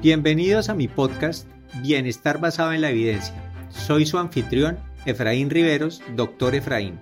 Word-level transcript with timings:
Bienvenidos 0.00 0.68
a 0.68 0.74
mi 0.74 0.86
podcast 0.86 1.48
Bienestar 1.82 2.40
basado 2.40 2.72
en 2.72 2.80
la 2.80 2.90
evidencia. 2.90 3.34
Soy 3.68 4.06
su 4.06 4.18
anfitrión, 4.18 4.78
Efraín 5.06 5.50
Riveros, 5.50 6.02
doctor 6.14 6.54
Efraín. 6.54 6.98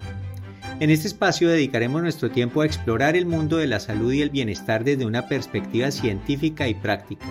En 0.81 0.89
este 0.89 1.09
espacio 1.09 1.49
dedicaremos 1.49 2.01
nuestro 2.01 2.31
tiempo 2.31 2.63
a 2.63 2.67
explorar 2.67 3.17
el 3.17 3.27
mundo 3.27 3.59
de 3.59 3.67
la 3.67 3.81
salud 3.81 4.13
y 4.13 4.23
el 4.23 4.31
bienestar 4.31 4.85
desde 4.85 5.05
una 5.05 5.29
perspectiva 5.29 5.91
científica 5.91 6.69
y 6.69 6.75
práctica. 6.75 7.27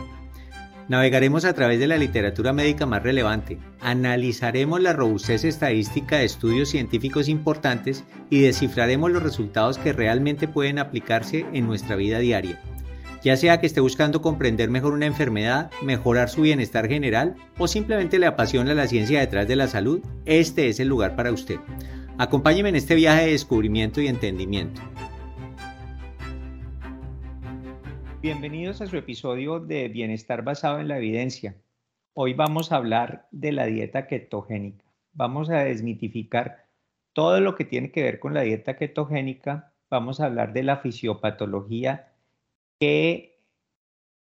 Navegaremos 0.87 1.45
a 1.45 1.53
través 1.53 1.79
de 1.79 1.87
la 1.87 1.97
literatura 1.97 2.53
médica 2.53 2.85
más 2.85 3.01
relevante, 3.01 3.59
analizaremos 3.79 4.81
la 4.81 4.93
robustez 4.93 5.45
estadística 5.45 6.17
de 6.17 6.25
estudios 6.25 6.69
científicos 6.69 7.27
importantes 7.27 8.03
y 8.29 8.41
descifraremos 8.41 9.11
los 9.11 9.23
resultados 9.23 9.77
que 9.77 9.93
realmente 9.93 10.47
pueden 10.47 10.79
aplicarse 10.79 11.45
en 11.53 11.67
nuestra 11.67 11.95
vida 11.95 12.19
diaria 12.19 12.59
ya 13.21 13.35
sea 13.35 13.59
que 13.59 13.65
esté 13.65 13.81
buscando 13.81 14.21
comprender 14.21 14.69
mejor 14.69 14.93
una 14.93 15.05
enfermedad, 15.05 15.71
mejorar 15.83 16.29
su 16.29 16.41
bienestar 16.41 16.87
general 16.87 17.35
o 17.57 17.67
simplemente 17.67 18.17
le 18.17 18.27
apasiona 18.27 18.73
la 18.73 18.87
ciencia 18.87 19.19
detrás 19.19 19.47
de 19.47 19.57
la 19.57 19.67
salud, 19.67 20.01
este 20.25 20.69
es 20.69 20.79
el 20.79 20.87
lugar 20.87 21.15
para 21.15 21.31
usted. 21.31 21.57
Acompáñeme 22.17 22.69
en 22.69 22.75
este 22.75 22.95
viaje 22.95 23.25
de 23.25 23.31
descubrimiento 23.31 24.01
y 24.01 24.07
entendimiento. 24.07 24.81
Bienvenidos 28.21 28.81
a 28.81 28.87
su 28.87 28.97
episodio 28.97 29.59
de 29.59 29.87
Bienestar 29.87 30.43
basado 30.43 30.79
en 30.79 30.87
la 30.87 30.97
evidencia. 30.97 31.55
Hoy 32.13 32.33
vamos 32.33 32.71
a 32.71 32.77
hablar 32.77 33.27
de 33.31 33.51
la 33.51 33.65
dieta 33.65 34.07
ketogénica. 34.07 34.85
Vamos 35.13 35.49
a 35.49 35.59
desmitificar 35.59 36.65
todo 37.13 37.39
lo 37.41 37.55
que 37.55 37.65
tiene 37.65 37.91
que 37.91 38.03
ver 38.03 38.19
con 38.19 38.33
la 38.33 38.41
dieta 38.41 38.75
ketogénica. 38.77 39.73
Vamos 39.89 40.19
a 40.19 40.25
hablar 40.25 40.53
de 40.53 40.63
la 40.63 40.77
fisiopatología 40.77 42.08
qué 42.79 43.39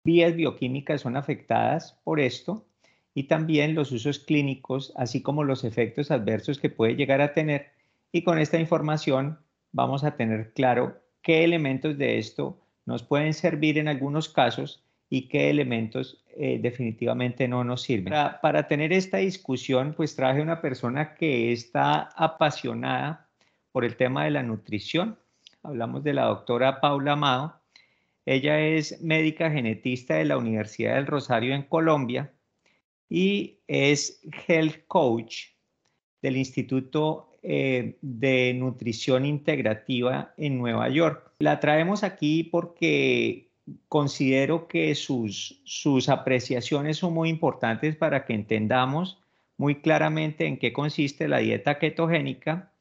vías 0.04 0.36
bioquímicas 0.36 1.02
son 1.02 1.18
afectadas 1.18 2.00
por 2.04 2.20
esto 2.20 2.66
y 3.14 3.24
también 3.24 3.76
los 3.76 3.92
usos 3.92 4.20
clínicos, 4.20 4.94
así 4.96 5.22
como 5.22 5.44
los 5.44 5.64
efectos 5.64 6.12
adversos 6.12 6.60
que 6.60 6.70
puede 6.70 6.96
llegar 6.96 7.22
a 7.22 7.34
tener. 7.34 7.72
Y 8.12 8.24
con 8.24 8.40
esta 8.40 8.60
información 8.60 9.40
vamos 9.72 10.04
a 10.04 10.16
tener 10.16 10.54
claro 10.54 11.02
qué 11.22 11.44
elementos 11.44 11.98
de 11.98 12.18
esto 12.18 12.60
nos 12.86 13.04
pueden 13.04 13.34
servir 13.34 13.78
en 13.78 13.88
algunos 13.88 14.30
casos 14.30 14.84
y 15.10 15.30
qué 15.30 15.50
elementos 15.50 16.24
eh, 16.36 16.60
definitivamente 16.62 17.48
no 17.48 17.64
nos 17.64 17.84
sirven. 17.84 18.12
Para, 18.12 18.42
para, 18.42 18.68
tener 18.68 18.92
esta 18.92 19.18
discusión, 19.18 19.94
pues 19.96 20.16
traje 20.16 20.42
una 20.42 20.60
persona 20.60 21.14
que 21.14 21.52
está 21.52 22.10
apasionada 22.16 23.30
por 23.72 23.86
el 23.86 23.96
tema 23.96 24.26
de 24.26 24.32
la 24.32 24.44
nutrición. 24.44 25.18
Hablamos 25.62 26.04
de 26.04 26.14
la 26.14 26.26
doctora 26.26 26.82
Paula 26.82 27.14
Amado. 27.14 27.63
Ella 28.26 28.60
es 28.60 29.02
médica 29.02 29.52
genetista 29.52 30.16
de 30.16 30.26
la 30.26 30.38
Universidad 30.38 30.96
del 30.96 31.08
Rosario 31.08 31.54
en 31.54 31.64
Colombia 31.64 32.34
y 33.10 33.60
es 33.68 34.22
health 34.48 34.86
coach 34.88 35.48
del 36.22 36.38
Instituto 36.38 37.38
eh, 37.44 37.98
de 38.02 38.54
Nutrición 38.54 39.26
Integrativa 39.26 40.34
en 40.38 40.58
Nueva 40.58 40.88
York. 40.90 41.34
La 41.40 41.60
traemos 41.60 42.04
aquí 42.04 42.44
porque 42.44 43.52
considero 43.90 44.68
que 44.68 44.96
sus, 44.96 45.62
sus 45.66 46.10
apreciaciones 46.10 46.98
son 46.98 47.14
muy 47.14 47.30
importantes 47.30 47.96
para 47.96 48.26
que 48.26 48.34
entendamos 48.34 49.22
muy 49.58 49.82
claramente 49.82 50.48
en 50.48 50.58
qué 50.58 50.74
consiste 50.74 51.28
la 51.28 51.38
dieta 51.40 51.80
ketogénica 51.80 52.73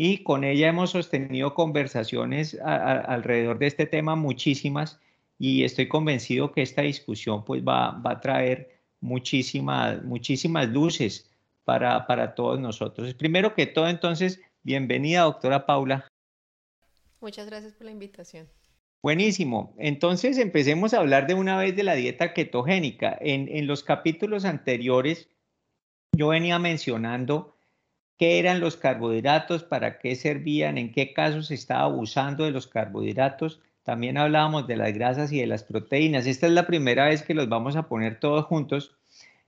y 0.00 0.18
con 0.18 0.44
ella 0.44 0.68
hemos 0.68 0.90
sostenido 0.90 1.54
conversaciones 1.54 2.56
alrededor 2.62 3.58
de 3.58 3.66
este 3.66 3.84
tema 3.84 4.14
muchísimas 4.14 5.00
y 5.40 5.64
estoy 5.64 5.88
convencido 5.88 6.52
que 6.52 6.62
esta 6.62 6.82
discusión 6.82 7.44
pues 7.44 7.64
va, 7.64 8.00
a 8.04 8.20
traer 8.20 8.78
muchísimas, 9.00 10.00
muchísimas 10.04 10.68
luces 10.68 11.28
para, 11.64 12.06
para 12.06 12.36
todos 12.36 12.60
nosotros. 12.60 13.12
Primero 13.14 13.56
que 13.56 13.66
todo, 13.66 13.88
entonces, 13.88 14.40
bienvenida, 14.62 15.22
doctora 15.22 15.66
Paula. 15.66 16.06
Muchas 17.20 17.46
gracias 17.46 17.72
por 17.72 17.86
la 17.86 17.90
invitación. 17.90 18.46
Buenísimo. 19.02 19.74
Entonces 19.78 20.38
empecemos 20.38 20.94
a 20.94 20.98
hablar 20.98 21.26
de 21.26 21.34
una 21.34 21.58
vez 21.58 21.74
de 21.74 21.82
la 21.82 21.96
dieta 21.96 22.34
ketogénica. 22.34 23.18
En, 23.20 23.48
en 23.48 23.66
los 23.66 23.82
capítulos 23.82 24.44
anteriores 24.44 25.28
yo 26.12 26.28
venía 26.28 26.60
mencionando 26.60 27.57
qué 28.18 28.38
eran 28.38 28.60
los 28.60 28.76
carbohidratos, 28.76 29.62
para 29.62 29.98
qué 29.98 30.16
servían, 30.16 30.76
en 30.76 30.92
qué 30.92 31.12
casos 31.12 31.46
se 31.48 31.54
estaba 31.54 31.84
abusando 31.84 32.44
de 32.44 32.50
los 32.50 32.66
carbohidratos. 32.66 33.60
También 33.84 34.18
hablábamos 34.18 34.66
de 34.66 34.76
las 34.76 34.92
grasas 34.92 35.32
y 35.32 35.40
de 35.40 35.46
las 35.46 35.62
proteínas. 35.62 36.26
Esta 36.26 36.46
es 36.46 36.52
la 36.52 36.66
primera 36.66 37.06
vez 37.06 37.22
que 37.22 37.34
los 37.34 37.48
vamos 37.48 37.76
a 37.76 37.88
poner 37.88 38.18
todos 38.18 38.44
juntos 38.44 38.96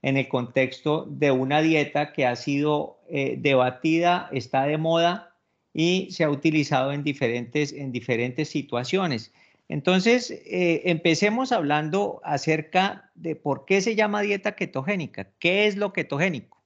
en 0.01 0.17
el 0.17 0.27
contexto 0.29 1.05
de 1.09 1.31
una 1.31 1.61
dieta 1.61 2.13
que 2.13 2.25
ha 2.25 2.35
sido 2.35 2.97
eh, 3.09 3.35
debatida, 3.37 4.29
está 4.31 4.63
de 4.63 4.77
moda 4.77 5.35
y 5.73 6.07
se 6.11 6.23
ha 6.23 6.29
utilizado 6.29 6.91
en 6.91 7.03
diferentes, 7.03 7.73
en 7.73 7.91
diferentes 7.91 8.49
situaciones. 8.49 9.31
Entonces, 9.69 10.31
eh, 10.31 10.81
empecemos 10.85 11.51
hablando 11.51 12.19
acerca 12.23 13.11
de 13.15 13.35
por 13.35 13.65
qué 13.65 13.81
se 13.81 13.95
llama 13.95 14.21
dieta 14.21 14.55
ketogénica. 14.55 15.29
¿Qué 15.39 15.67
es 15.67 15.77
lo 15.77 15.93
ketogénico? 15.93 16.60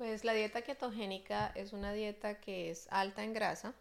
Pues 0.00 0.24
la 0.24 0.32
dieta 0.32 0.62
ketogénica 0.62 1.52
es 1.54 1.74
una 1.74 1.92
dieta 1.92 2.40
que 2.40 2.70
es 2.70 2.88
alta 2.90 3.22
en 3.22 3.34
grasa, 3.34 3.74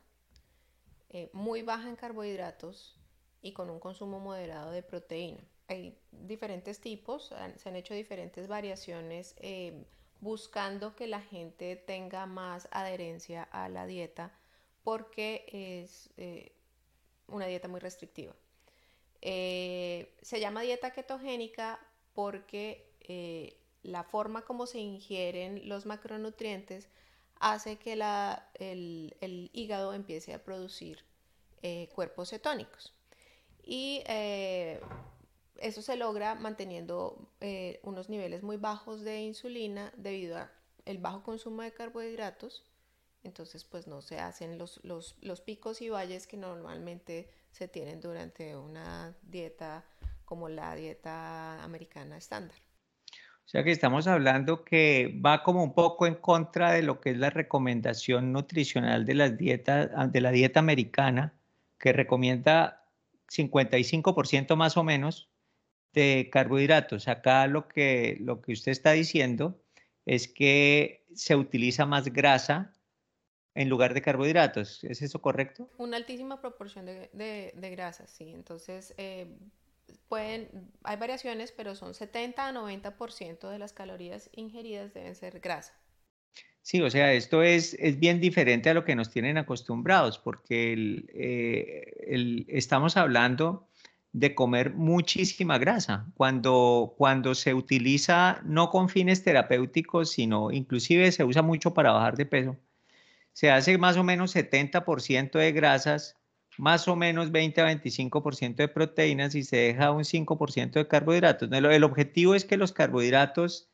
eh, 1.12 1.30
muy 1.32 1.62
baja 1.62 1.88
en 1.88 1.96
carbohidratos 1.96 3.00
y 3.42 3.54
con 3.54 3.70
un 3.70 3.80
consumo 3.80 4.20
moderado 4.20 4.72
de 4.72 4.84
proteína. 4.84 5.40
Hay 5.70 5.98
diferentes 6.12 6.82
tipos, 6.82 7.34
se 7.56 7.70
han 7.70 7.76
hecho 7.78 7.94
diferentes 7.94 8.50
variaciones 8.50 9.34
eh, 9.38 9.86
buscando 10.20 10.94
que 10.94 11.08
la 11.08 11.22
gente 11.22 11.78
tenga 11.78 12.26
más 12.26 12.68
adherencia 12.72 13.44
a 13.44 13.70
la 13.70 13.86
dieta 13.86 14.38
porque 14.84 15.46
es 15.82 16.10
eh, 16.18 16.52
una 17.28 17.46
dieta 17.46 17.70
muy 17.70 17.80
restrictiva. 17.80 18.36
se 19.22 20.40
llama 20.42 20.64
dieta 20.64 20.92
ketogénica 20.92 21.80
porque 22.14 22.90
la 23.84 24.04
forma 24.04 24.44
como 24.44 24.66
se 24.66 24.80
ingieren 24.80 25.68
los 25.68 25.86
macronutrientes 25.86 26.90
hace 27.40 27.78
que 27.78 27.94
el, 27.94 29.50
hígado 29.54 29.94
empiece 29.94 30.34
a 30.34 30.44
producir 30.44 31.06
eh, 31.62 31.90
cuerpos 31.96 32.30
cetónicos. 32.30 32.94
Y 33.64 34.04
eh, 34.08 34.80
eso 35.58 35.82
se 35.82 35.96
logra 35.96 36.36
manteniendo 36.36 37.32
eh, 37.40 37.80
unos 37.84 38.10
niveles 38.10 38.44
muy 38.44 38.58
bajos 38.58 39.02
de 39.02 39.22
insulina 39.22 39.94
debido 39.96 40.38
al 40.38 40.98
bajo 40.98 41.24
consumo 41.24 41.62
de 41.62 41.74
carbohidratos. 41.74 42.66
Entonces, 43.24 43.66
pues 43.66 43.88
no 43.88 44.02
se 44.02 44.20
hacen 44.20 44.58
los, 44.58 44.80
los 44.84 45.42
picos 45.42 45.82
y 45.82 45.90
valles 45.90 46.26
que 46.26 46.38
normalmente 46.38 47.30
se 47.52 47.68
tienen 47.68 48.00
durante 48.00 48.56
una 48.56 49.16
dieta 49.24 49.86
como 50.24 50.48
la 50.48 50.76
dieta 50.76 51.62
americana 51.64 52.18
estándar. 52.18 52.69
O 53.50 53.52
sea 53.52 53.64
que 53.64 53.72
estamos 53.72 54.06
hablando 54.06 54.64
que 54.64 55.20
va 55.26 55.42
como 55.42 55.64
un 55.64 55.74
poco 55.74 56.06
en 56.06 56.14
contra 56.14 56.72
de 56.72 56.84
lo 56.84 57.02
que 57.02 57.10
es 57.10 57.18
la 57.18 57.32
recomendación 57.32 58.32
nutricional 58.32 59.08
de, 59.08 59.16
las 59.16 59.40
dietas, 59.40 59.90
ah, 59.96 60.06
de 60.06 60.22
la 60.22 60.30
dieta 60.30 60.60
americana, 60.60 61.34
que 61.80 61.92
recomienda 61.92 62.86
55% 63.28 64.56
más 64.56 64.78
o 64.78 64.84
menos 64.84 65.32
de 65.94 66.30
carbohidratos. 66.32 67.08
Acá 67.08 67.48
lo 67.48 67.68
que, 67.68 68.18
lo 68.22 68.40
que 68.40 68.52
usted 68.52 68.72
está 68.72 68.92
diciendo 68.92 69.60
es 70.06 70.28
que 70.28 71.08
se 71.16 71.36
utiliza 71.36 71.88
más 71.88 72.14
grasa 72.14 72.72
en 73.56 73.68
lugar 73.68 73.96
de 73.96 74.04
carbohidratos. 74.04 74.84
¿Es 74.84 75.02
eso 75.02 75.24
correcto? 75.24 75.68
Una 75.80 75.98
altísima 75.98 76.40
proporción 76.40 76.86
de, 76.86 77.10
de, 77.56 77.70
grasas, 77.72 78.12
sí. 78.12 78.30
Entonces, 78.30 78.94
eh, 78.98 79.40
pueden, 80.08 80.50
hay 80.84 80.98
variaciones, 80.98 81.52
pero 81.52 81.76
son 81.76 81.94
70 81.94 82.48
a 82.48 82.54
90% 82.54 83.50
de 83.50 83.60
las 83.60 83.74
calorías 83.74 84.30
ingeridas 84.34 84.94
deben 84.94 85.16
ser 85.16 85.40
grasa. 85.40 85.74
Sí, 86.62 86.82
o 86.82 86.90
sea, 86.90 87.14
esto 87.14 87.42
es, 87.42 87.76
es 87.80 88.00
bien 88.00 88.20
diferente 88.20 88.70
a 88.70 88.74
lo 88.74 88.86
que 88.86 88.96
nos 88.96 89.10
tienen 89.10 89.38
acostumbrados, 89.38 90.20
porque 90.20 91.06
eh, 91.14 92.46
estamos 92.48 92.98
hablando 92.98 93.68
de 94.12 94.36
comer 94.36 94.74
muchísima 94.74 95.58
grasa. 95.58 96.06
Cuando, 96.16 96.94
cuando 96.98 97.34
se 97.34 97.54
utiliza 97.54 98.42
no 98.44 98.70
con 98.70 98.90
fines 98.90 99.24
terapéuticos, 99.24 100.12
sino 100.12 100.52
inclusive 100.52 101.12
se 101.12 101.24
usa 101.24 101.42
mucho 101.42 101.74
para 101.74 101.92
bajar 101.92 102.18
de 102.18 102.26
peso, 102.26 102.58
se 103.34 103.52
hace 103.52 103.78
más 103.78 103.98
o 103.98 104.04
menos 104.04 104.36
70% 104.36 105.40
de 105.40 105.52
grasas 105.52 106.19
más 106.60 106.90
o 106.90 106.98
menos 106.98 107.32
20 107.32 107.62
a 107.62 107.72
25% 107.72 108.56
de 108.58 108.68
proteínas 108.68 109.34
y 109.34 109.44
se 109.44 109.56
deja 109.56 109.92
un 109.92 110.04
5% 110.04 110.72
de 110.72 110.88
carbohidratos. 110.90 111.50
El 111.50 111.84
objetivo 111.86 112.36
es 112.36 112.44
que 112.44 112.58
los 112.58 112.74
carbohidratos 112.74 113.70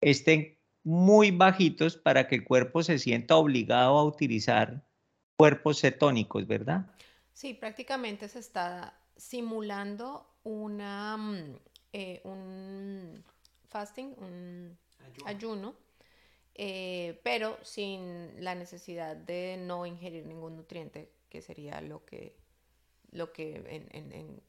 estén 0.00 0.56
muy 0.82 1.30
bajitos 1.30 1.98
para 1.98 2.26
que 2.28 2.36
el 2.36 2.44
cuerpo 2.44 2.82
se 2.82 2.98
sienta 2.98 3.36
obligado 3.36 3.98
a 3.98 4.04
utilizar 4.04 4.82
cuerpos 5.36 5.82
cetónicos, 5.82 6.46
¿verdad? 6.46 6.86
Sí, 7.34 7.52
prácticamente 7.52 8.26
se 8.30 8.38
está 8.38 8.98
simulando 9.14 10.26
una, 10.42 11.18
mm, 11.18 11.56
eh, 11.92 12.22
un 12.24 13.22
fasting, 13.68 14.14
un 14.16 14.78
ayuno, 15.26 15.74
eh, 16.54 17.20
pero 17.22 17.58
sin 17.62 18.42
la 18.42 18.54
necesidad 18.54 19.16
de 19.16 19.58
no 19.58 19.84
ingerir 19.84 20.24
ningún 20.24 20.56
nutriente, 20.56 21.12
que 21.32 21.40
sería 21.40 21.80
lo 21.80 22.04
que, 22.04 22.36
lo 23.10 23.32
que 23.32 23.54
en, 23.66 24.42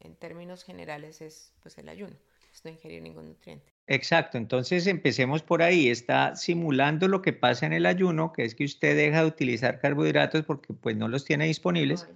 en 0.00 0.16
términos 0.16 0.64
generales 0.64 1.20
es 1.20 1.52
pues, 1.62 1.78
el 1.78 1.88
ayuno, 1.88 2.16
es 2.52 2.64
no 2.64 2.72
ingerir 2.72 3.00
ningún 3.00 3.28
nutriente. 3.28 3.72
Exacto, 3.86 4.38
entonces 4.38 4.88
empecemos 4.88 5.42
por 5.42 5.62
ahí. 5.62 5.88
Está 5.88 6.34
simulando 6.34 7.06
lo 7.06 7.22
que 7.22 7.32
pasa 7.32 7.64
en 7.64 7.72
el 7.72 7.86
ayuno, 7.86 8.32
que 8.32 8.44
es 8.44 8.56
que 8.56 8.64
usted 8.64 8.96
deja 8.96 9.20
de 9.22 9.28
utilizar 9.28 9.78
carbohidratos 9.78 10.44
porque 10.44 10.74
pues 10.74 10.96
no 10.96 11.06
los 11.06 11.24
tiene 11.24 11.46
disponibles 11.46 12.08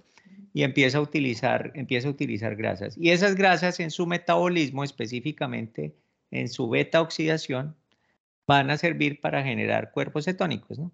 y 0.53 0.63
empieza 0.63 0.97
a 0.97 1.01
utilizar, 1.01 1.71
empieza 1.73 2.09
a 2.09 2.11
utilizar 2.11 2.57
grasas. 2.57 2.97
Y 2.97 3.11
esas 3.11 3.35
grasas 3.35 3.79
en 3.79 3.91
su 3.91 4.05
metabolismo, 4.05 4.83
específicamente 4.83 5.95
en 6.31 6.49
su 6.49 6.69
beta 6.69 7.01
oxidación, 7.01 7.77
van 8.45 8.69
a 8.71 8.77
servir 8.77 9.21
para 9.21 9.41
generar 9.41 9.91
cuerpos 9.91 10.25
cetónicos, 10.25 10.77
¿no? 10.77 10.91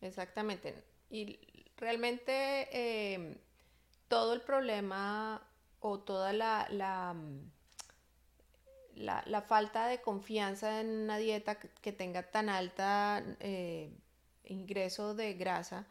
Exactamente. 0.00 0.74
Y 1.10 1.38
realmente 1.76 3.14
em, 3.14 3.36
todo 4.08 4.32
el 4.34 4.40
problema 4.40 5.42
o 5.80 6.00
toda 6.00 6.32
la 6.32 6.66
la, 8.96 9.42
falta 9.42 9.86
de 9.86 10.00
confianza 10.00 10.80
en 10.80 10.88
una 10.88 11.18
dieta 11.18 11.56
que 11.56 11.92
tenga 11.92 12.22
tan 12.30 12.48
alta 12.48 13.22
eh, 13.40 13.92
ingreso 14.44 15.14
de 15.14 15.34
grasa, 15.34 15.86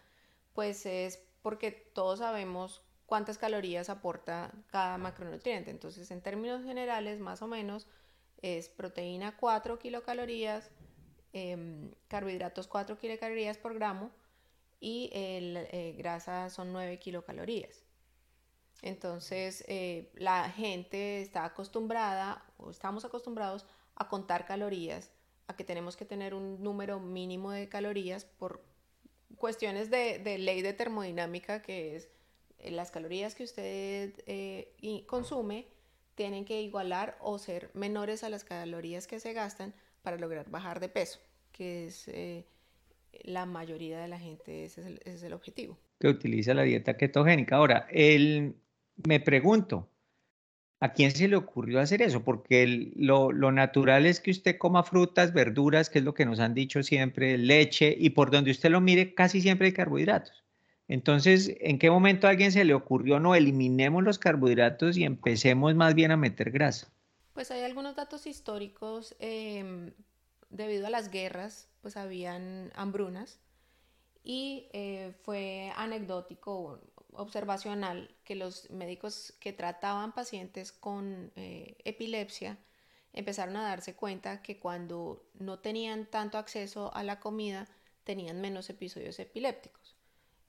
pues 0.54 0.86
es 0.86 1.20
porque 1.42 1.72
todos 1.72 2.20
sabemos 2.20 2.82
cuántas 3.06 3.38
calorías 3.38 3.90
aporta 3.90 4.52
cada 4.72 4.98
macronutriente. 4.98 5.72
Entonces, 5.72 6.10
en 6.12 6.22
términos 6.22 6.64
generales, 6.64 7.20
más 7.20 7.42
o 7.42 7.48
menos, 7.48 7.88
es 8.42 8.70
proteína 8.70 9.38
4 9.38 9.80
kilocalorías, 9.80 10.70
em, 11.34 11.92
carbohidratos 12.08 12.68
4 12.68 12.98
kilocalorías 12.98 13.58
por 13.58 13.74
gramo 13.74 14.12
y 14.84 15.10
el, 15.14 15.56
eh, 15.72 15.96
grasa 15.98 16.50
son 16.50 16.74
9 16.74 17.00
kilocalorías. 17.00 17.86
Entonces, 18.82 19.64
eh, 19.70 20.12
la 20.16 20.50
gente 20.50 21.22
está 21.22 21.46
acostumbrada, 21.46 22.44
o 22.58 22.70
estamos 22.70 23.06
acostumbrados 23.06 23.66
a 23.96 24.10
contar 24.10 24.46
calorías, 24.46 25.10
a 25.48 25.56
que 25.56 25.64
tenemos 25.64 25.96
que 25.96 26.04
tener 26.04 26.34
un 26.34 26.62
número 26.62 27.00
mínimo 27.00 27.52
de 27.52 27.70
calorías 27.70 28.26
por 28.26 28.62
cuestiones 29.38 29.90
de, 29.90 30.20
ley 30.38 30.62
de 30.62 30.74
termodinámica, 30.74 31.62
que 31.62 31.96
es 31.96 32.10
eh, 32.60 32.70
las 32.72 32.92
calorías 32.92 33.36
que 33.36 33.46
usted 33.46 34.22
eh, 34.28 35.06
consume 35.08 35.68
tienen 36.16 36.44
que 36.44 36.62
igualar 36.62 37.18
o 37.22 37.40
ser 37.40 37.72
menores 37.74 38.26
a 38.26 38.30
las 38.30 38.44
calorías 38.44 39.08
que 39.08 39.22
se 39.22 39.32
gastan 39.32 39.74
para 40.02 40.18
lograr 40.18 40.50
bajar 40.50 40.82
de 40.82 40.90
peso, 40.90 41.20
que 41.54 41.88
es 41.88 42.10
la 43.24 43.45
mayoría 43.45 44.00
de 44.00 44.07
la 44.07 44.19
gente, 44.19 44.65
ese 44.65 44.81
es 44.81 44.88
el, 44.88 45.00
ese 45.06 45.15
es 45.15 45.24
el 45.24 45.33
objetivo. 45.33 45.77
Que 46.00 46.07
utiliza 46.07 46.54
la 46.54 46.63
dieta 46.63 46.98
ketogénica. 46.98 47.57
Ahora, 47.57 47.88
el, 47.92 48.56
me 49.07 49.19
pregunto, 49.19 49.89
¿a 50.80 50.94
quién 50.94 51.12
se 51.12 51.27
le 51.27 51.36
ocurrió 51.36 51.80
hacer 51.80 52.01
eso? 52.01 52.24
Porque 52.24 52.92
lo, 52.95 53.31
natural 53.51 54.06
es 54.06 54.19
que 54.19 54.31
usted 54.31 54.57
coma 54.57 54.83
frutas, 54.83 55.33
verduras, 55.33 55.89
que 55.89 56.00
es 56.00 56.06
lo 56.06 56.13
que 56.13 56.25
nos 56.25 56.39
han 56.39 56.54
dicho 56.54 56.83
siempre, 56.83 57.38
leche, 57.38 57.95
y 57.98 58.10
por 58.12 58.31
donde 58.31 58.51
usted 58.51 58.69
lo 58.69 58.81
mire, 58.81 59.13
casi 59.13 59.42
siempre 59.42 59.68
hay 59.68 59.74
carbohidratos. 59.74 60.44
Entonces, 60.89 61.56
¿en 61.62 61.80
qué 61.80 61.89
momento 61.89 62.27
a 62.27 62.31
alguien 62.31 62.51
se 62.51 62.65
le 62.65 62.74
ocurrió 62.74 63.19
no 63.19 63.36
eliminemos 63.36 64.04
los 64.04 64.19
carbohidratos 64.19 64.98
y 64.98 65.06
empecemos 65.06 65.74
más 65.75 65.95
bien 65.95 66.12
a 66.12 66.18
meter 66.18 66.51
grasa? 66.51 66.92
Pues 67.31 67.50
hay 67.50 67.62
algunos 67.62 67.95
datos 67.95 68.27
históricos. 68.27 69.15
Em, 69.19 69.92
debido 70.54 70.88
a 70.88 70.90
las 70.90 71.10
guerras, 71.10 71.68
pues 71.82 71.98
habían 71.98 72.72
hambrunas 72.76 73.40
y 74.24 74.70
eh, 74.72 75.14
fue 75.24 75.74
anecdótico 75.76 76.80
observacional 77.14 78.16
que 78.24 78.36
los 78.36 78.70
médicos 78.70 79.34
que 79.40 79.52
trataban 79.52 80.14
pacientes 80.14 80.72
con 80.72 81.32
eh, 81.36 81.76
epilepsia 81.84 82.58
empezaron 83.12 83.58
a 83.58 83.64
darse 83.64 83.96
cuenta 83.96 84.42
que 84.42 84.60
cuando 84.60 85.26
no 85.34 85.60
tenían 85.60 86.06
tanto 86.06 86.38
acceso 86.38 86.94
a 86.96 87.04
la 87.04 87.20
comida 87.20 87.68
tenían 88.04 88.40
menos 88.40 88.70
episodios 88.70 89.20
epilépticos. 89.20 89.98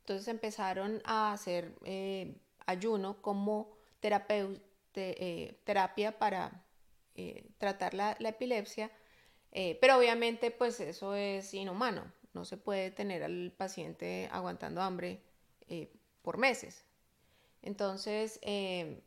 Entonces 0.01 0.29
empezaron 0.29 1.03
a 1.05 1.33
hacer 1.33 1.75
eh, 1.85 2.37
ayuno 2.67 3.23
como 3.23 3.73
terapia 4.01 4.49
para 6.19 6.65
tratar 7.59 7.95
la 7.95 8.17
epilepsia, 8.21 8.91
pero 9.81 9.99
obviamente 9.99 10.51
pues 10.51 10.81
eso 10.81 11.15
es 11.15 11.55
inhumano, 11.55 12.05
no 12.33 12.45
se 12.45 12.57
puede 12.57 12.91
tener 12.91 13.23
al 13.23 13.53
paciente 13.57 14.29
aguantando 14.33 14.83
hambre 14.83 15.21
por 16.23 16.39
meses. 16.39 16.85
Entonces, 17.63 18.39
em, 18.43 19.01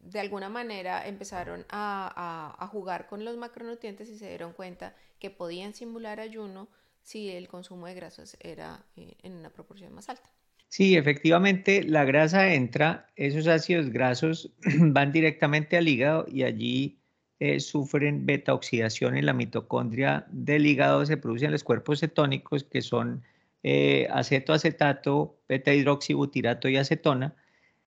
de 0.00 0.20
alguna 0.20 0.48
manera 0.48 1.06
empezaron 1.06 1.64
a, 1.70 2.68
jugar 2.70 3.06
con 3.06 3.24
los 3.24 3.36
macronutrientes 3.36 4.08
y 4.08 4.18
se 4.18 4.28
dieron 4.28 4.52
cuenta 4.52 4.94
que 5.18 5.30
podían 5.30 5.74
simular 5.74 6.20
ayuno 6.20 6.68
si 7.02 7.30
el 7.30 7.48
consumo 7.48 7.86
de 7.86 7.94
grasas 7.94 8.36
era 8.40 8.84
eh, 8.96 9.14
en 9.22 9.34
una 9.34 9.50
proporción 9.50 9.94
más 9.94 10.08
alta. 10.08 10.28
Sí, 10.68 10.96
efectivamente, 10.96 11.84
la 11.84 12.04
grasa 12.04 12.52
entra, 12.52 13.06
esos 13.16 13.46
ácidos 13.46 13.90
grasos 13.90 14.52
van 14.78 15.12
directamente 15.12 15.76
al 15.76 15.88
hígado 15.88 16.26
y 16.28 16.42
allí 16.42 16.98
eh, 17.40 17.60
sufren 17.60 18.26
beta 18.26 18.54
oxidación 18.54 19.16
en 19.16 19.26
la 19.26 19.32
mitocondria 19.32 20.26
del 20.30 20.66
hígado, 20.66 21.04
se 21.04 21.16
producen 21.16 21.52
los 21.52 21.64
cuerpos 21.64 22.00
cetónicos 22.00 22.64
que 22.64 22.82
son 22.82 23.22
eh, 23.62 24.06
acetato, 24.10 25.38
beta 25.48 25.74
hidroxibutirato 25.74 26.68
y 26.68 26.76
acetona. 26.76 27.34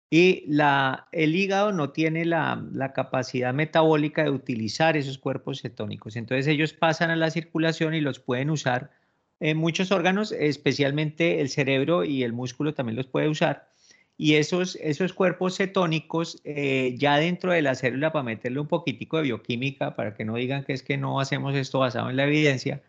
Y 0.10 0.46
la, 0.48 1.08
el 1.12 1.36
hígado 1.36 1.72
no 1.72 1.92
tiene 1.92 2.26
la, 2.26 2.66
la, 2.72 2.94
capacidad 2.94 3.54
metabólica 3.54 4.24
de 4.24 4.30
utilizar 4.30 4.96
esos 4.96 5.18
cuerpos 5.18 5.62
cetónicos. 5.62 6.16
Entonces 6.16 6.48
ellos 6.48 6.74
pasan 6.74 7.10
a 7.10 7.16
la 7.18 7.30
circulación 7.30 7.94
y 7.94 8.02
los 8.02 8.20
pueden 8.20 8.50
usar 8.50 8.92
en 9.40 9.58
muchos 9.58 9.92
órganos, 9.92 10.32
especialmente 10.32 11.42
el 11.42 11.50
cerebro 11.50 12.04
y 12.04 12.24
el 12.24 12.34
músculo 12.34 12.74
también 12.74 12.96
los 12.96 13.08
puede 13.08 13.28
usar. 13.28 13.70
Y 14.18 14.36
esos, 14.36 14.78
esos 14.82 15.14
cuerpos 15.14 15.58
cetónicos 15.58 16.42
eh, 16.44 16.96
ya 16.98 17.18
dentro 17.18 17.52
de 17.52 17.62
la 17.62 17.76
célula, 17.76 18.12
para 18.12 18.24
meterle 18.24 18.60
un 18.60 18.68
poquitico 18.68 19.18
de 19.18 19.24
bioquímica, 19.24 19.96
para 19.96 20.16
que 20.16 20.26
no 20.26 20.36
digan 20.36 20.64
que 20.64 20.74
es 20.74 20.84
que 20.84 20.98
no 20.98 21.20
hacemos 21.20 21.56
esto 21.56 21.80
basado 21.80 22.10
en 22.10 22.18
la 22.18 22.26
evidencia, 22.26 22.82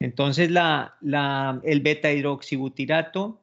entonces, 0.00 0.50
la, 0.50 0.96
el 1.62 1.80
beta 1.82 2.10
hidroxibutirato 2.10 3.42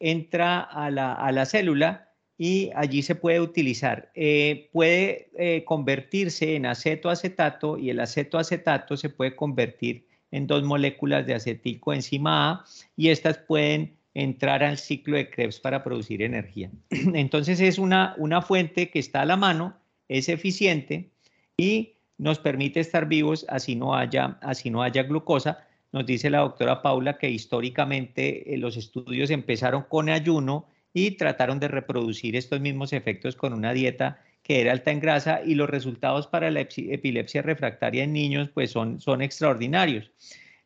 entra 0.00 0.60
a 0.60 0.90
la, 0.90 1.46
célula 1.46 2.10
y 2.36 2.70
allí 2.74 3.02
se 3.02 3.14
puede 3.14 3.40
utilizar. 3.40 4.10
Eh, 4.14 4.68
puede 4.72 5.30
eh, 5.38 5.64
convertirse 5.64 6.56
en 6.56 6.66
acetoacetato 6.66 7.78
y 7.78 7.90
el 7.90 8.00
acetoacetato 8.00 8.96
se 8.96 9.10
puede 9.10 9.36
convertir 9.36 10.08
en 10.32 10.48
dos 10.48 10.64
moléculas 10.64 11.24
de 11.24 11.34
aceticoenzima 11.34 12.50
A 12.50 12.64
y 12.96 13.10
estas 13.10 13.38
pueden 13.38 13.96
entrar 14.14 14.62
al 14.62 14.78
ciclo 14.78 15.16
de 15.16 15.30
Krebs 15.30 15.60
para 15.60 15.82
producir 15.82 16.22
energía. 16.22 16.70
Entonces 16.90 17.60
es 17.60 17.78
una, 17.78 18.14
una 18.18 18.42
fuente 18.42 18.90
que 18.90 18.98
está 18.98 19.22
a 19.22 19.26
la 19.26 19.36
mano, 19.36 19.76
es 20.08 20.28
eficiente 20.28 21.10
y 21.56 21.94
nos 22.18 22.38
permite 22.38 22.80
estar 22.80 23.08
vivos 23.08 23.46
así 23.48 23.74
no 23.74 23.94
haya, 23.94 24.38
así 24.42 24.70
no 24.70 24.82
haya 24.82 25.02
glucosa 25.02 25.66
nos 25.92 26.06
dice 26.06 26.30
la 26.30 26.38
doctora 26.38 26.80
Paula 26.80 27.18
que 27.18 27.30
históricamente 27.30 28.54
eh, 28.54 28.56
los 28.56 28.76
estudios 28.76 29.30
empezaron 29.30 29.84
con 29.88 30.08
ayuno 30.08 30.66
y 30.94 31.12
trataron 31.12 31.60
de 31.60 31.68
reproducir 31.68 32.34
estos 32.34 32.60
mismos 32.60 32.92
efectos 32.92 33.36
con 33.36 33.52
una 33.52 33.72
dieta 33.72 34.20
que 34.42 34.60
era 34.60 34.72
alta 34.72 34.90
en 34.90 35.00
grasa 35.00 35.40
y 35.44 35.54
los 35.54 35.70
resultados 35.70 36.26
para 36.26 36.50
la 36.50 36.60
epilepsia 36.60 37.42
refractaria 37.42 38.04
en 38.04 38.12
niños 38.12 38.48
pues 38.52 38.70
son, 38.70 39.00
son 39.00 39.22
extraordinarios. 39.22 40.10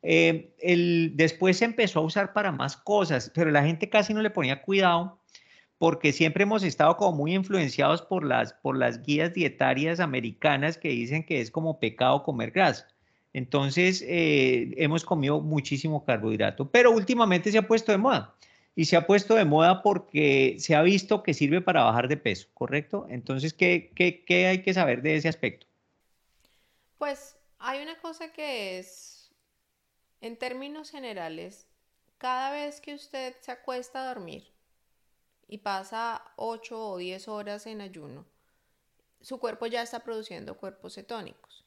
Eh, 0.09 0.55
el, 0.61 1.13
después 1.15 1.57
se 1.57 1.65
empezó 1.65 1.99
a 1.99 2.05
usar 2.05 2.33
para 2.33 2.53
más 2.53 2.77
cosas, 2.77 3.33
pero 3.35 3.51
la 3.51 3.65
gente 3.65 3.89
casi 3.89 4.15
no 4.15 4.23
le 4.23 4.31
ponía 4.31 4.63
cuidado 4.63 5.19
porque 5.79 6.13
siempre 6.13 6.45
hemos 6.45 6.63
estado 6.63 6.97
como 6.97 7.17
muy 7.17 7.35
influenciados 7.35 8.03
por 8.03 8.25
las, 8.25 8.53
por 8.53 8.79
las 8.79 9.03
guías 9.03 9.35
dietarias 9.35 9.99
americanas 9.99 10.79
que 10.79 10.91
dicen 10.91 11.25
que 11.25 11.41
es 11.41 11.51
como 11.51 11.81
pecado 11.81 12.23
comer 12.23 12.53
grasa. 12.53 12.87
Entonces, 13.33 14.01
eh, 14.07 14.75
hemos 14.77 15.05
comido 15.05 15.41
muchísimo 15.41 16.05
carbohidrato, 16.05 16.71
pero 16.71 16.93
últimamente 16.93 17.51
se 17.51 17.59
ha 17.59 17.67
puesto 17.67 17.91
de 17.91 17.99
moda. 17.99 18.33
Y 18.77 18.85
se 18.85 18.97
ha 18.97 19.09
puesto 19.09 19.35
de 19.35 19.45
moda 19.45 19.83
porque 19.83 20.55
se 20.61 20.77
ha 20.77 20.83
visto 20.83 21.25
que 21.25 21.35
sirve 21.35 21.61
para 21.61 21.83
bajar 21.83 22.07
de 22.07 22.17
peso, 22.17 22.47
¿correcto? 22.55 23.09
Entonces, 23.11 23.53
¿qué, 23.53 23.91
qué 23.95 24.47
hay 24.47 24.63
que 24.63 24.73
saber 24.73 25.03
de 25.03 25.17
ese 25.17 25.29
aspecto? 25.29 25.67
Pues 26.97 27.37
hay 27.59 27.83
una 27.83 27.99
cosa 27.99 28.33
que 28.33 28.79
es, 28.79 29.16
en 30.21 30.37
términos 30.37 30.91
generales, 30.91 31.67
cada 32.19 32.51
vez 32.51 32.81
que 32.81 32.95
usted 32.95 33.37
se 33.41 33.53
acuesta 33.53 34.03
a 34.03 34.09
dormir 34.09 34.53
y 35.49 35.59
pasa 35.59 36.25
8 36.37 36.91
o 36.91 36.97
10 36.97 37.29
horas 37.29 37.67
en 37.67 37.81
ayuno, 37.81 38.25
su 39.21 39.39
cuerpo 39.39 39.67
ya 39.67 39.83
está 39.83 40.01
produciendo 40.01 40.57
cuerpos 40.57 40.95
cetónicos. 40.95 41.65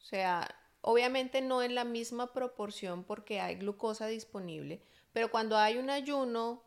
O 0.00 0.04
sea, 0.04 0.48
obviamente 0.80 1.40
no 1.40 1.62
en 1.62 1.74
la 1.74 1.84
misma 1.84 2.32
proporción 2.32 3.04
porque 3.04 3.40
hay 3.40 3.56
glucosa 3.56 4.06
disponible, 4.06 4.82
pero 5.12 5.30
cuando 5.30 5.56
hay 5.56 5.78
un 5.78 5.90
ayuno 5.90 6.62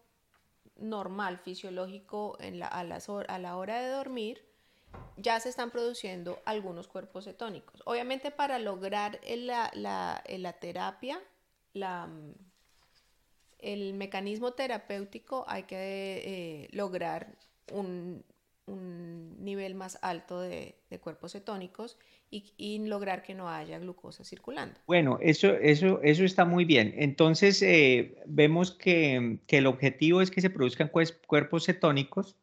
normal, 0.76 1.40
fisiológico 1.40 2.38
a 2.40 2.84
la 3.40 3.58
hora 3.58 3.82
de 3.82 3.90
dormir, 3.90 4.51
ya 5.22 5.40
se 5.40 5.50
están 5.50 5.72
produciendo 5.72 6.40
algunos 6.46 6.88
cuerpos 6.88 7.26
cetónicos. 7.26 7.82
Obviamente 7.86 8.32
para 8.32 8.60
lograr 8.60 9.20
la, 9.28 9.72
la, 9.74 10.54
terapia, 10.54 11.20
la, 11.74 12.10
el 13.60 13.94
mecanismo 13.94 14.54
terapéutico 14.54 15.46
hay 15.48 15.64
que 15.64 15.78
eh, 16.26 16.68
lograr 16.72 17.36
un, 17.72 18.24
un, 18.66 19.44
nivel 19.44 19.76
más 19.76 19.98
alto 20.02 20.40
de, 20.42 20.76
de 20.90 21.00
cuerpos 21.00 21.34
cetónicos 21.34 21.98
y, 22.30 22.54
y, 22.58 22.80
lograr 22.88 23.24
que 23.24 23.34
no 23.34 23.50
haya 23.50 23.78
glucosa 23.80 24.24
circulando. 24.24 24.80
Bueno, 24.88 25.20
eso, 25.22 25.54
eso, 25.54 26.00
eso 26.02 26.24
está 26.24 26.46
muy 26.46 26.64
bien. 26.64 26.94
Entonces, 26.98 27.62
eh, 27.62 28.16
vemos 28.26 28.72
que, 28.72 29.40
que, 29.48 29.58
el 29.58 29.68
objetivo 29.68 30.22
es 30.22 30.32
que 30.32 30.40
se 30.40 30.50
produzcan 30.50 30.90
cuerpos 30.90 31.66
cetónicos 31.66 32.38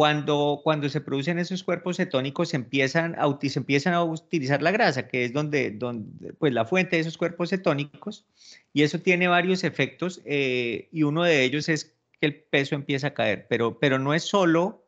cuando, 0.00 0.62
cuando 0.64 0.88
se 0.88 1.02
producen 1.02 1.38
esos 1.38 1.62
cuerpos 1.62 1.98
cetónicos, 1.98 2.48
se 2.48 2.56
empiezan, 2.56 3.14
a, 3.18 3.38
se 3.38 3.58
empiezan 3.58 3.92
a 3.92 4.02
utilizar 4.02 4.62
la 4.62 4.70
grasa, 4.70 5.06
que 5.06 5.26
es 5.26 5.34
donde, 5.34 5.72
donde, 5.72 6.32
pues 6.32 6.54
la 6.54 6.64
fuente 6.64 6.96
de 6.96 7.02
esos 7.02 7.18
cuerpos 7.18 7.50
cetónicos, 7.50 8.24
y 8.72 8.82
eso 8.82 9.00
tiene 9.00 9.28
varios 9.28 9.62
efectos, 9.62 10.22
eh, 10.24 10.88
y 10.90 11.02
uno 11.02 11.24
de 11.24 11.44
ellos 11.44 11.68
es 11.68 11.98
que 12.18 12.24
el 12.24 12.34
peso 12.34 12.76
empieza 12.76 13.08
a 13.08 13.12
caer, 13.12 13.46
pero, 13.46 13.78
pero 13.78 13.98
no 13.98 14.14
es 14.14 14.22
solo, 14.22 14.86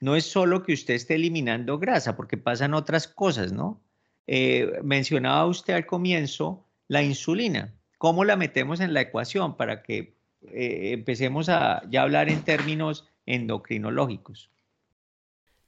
no 0.00 0.16
es 0.16 0.26
solo 0.26 0.62
que 0.62 0.74
usted 0.74 0.92
esté 0.92 1.14
eliminando 1.14 1.78
grasa, 1.78 2.14
porque 2.14 2.36
pasan 2.36 2.74
otras 2.74 3.08
cosas, 3.08 3.52
¿no? 3.52 3.80
Eh, 4.26 4.80
mencionaba 4.84 5.46
usted 5.46 5.72
al 5.72 5.86
comienzo 5.86 6.68
la 6.88 7.02
insulina. 7.02 7.72
¿Cómo 7.96 8.22
la 8.22 8.36
metemos 8.36 8.80
en 8.80 8.92
la 8.92 9.00
ecuación 9.00 9.56
para 9.56 9.82
que 9.82 10.14
eh, 10.42 10.90
empecemos 10.92 11.48
a 11.48 11.88
ya 11.88 12.02
hablar 12.02 12.28
en 12.28 12.42
términos 12.42 13.08
endocrinológicos. 13.26 14.50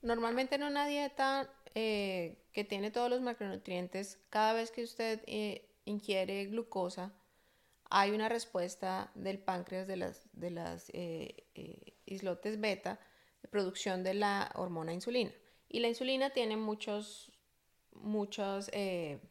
Normalmente 0.02 0.56
en 0.56 0.64
una 0.64 0.86
dieta 0.86 1.50
eh, 1.74 2.36
que 2.52 2.62
tiene 2.64 2.90
todos 2.90 3.10
los 3.10 3.20
macronutrientes, 3.20 4.18
cada 4.30 4.52
vez 4.52 4.70
que 4.70 4.82
usted 4.82 5.22
eh, 5.26 5.68
ingiere 5.86 6.44
glucosa, 6.46 7.12
hay 7.90 8.10
una 8.10 8.28
respuesta 8.28 9.10
del 9.14 9.38
páncreas 9.38 9.86
de 9.86 9.96
las, 9.96 10.28
de 10.32 10.50
las 10.50 10.90
eh, 10.92 11.46
islotes 12.06 12.60
beta 12.60 13.00
de 13.42 13.48
producción 13.48 14.02
de 14.02 14.14
la 14.14 14.52
hormona 14.54 14.92
insulina. 14.92 15.32
Y 15.68 15.80
la 15.80 15.88
insulina 15.88 16.30
tiene 16.30 16.56
muchos, 16.56 17.32
muchas 17.92 18.70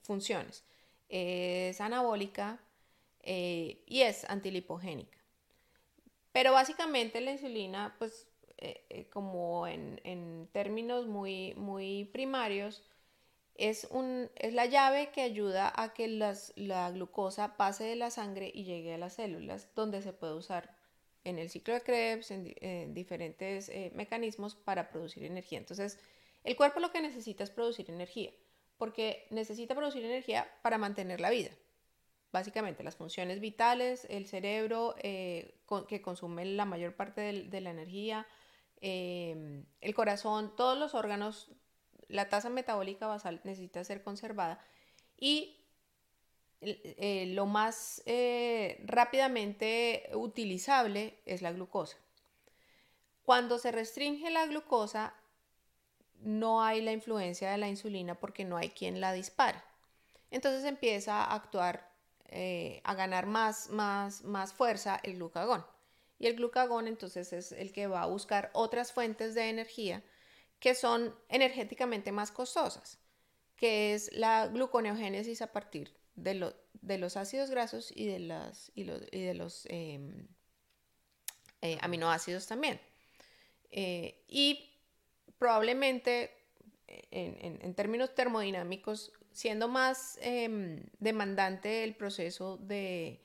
funciones. 0.01 0.65
Es 1.07 1.79
anabólica 1.81 2.59
y 3.23 4.01
es 4.01 4.25
antilipogénica. 4.29 5.22
Pero 6.33 6.51
básicamente 6.51 7.21
la 7.21 7.31
insulina, 7.31 7.95
pues 7.99 8.27
eh, 8.57 8.83
eh, 8.89 9.09
como 9.09 9.67
en, 9.67 10.49
términos 10.51 11.07
muy, 11.07 11.53
muy 11.55 12.05
primarios, 12.05 12.83
es, 13.55 13.87
un, 13.91 14.29
es 14.35 14.53
la 14.53 14.65
llave 14.65 15.11
que 15.11 15.21
ayuda 15.21 15.71
a 15.75 15.93
que 15.93 16.07
la 16.07 16.91
glucosa 16.91 17.55
pase 17.55 17.85
de 17.85 17.95
la 17.95 18.09
sangre 18.09 18.51
y 18.53 18.63
llegue 18.65 18.95
a 18.95 18.97
las 18.97 19.13
células, 19.13 19.69
donde 19.75 20.01
se 20.01 20.11
puede 20.11 20.33
usar 20.33 20.75
en 21.23 21.39
el 21.39 21.49
ciclo 21.49 21.75
de 21.75 21.81
Krebs, 21.81 22.31
en, 22.31 22.93
diferentes 22.93 23.69
eh, 23.69 23.91
mecanismos 23.93 24.55
para 24.55 24.89
producir 24.89 25.23
energía. 25.23 25.59
Entonces, 25.59 25.99
el 26.43 26.55
cuerpo 26.55 26.79
lo 26.79 26.91
que 26.91 27.01
necesita 27.01 27.43
es 27.43 27.51
producir 27.51 27.89
energía, 27.91 28.31
porque 28.77 29.27
necesita 29.29 29.75
producir 29.75 30.03
energía 30.03 30.51
para 30.63 30.79
mantener 30.79 31.21
la 31.21 31.29
vida 31.29 31.51
básicamente 32.33 32.83
las 32.83 32.95
funciones 32.95 33.39
vitales, 33.39 34.07
el 34.09 34.25
cerebro 34.25 34.95
eh, 34.97 35.55
que 35.87 36.01
consume 36.01 36.43
la 36.45 36.65
mayor 36.65 36.95
parte 36.95 37.21
de, 37.21 37.61
la 37.61 37.69
energía, 37.69 38.27
em, 38.81 39.65
el 39.79 39.93
corazón, 39.93 40.55
todos 40.57 40.77
los 40.77 40.95
órganos, 40.95 41.51
la 42.07 42.29
tasa 42.29 42.49
metabólica 42.49 43.07
basal 43.07 43.39
necesita 43.43 43.83
ser 43.83 44.03
conservada 44.03 44.59
y 45.17 45.63
eh, 46.61 47.27
lo 47.27 47.45
más 47.45 48.01
eh, 48.07 48.81
rápidamente 48.85 50.09
utilizable 50.13 51.19
es 51.25 51.43
la 51.43 51.51
glucosa. 51.51 51.97
Cuando 53.23 53.59
se 53.59 53.71
restringe 53.71 54.31
la 54.31 54.47
glucosa, 54.47 55.13
no 56.19 56.63
hay 56.63 56.81
la 56.81 56.93
influencia 56.93 57.51
de 57.51 57.57
la 57.57 57.69
insulina 57.69 58.15
porque 58.15 58.43
no 58.43 58.57
hay 58.57 58.69
quien 58.69 59.01
la 59.01 59.13
dispare. 59.13 59.61
Entonces 60.31 60.63
empieza 60.65 61.23
a 61.23 61.35
actuar 61.35 61.92
eh, 62.35 62.81
a 62.83 62.95
ganar 62.95 63.27
más, 63.27 63.69
más, 63.69 64.23
más 64.23 64.53
fuerza 64.53 64.99
el 65.03 65.17
glucagón. 65.17 65.63
Y 66.17 66.25
el 66.25 66.35
glucagón 66.35 66.87
entonces 66.87 67.31
es 67.31 67.51
el 67.51 67.71
que 67.71 67.85
va 67.85 68.01
a 68.01 68.07
buscar 68.07 68.49
otras 68.53 68.91
fuentes 68.91 69.35
de 69.35 69.49
energía 69.49 70.03
que 70.59 70.73
son 70.73 71.13
energéticamente 71.29 72.11
más 72.11 72.31
costosas, 72.31 72.97
que 73.55 73.93
es 73.93 74.11
la 74.13 74.47
gluconeogénesis 74.47 75.43
a 75.43 75.51
partir 75.51 75.93
de, 76.15 76.55
de 76.73 76.97
los 76.97 77.17
ácidos 77.17 77.51
grasos 77.51 77.91
y 77.95 78.07
de, 78.07 78.17
las, 78.19 78.71
y 78.73 78.83
de 78.83 79.33
los 79.35 79.67
em, 79.69 80.27
eh, 81.61 81.77
aminoácidos 81.81 82.47
también. 82.47 82.81
Eh, 83.69 84.23
y 84.27 84.71
probablemente 85.37 86.31
en, 86.87 87.59
en, 87.61 87.73
términos 87.75 88.15
termodinámicos 88.15 89.11
siendo 89.33 89.67
más 89.67 90.17
em, 90.21 90.83
demandante 90.99 91.83
el 91.83 91.95
proceso 91.95 92.57
de, 92.57 93.21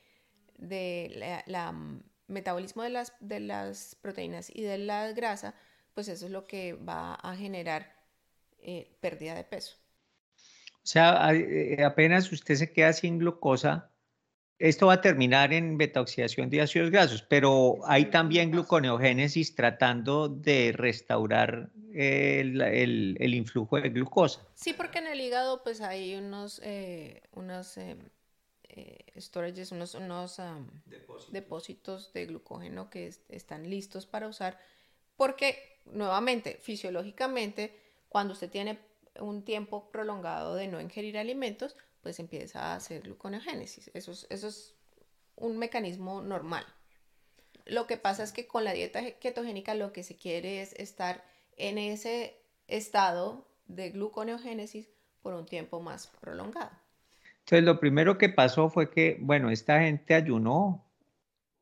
la, 1.47 1.73
mm, 1.73 2.03
metabolismo 2.27 2.83
de 2.83 2.91
las, 2.91 3.13
de 3.21 3.41
las 3.41 3.97
proteínas 4.01 4.51
y 4.55 4.63
de 4.63 4.79
la 4.79 5.13
grasa, 5.13 5.55
pues 5.95 6.09
eso 6.09 6.27
es 6.27 6.33
lo 6.33 6.47
que 6.47 6.73
va 6.75 7.15
a 7.15 7.37
generar 7.37 7.95
eh, 8.61 8.97
pérdida 9.01 9.35
de 9.35 9.45
peso. 9.45 9.77
O 10.77 10.91
sea, 10.91 11.33
eh, 11.35 11.85
apenas 11.85 12.33
usted 12.33 12.55
se 12.55 12.73
queda 12.73 12.93
sin 12.93 13.19
glucosa, 13.19 13.91
esto 14.59 14.87
va 14.87 14.95
a 14.95 15.01
terminar 15.01 15.53
en 15.53 15.79
beta-oxidación 15.79 16.51
de 16.51 16.61
ácidos 16.61 16.91
grasos, 16.91 17.23
pero 17.23 17.79
hay 17.85 18.07
también 18.07 18.51
gluconeogénesis 18.51 19.55
tratando 19.55 20.29
de 20.29 20.73
restaurar 20.73 21.71
el, 21.95 22.61
el, 22.61 23.35
influjo 23.35 23.81
de 23.81 23.91
glucosa. 23.91 24.41
Sí, 24.55 24.73
porque 24.73 24.99
en 24.99 25.07
el 25.07 25.21
hígado 25.21 25.63
pues 25.63 25.81
hay 25.81 26.17
unos, 26.17 26.61
eh, 26.65 27.23
unos 27.33 27.77
eh, 27.79 27.97
eh, 28.69 29.05
storages, 29.21 29.73
unos, 29.73 29.95
unos 29.95 30.41
depósitos. 31.33 32.13
de 32.13 32.27
glucógeno 32.27 32.91
que 32.91 33.13
están 33.29 33.71
listos 33.71 34.07
para 34.07 34.29
usar, 34.29 34.59
porque 35.17 35.79
nuevamente, 35.87 36.59
fisiológicamente, 36.61 37.79
cuando 38.09 38.33
usted 38.33 38.51
tiene 38.51 38.79
un 39.21 39.45
tiempo 39.45 39.91
prolongado 39.91 40.55
de 40.55 40.69
no 40.69 40.81
ingerir 40.81 41.19
alimentos, 41.19 41.77
pues 42.03 42.21
empieza 42.21 42.73
a 42.73 42.77
hacer 42.77 43.03
gluconeogénesis. 43.03 43.91
Eso 43.95 44.13
es, 44.13 44.27
eso 44.31 44.49
es 44.49 44.75
un 45.37 45.59
mecanismo 45.59 46.23
normal. 46.23 46.65
Lo 47.67 47.87
que 47.87 47.97
pasa 47.97 48.23
es 48.23 48.33
que 48.33 48.47
con 48.47 48.65
la 48.65 48.73
dieta 48.73 49.01
ketogénica 49.21 49.75
lo 49.75 49.93
que 49.93 50.03
se 50.03 50.17
quiere 50.17 50.63
es 50.63 50.73
estar 50.75 51.23
en 51.57 51.79
ese 51.79 52.37
estado 52.67 53.47
de 53.67 53.91
gluconeogénesis 53.91 54.89
por 55.23 55.35
un 55.35 55.47
tiempo 55.47 55.81
más 55.81 56.07
prolongado. 56.07 56.71
Entonces, 57.41 57.65
lo 57.65 57.81
primero 57.81 58.19
que 58.19 58.29
pasó 58.29 58.69
fue 58.71 58.91
que, 58.91 59.17
bueno, 59.21 59.51
esta 59.51 59.81
gente 59.81 60.15
ayunó 60.15 60.85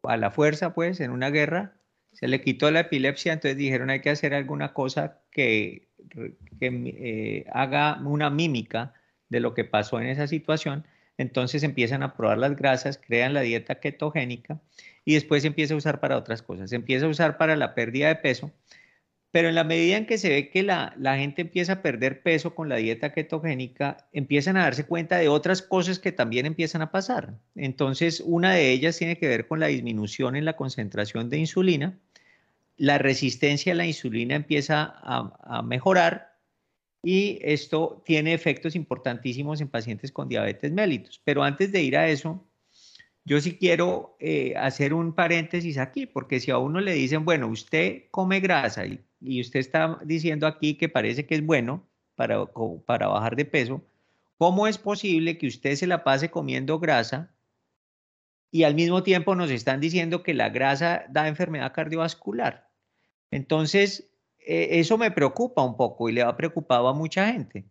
a 0.03 0.17
la 0.17 0.31
fuerza, 0.31 0.75
pues, 0.75 1.01
en 1.01 1.11
una 1.11 1.31
guerra, 1.31 1.77
se 2.13 2.29
le 2.29 2.41
quitó 2.41 2.71
la 2.71 2.81
epilepsia, 2.81 3.33
entonces 3.33 3.57
dijeron 3.57 3.91
hay 3.91 4.01
que 4.01 4.11
hacer 4.11 4.33
alguna 4.33 4.73
cosa 4.73 5.21
que, 5.31 5.89
que 6.11 6.37
eh, 6.61 7.47
haga 7.53 8.01
una 8.03 8.31
mímica 8.31 8.95
de 9.29 9.41
lo 9.41 9.55
que 9.55 9.65
pasó 9.65 10.01
en 10.01 10.07
esa 10.07 10.27
situación, 10.27 10.85
entonces 11.19 11.63
empiezan 11.63 12.03
a 12.03 12.15
probar 12.15 12.39
las 12.39 12.57
grasas, 12.57 12.99
crean 12.99 13.35
la 13.35 13.41
dieta 13.41 13.81
ketogénica 13.81 14.61
y 15.05 15.15
después 15.15 15.45
empieza 15.45 15.75
a 15.75 15.79
usar 15.79 16.01
para 16.01 16.17
otras 16.17 16.43
cosas. 16.43 16.73
Empieza 16.73 17.07
a 17.07 17.09
usar 17.09 17.39
para 17.39 17.57
la 17.57 17.75
pérdida 17.75 18.09
de 18.09 18.17
peso, 18.17 18.53
pero 19.31 19.49
en 19.49 19.55
la 19.55 19.65
medida 19.65 19.97
en 19.97 20.07
que 20.07 20.19
se 20.19 20.29
ve 20.29 20.51
que 20.51 20.63
la, 20.63 20.95
la, 20.99 21.17
gente 21.17 21.43
empieza 21.43 21.75
a 21.75 21.83
perder 21.83 22.23
peso 22.23 22.55
con 22.55 22.69
la 22.69 22.77
dieta 22.77 23.13
ketogénica, 23.13 24.09
empiezan 24.13 24.57
a 24.57 24.63
darse 24.63 24.85
cuenta 24.85 25.19
de 25.19 25.29
otras 25.29 25.63
cosas 25.63 25.99
que 25.99 26.13
también 26.13 26.47
empiezan 26.47 26.83
a 26.83 26.91
pasar. 26.91 27.35
Entonces, 27.55 28.23
una 28.25 28.53
de 28.53 28.71
ellas 28.71 28.97
tiene 28.97 29.19
que 29.19 29.29
ver 29.29 29.47
con 29.47 29.61
la 29.61 29.67
disminución 29.67 30.37
en 30.37 30.45
la 30.45 30.57
concentración 30.57 31.29
de 31.29 31.39
insulina. 31.39 31.99
La 32.77 32.99
resistencia 32.99 33.73
a 33.73 33.77
la 33.77 33.87
insulina 33.87 34.35
empieza 34.35 34.83
a, 34.85 35.33
a 35.43 35.63
mejorar 35.63 36.26
y 37.07 37.39
esto 37.43 38.03
tiene 38.05 38.35
efectos 38.35 38.75
importantísimos 38.75 39.61
en 39.61 39.69
pacientes 39.69 40.11
con 40.11 40.29
diabetes 40.29 40.73
mellitus. 40.73 41.21
Pero 41.23 41.45
antes 41.45 41.71
de 41.71 41.83
ir 41.83 41.97
a 41.97 42.09
eso, 42.09 42.45
yo 43.25 43.41
sí 43.41 43.57
quiero 43.57 44.17
eh, 44.19 44.55
hacer 44.57 44.93
un 44.93 45.15
paréntesis 45.15 45.79
aquí, 45.79 46.07
porque 46.07 46.41
si 46.41 46.51
a 46.51 46.59
uno 46.59 46.81
le 46.81 46.95
dicen, 46.95 47.25
bueno, 47.25 47.47
usted 47.47 48.05
come 48.11 48.41
grasa 48.41 48.87
y, 48.87 49.01
y 49.21 49.41
usted 49.41 49.61
está 49.61 50.01
diciendo 50.05 50.49
aquí 50.49 50.75
que 50.75 50.89
parece 50.89 51.27
que 51.27 51.37
es 51.37 51.47
bueno 51.47 51.87
para, 52.17 52.45
para 52.87 53.07
bajar 53.07 53.37
de 53.37 53.45
peso, 53.45 53.83
¿Cómo 54.39 54.67
es 54.67 54.77
posible 54.77 55.39
que 55.39 55.47
usted 55.47 55.77
se 55.77 55.87
la 55.87 56.05
pase 56.05 56.31
comiendo 56.31 56.79
grasa 56.79 57.31
y 58.51 58.65
al 58.65 58.75
mismo 58.75 59.03
tiempo 59.03 59.35
nos 59.35 59.51
están 59.51 59.81
diciendo 59.81 60.23
que 60.23 60.35
la 60.35 60.51
grasa 60.51 61.07
da 61.09 61.27
enfermedad 61.27 61.73
cardiovascular? 61.73 62.69
Entonces, 63.31 64.11
eso 64.47 64.97
me 64.97 65.11
preocupa 65.11 65.63
un 65.63 65.77
poco 65.77 66.09
y 66.09 66.13
le 66.13 66.23
ha 66.23 66.37
preocupado 66.37 66.89
a 66.89 66.95
mucha 66.95 67.33
gente, 67.33 67.65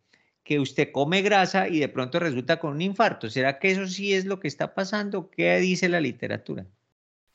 que 0.43 0.59
usted 0.59 0.91
come 0.91 1.21
grasa 1.21 1.67
y 1.67 1.79
de 1.79 1.89
pronto 1.89 2.19
resulta 2.19 2.59
con 2.59 2.71
un 2.71 2.81
infarto. 2.81 3.29
¿Será 3.29 3.59
que 3.59 3.71
eso 3.71 3.87
sí 3.87 4.13
es 4.13 4.25
lo 4.25 4.39
que 4.39 4.47
está 4.47 4.75
pasando? 4.75 5.29
¿Qué 5.29 5.57
dice 5.57 5.89
la 5.89 5.99
literatura? 5.99 6.65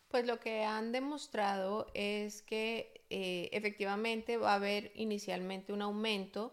Pues 0.09 0.27
lo 0.27 0.41
que 0.41 0.65
han 0.65 0.93
demostrado 0.93 1.87
es 1.95 2.43
que 2.43 3.05
eh, 3.11 3.49
efectivamente 3.53 4.37
va 4.37 4.53
a 4.53 4.57
haber 4.57 4.93
inicialmente 4.95 5.73
un 5.73 5.83
aumento 5.83 6.53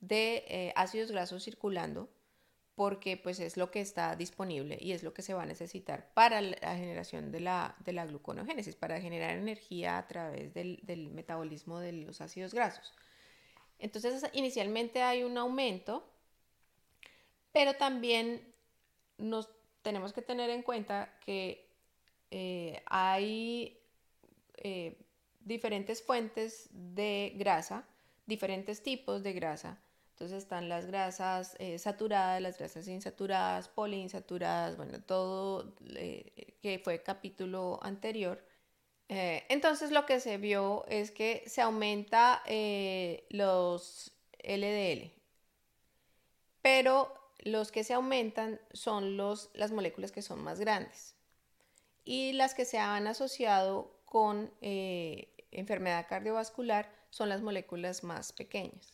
de 0.00 0.44
eh, 0.48 0.72
ácidos 0.76 1.10
grasos 1.10 1.44
circulando 1.44 2.08
porque 2.74 3.16
pues 3.16 3.38
es 3.40 3.56
lo 3.56 3.70
que 3.70 3.80
está 3.80 4.16
disponible 4.16 4.76
y 4.80 4.92
es 4.92 5.02
lo 5.02 5.14
que 5.14 5.22
se 5.22 5.34
va 5.34 5.42
a 5.42 5.46
necesitar 5.46 6.12
para 6.14 6.40
la 6.40 6.76
generación 6.76 7.30
de 7.30 7.40
la, 7.40 7.76
de 7.84 7.92
la 7.92 8.06
gluconogénesis, 8.06 8.74
para 8.74 9.00
generar 9.00 9.36
energía 9.36 9.98
a 9.98 10.06
través 10.08 10.54
del, 10.54 10.80
del 10.82 11.10
metabolismo 11.10 11.78
de 11.78 11.92
los 11.92 12.20
ácidos 12.20 12.52
grasos. 12.52 12.92
Entonces 13.78 14.24
inicialmente 14.32 15.02
hay 15.02 15.22
un 15.22 15.38
aumento, 15.38 16.08
pero 17.52 17.74
también 17.74 18.52
nos 19.18 19.48
tenemos 19.82 20.12
que 20.12 20.22
tener 20.22 20.50
en 20.50 20.62
cuenta 20.62 21.16
que 21.24 21.68
eh, 22.30 22.82
hay 22.86 23.78
eh, 24.56 24.98
diferentes 25.40 26.02
fuentes 26.02 26.68
de 26.72 27.32
grasa, 27.36 27.86
diferentes 28.26 28.82
tipos 28.82 29.22
de 29.22 29.34
grasa. 29.34 29.78
Entonces 30.14 30.44
están 30.44 30.68
las 30.68 30.86
grasas 30.86 31.56
eh, 31.58 31.78
saturadas, 31.78 32.40
las 32.40 32.58
grasas 32.58 32.86
insaturadas, 32.88 33.68
poliinsaturadas, 33.68 34.76
bueno, 34.76 35.02
todo 35.02 35.74
que 35.84 36.80
fue 36.82 37.02
capítulo 37.02 37.80
anterior. 37.82 38.44
entonces 39.08 39.90
lo 39.90 40.06
que 40.06 40.20
se 40.20 40.38
vio 40.38 40.84
es 40.88 41.10
que 41.10 41.42
se 41.46 41.60
aumenta 41.62 42.42
los 43.30 44.12
LDL, 44.38 45.12
pero 46.62 47.12
los 47.40 47.70
que 47.72 47.84
se 47.84 47.94
aumentan 47.94 48.60
son 48.72 49.16
los, 49.16 49.50
las 49.54 49.72
moléculas 49.72 50.12
que 50.12 50.22
son 50.22 50.42
más 50.42 50.60
grandes 50.60 51.14
y 52.04 52.32
las 52.32 52.54
que 52.54 52.64
se 52.64 52.78
han 52.78 53.06
asociado 53.06 54.00
con 54.04 54.52
eh, 54.60 55.34
enfermedad 55.50 56.06
cardiovascular 56.08 56.90
son 57.10 57.28
las 57.28 57.42
moléculas 57.42 58.04
más 58.04 58.32
pequeñas. 58.32 58.93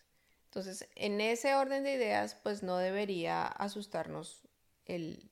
Entonces, 0.51 0.89
en 0.97 1.21
ese 1.21 1.55
orden 1.55 1.85
de 1.85 1.95
ideas, 1.95 2.35
pues 2.43 2.65
no 2.65 2.77
debería 2.77 3.47
asustarnos 3.47 4.49
el, 4.85 5.31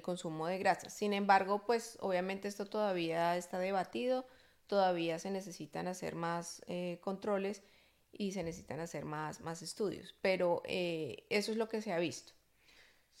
consumo 0.00 0.46
de 0.46 0.58
grasas. 0.58 0.94
Sin 0.94 1.12
embargo, 1.12 1.66
pues 1.66 1.98
obviamente 2.00 2.48
esto 2.48 2.64
todavía 2.64 3.36
está 3.36 3.58
debatido, 3.58 4.26
todavía 4.66 5.18
se 5.18 5.30
necesitan 5.30 5.88
hacer 5.88 6.14
más 6.14 6.62
eh, 6.68 6.98
controles 7.02 7.62
y 8.10 8.32
se 8.32 8.42
necesitan 8.42 8.80
hacer 8.80 9.04
más, 9.04 9.42
más 9.42 9.60
estudios, 9.60 10.16
pero 10.22 10.62
eh, 10.64 11.26
eso 11.28 11.52
es 11.52 11.58
lo 11.58 11.68
que 11.68 11.82
se 11.82 11.92
ha 11.92 11.98
visto. 11.98 12.32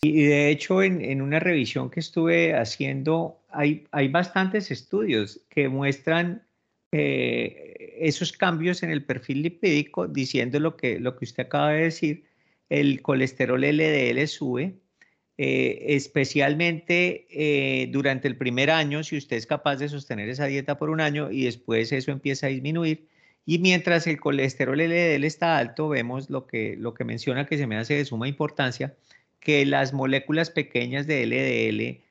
Y 0.00 0.24
de 0.24 0.48
hecho, 0.48 0.82
en, 0.82 1.20
una 1.20 1.38
revisión 1.38 1.90
que 1.90 2.00
estuve 2.00 2.56
haciendo, 2.56 3.42
hay, 3.50 3.86
hay 3.90 4.08
bastantes 4.08 4.70
estudios 4.70 5.42
que 5.50 5.68
muestran 5.68 6.47
eh, 6.92 7.98
esos 8.00 8.32
cambios 8.32 8.82
en 8.82 8.90
el 8.90 9.04
perfil 9.04 9.42
lipídico, 9.42 10.08
diciendo 10.08 10.58
lo 10.58 10.76
que, 10.76 10.98
lo 10.98 11.16
que 11.16 11.26
usted 11.26 11.44
acaba 11.44 11.72
de 11.72 11.82
decir, 11.84 12.24
el 12.70 13.02
colesterol 13.02 13.60
LDL 13.60 14.26
sube, 14.26 14.78
eh, 15.36 15.84
especialmente 15.88 17.26
eh, 17.30 17.88
durante 17.88 18.26
el 18.28 18.36
primer 18.36 18.70
año, 18.70 19.04
si 19.04 19.16
usted 19.16 19.36
es 19.36 19.46
capaz 19.46 19.76
de 19.76 19.88
sostener 19.88 20.28
esa 20.28 20.46
dieta 20.46 20.78
por 20.78 20.90
un 20.90 21.00
año 21.00 21.30
y 21.30 21.44
después 21.44 21.92
eso 21.92 22.10
empieza 22.10 22.46
a 22.46 22.50
disminuir. 22.50 23.08
Y 23.44 23.58
mientras 23.58 24.06
el 24.06 24.20
colesterol 24.20 24.78
LDL 24.78 25.24
está 25.24 25.58
alto, 25.58 25.88
vemos 25.88 26.30
lo 26.30 26.46
que, 26.46 26.76
lo 26.76 26.94
que 26.94 27.04
menciona 27.04 27.46
que 27.46 27.58
se 27.58 27.66
me 27.66 27.76
hace 27.76 27.94
de 27.94 28.04
suma 28.04 28.28
importancia, 28.28 28.96
que 29.40 29.64
las 29.66 29.92
moléculas 29.92 30.50
pequeñas 30.50 31.06
de 31.06 31.26
LDL 31.26 32.04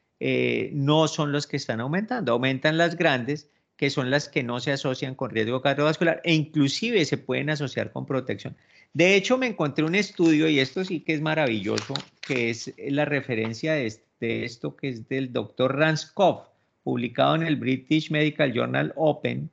no 0.73 1.07
son 1.07 1.31
los 1.31 1.45
que 1.47 1.57
están 1.57 1.79
aumentando, 1.79 2.31
aumentan 2.31 2.77
las 2.77 2.95
grandes, 2.97 3.51
que 3.77 3.91
son 3.91 4.09
las 4.09 4.27
que 4.27 4.43
no 4.43 4.59
se 4.59 4.71
asocian 4.71 5.15
con 5.15 5.29
riesgo 5.29 5.61
cardiovascular 5.61 6.19
e 6.23 6.33
inclusive 6.33 7.05
se 7.05 7.17
pueden 7.17 7.51
asociar 7.51 7.91
con 7.91 8.05
protección. 8.05 8.57
De 8.93 9.15
hecho, 9.15 9.37
me 9.37 9.47
encontré 9.47 9.85
un 9.85 9.93
estudio, 9.93 10.49
y 10.49 10.59
esto 10.59 10.83
sí 10.83 11.01
que 11.01 11.13
es 11.13 11.21
maravilloso, 11.21 11.93
que 12.21 12.49
es 12.49 12.73
la 12.77 13.05
referencia 13.05 13.73
de, 13.73 14.01
esto, 14.19 14.75
que 14.75 14.89
es 14.89 15.07
del 15.07 15.31
doctor 15.31 15.77
Ranskov, 15.77 16.47
publicado 16.83 17.35
en 17.35 17.43
el 17.43 17.57
British 17.57 18.09
Medical 18.09 18.51
Journal 18.51 18.93
Open. 18.95 19.51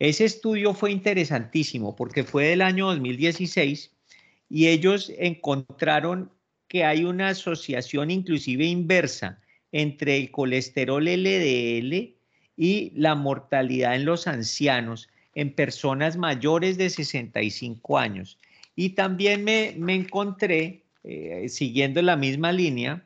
Ese 0.00 0.24
estudio 0.24 0.74
fue 0.74 0.90
interesantísimo 0.90 1.94
porque 1.94 2.24
fue 2.24 2.46
del 2.46 2.62
año 2.62 2.86
2016 2.88 3.92
y 4.50 4.66
ellos 4.66 5.12
encontraron 5.16 6.32
que 6.66 6.84
hay 6.84 7.04
una 7.04 7.28
asociación 7.28 8.10
inclusive 8.10 8.64
inversa 8.64 9.40
entre 9.70 10.16
el 10.16 10.32
colesterol 10.32 11.04
LDL 11.04 12.16
y 12.56 12.92
la 12.94 13.14
mortalidad 13.14 13.94
en 13.94 14.04
los 14.04 14.26
ancianos, 14.26 15.08
en 15.34 15.54
personas 15.54 16.16
mayores 16.16 16.76
de 16.76 16.90
65 16.90 17.98
años. 17.98 18.38
Y 18.76 18.90
también 18.90 19.44
me, 19.44 19.74
encontré, 19.94 20.82
eh, 21.04 21.48
siguiendo 21.48 22.02
la 22.02 22.16
misma 22.16 22.52
línea, 22.52 23.04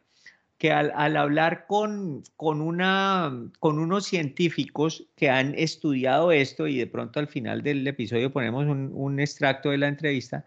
que 0.59 0.73
al, 0.73 1.17
hablar 1.17 1.67
con, 1.67 2.23
con, 2.37 2.61
una, 2.61 3.51
con 3.59 3.79
unos 3.79 4.07
científicos 4.07 5.05
que 5.15 5.29
han 5.29 5.55
estudiado 5.55 6.33
esto, 6.33 6.67
y 6.67 6.79
de 6.79 6.87
pronto 6.87 7.21
al 7.21 7.29
final 7.29 7.63
del 7.63 7.87
episodio 7.87 8.33
ponemos 8.33 8.67
un, 8.67 8.91
un 8.95 9.21
extracto 9.21 9.71
de 9.71 9.79
la 9.79 9.89
entrevista, 9.89 10.45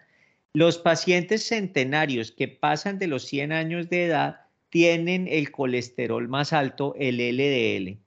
los 0.53 0.79
pacientes 0.79 1.47
centenarios 1.47 2.31
que 2.31 2.47
pasan 2.47 2.97
de 2.97 3.07
los 3.07 3.25
100 3.25 3.51
años 3.51 3.89
de 3.89 4.05
edad 4.05 4.41
tienen 4.69 5.27
el 5.27 5.51
colesterol 5.51 6.27
más 6.27 6.53
alto, 6.53 6.95
el 6.97 7.17
LDL. 7.17 7.97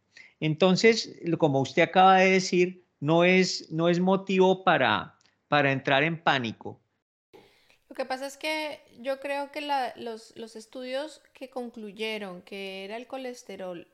Entonces, 0.42 1.18
como 1.38 1.61
usted 1.61 1.83
acaba 1.83 2.18
de 2.18 2.33
decir, 2.33 2.87
no 3.00 3.24
es, 3.24 3.70
no 3.70 3.88
es 3.88 4.00
motivo 4.00 4.64
para, 4.64 5.16
para 5.48 5.72
entrar 5.72 6.02
en 6.02 6.22
pánico. 6.22 6.81
Lo 7.88 7.94
que 7.94 8.05
pasa 8.05 8.26
es 8.26 8.37
que 8.37 8.81
yo 9.00 9.20
creo 9.20 9.52
que 9.52 9.61
los, 9.96 10.35
los 10.37 10.57
estudios 10.57 11.22
que 11.33 11.50
concluyeron 11.50 12.42
que 12.42 12.85
era 12.85 12.96
el 12.96 13.07
colesterol 13.07 13.87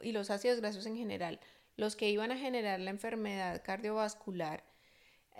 y 0.00 0.12
los 0.12 0.30
ácidos 0.30 0.60
grasos 0.60 0.86
en 0.86 0.96
general 0.96 1.40
los 1.76 1.96
que 1.96 2.10
iban 2.10 2.30
a 2.30 2.36
generar 2.36 2.78
la 2.78 2.90
enfermedad 2.90 3.62
cardiovascular, 3.64 4.62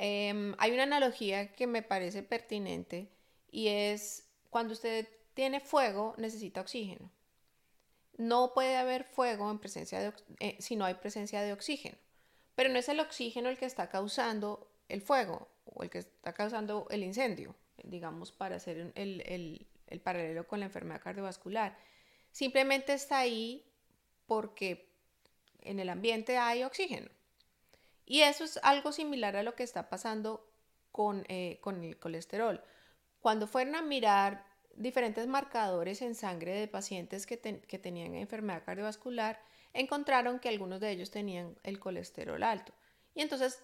Em, 0.02 0.54
hay 0.56 0.72
una 0.72 0.84
analogía 0.84 1.52
que 1.52 1.66
me 1.66 1.82
parece 1.82 2.22
pertinente 2.22 3.10
y 3.50 3.68
es 3.68 4.30
cuando 4.48 4.72
usted 4.72 5.06
tiene 5.34 5.60
fuego 5.60 6.14
necesita 6.16 6.62
oxígeno. 6.62 7.10
No 8.20 8.52
puede 8.54 8.76
haber 8.76 9.04
fuego 9.04 9.50
en 9.50 9.58
presencia 9.58 10.00
de, 10.00 10.12
eh, 10.40 10.56
si 10.60 10.76
no 10.76 10.84
hay 10.84 10.94
presencia 10.94 11.42
de 11.42 11.52
oxígeno, 11.52 11.96
pero 12.54 12.68
no 12.68 12.78
es 12.78 12.88
el 12.88 13.00
oxígeno 13.00 13.48
el 13.48 13.58
que 13.58 13.66
está 13.66 13.88
causando 13.88 14.70
el 14.88 15.00
fuego 15.00 15.48
o 15.64 15.82
el 15.82 15.90
que 15.90 15.98
está 15.98 16.32
causando 16.32 16.86
el 16.90 17.02
incendio, 17.02 17.54
digamos, 17.82 18.32
para 18.32 18.56
hacer 18.56 18.92
el, 18.94 19.66
el 19.86 20.00
paralelo 20.00 20.46
con 20.46 20.60
la 20.60 20.66
enfermedad 20.66 21.00
cardiovascular. 21.00 21.76
Simplemente 22.32 22.92
está 22.92 23.18
ahí 23.18 23.64
porque 24.26 24.90
en 25.62 25.80
el 25.80 25.88
ambiente 25.88 26.38
hay 26.38 26.62
oxígeno. 26.62 27.10
Y 28.06 28.22
eso 28.22 28.44
es 28.44 28.58
algo 28.62 28.92
similar 28.92 29.36
a 29.36 29.42
lo 29.42 29.54
que 29.54 29.62
está 29.62 29.88
pasando 29.88 30.50
con, 30.90 31.24
eh, 31.28 31.60
el 31.64 31.98
colesterol. 31.98 32.62
Cuando 33.20 33.46
fueron 33.46 33.74
a 33.74 33.82
mirar 33.82 34.44
diferentes 34.74 35.26
marcadores 35.26 36.02
en 36.02 36.14
sangre 36.14 36.54
de 36.58 36.68
pacientes 36.68 37.26
que, 37.26 37.36
tenían 37.36 38.14
enfermedad 38.14 38.64
cardiovascular, 38.64 39.40
encontraron 39.72 40.38
que 40.38 40.48
algunos 40.48 40.80
de 40.80 40.90
ellos 40.90 41.10
tenían 41.10 41.56
el 41.62 41.78
colesterol 41.78 42.42
alto. 42.42 42.72
Y 43.14 43.22
entonces 43.22 43.62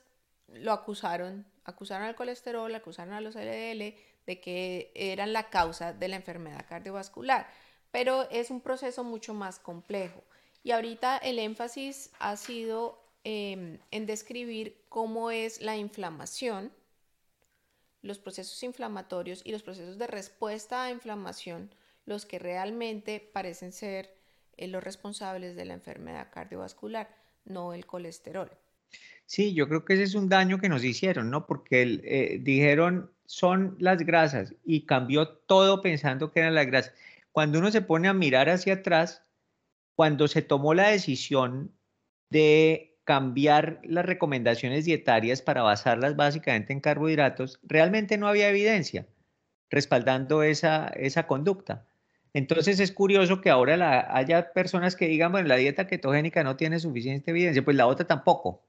lo 0.48 0.72
acusaron, 0.72 1.46
acusaron 1.64 2.06
al 2.06 2.16
colesterol, 2.16 2.74
acusaron 2.74 3.14
a 3.14 3.20
los 3.20 3.34
LDL 3.34 3.94
de 4.26 4.40
que 4.40 4.92
eran 4.94 5.32
la 5.32 5.50
causa 5.50 5.92
de 5.92 6.08
la 6.08 6.16
enfermedad 6.16 6.66
cardiovascular. 6.68 7.48
Pero 7.90 8.28
es 8.30 8.50
un 8.50 8.60
proceso 8.60 9.04
mucho 9.04 9.34
más 9.34 9.58
complejo. 9.58 10.22
Y 10.62 10.72
ahorita 10.72 11.18
el 11.18 11.38
énfasis 11.38 12.10
ha 12.18 12.36
sido 12.36 13.06
Em, 13.28 13.80
en 13.90 14.06
describir 14.06 14.84
cómo 14.88 15.32
es 15.32 15.60
la 15.60 15.76
inflamación, 15.76 16.70
los 18.06 18.18
procesos 18.18 18.62
inflamatorios 18.62 19.42
y 19.44 19.52
los 19.52 19.62
procesos 19.62 19.98
de 19.98 20.06
respuesta 20.06 20.84
a 20.84 20.90
inflamación 20.90 21.70
los 22.06 22.24
que 22.24 22.38
realmente 22.38 23.20
parecen 23.32 23.72
ser 23.72 24.14
eh, 24.56 24.68
los 24.68 24.82
responsables 24.82 25.56
de 25.56 25.64
la 25.64 25.74
enfermedad 25.74 26.28
cardiovascular, 26.32 27.08
no 27.44 27.74
el 27.74 27.84
colesterol. 27.84 28.50
Sí, 29.26 29.54
yo 29.54 29.68
creo 29.68 29.84
que 29.84 29.94
ese 29.94 30.04
es 30.04 30.14
un 30.14 30.28
daño 30.28 30.58
que 30.58 30.68
nos 30.68 30.84
hicieron, 30.84 31.30
¿no? 31.30 31.46
Porque 31.46 32.00
eh, 32.04 32.38
dijeron, 32.40 33.10
son 33.26 33.76
las 33.80 33.98
grasas 33.98 34.54
y 34.64 34.86
cambió 34.86 35.28
todo 35.28 35.82
pensando 35.82 36.30
que 36.30 36.40
eran 36.40 36.54
las 36.54 36.66
grasas. 36.66 36.94
Cuando 37.32 37.58
uno 37.58 37.72
se 37.72 37.82
pone 37.82 38.06
a 38.06 38.14
mirar 38.14 38.48
hacia 38.48 38.74
atrás, 38.74 39.24
cuando 39.96 40.28
se 40.28 40.42
tomó 40.42 40.74
la 40.74 40.88
decisión 40.88 41.72
de 42.30 42.95
cambiar 43.06 43.80
las 43.84 44.04
recomendaciones 44.04 44.84
dietarias 44.84 45.40
para 45.40 45.62
basarlas 45.62 46.16
básicamente 46.16 46.72
en 46.72 46.80
carbohidratos, 46.80 47.60
realmente 47.62 48.18
no 48.18 48.26
había 48.26 48.50
evidencia 48.50 49.06
respaldando 49.70 50.42
esa, 50.42 50.88
esa 50.88 51.28
conducta. 51.28 51.86
Entonces 52.34 52.80
es 52.80 52.90
curioso 52.90 53.40
que 53.40 53.48
ahora 53.48 54.08
haya 54.14 54.52
personas 54.52 54.96
que 54.96 55.06
digan, 55.06 55.30
bueno, 55.30 55.46
la 55.46 55.56
dieta 55.56 55.86
ketogénica 55.86 56.42
no 56.42 56.56
tiene 56.56 56.80
suficiente 56.80 57.30
evidencia, 57.30 57.64
pues 57.64 57.76
la 57.76 57.86
otra 57.86 58.08
tampoco. 58.08 58.64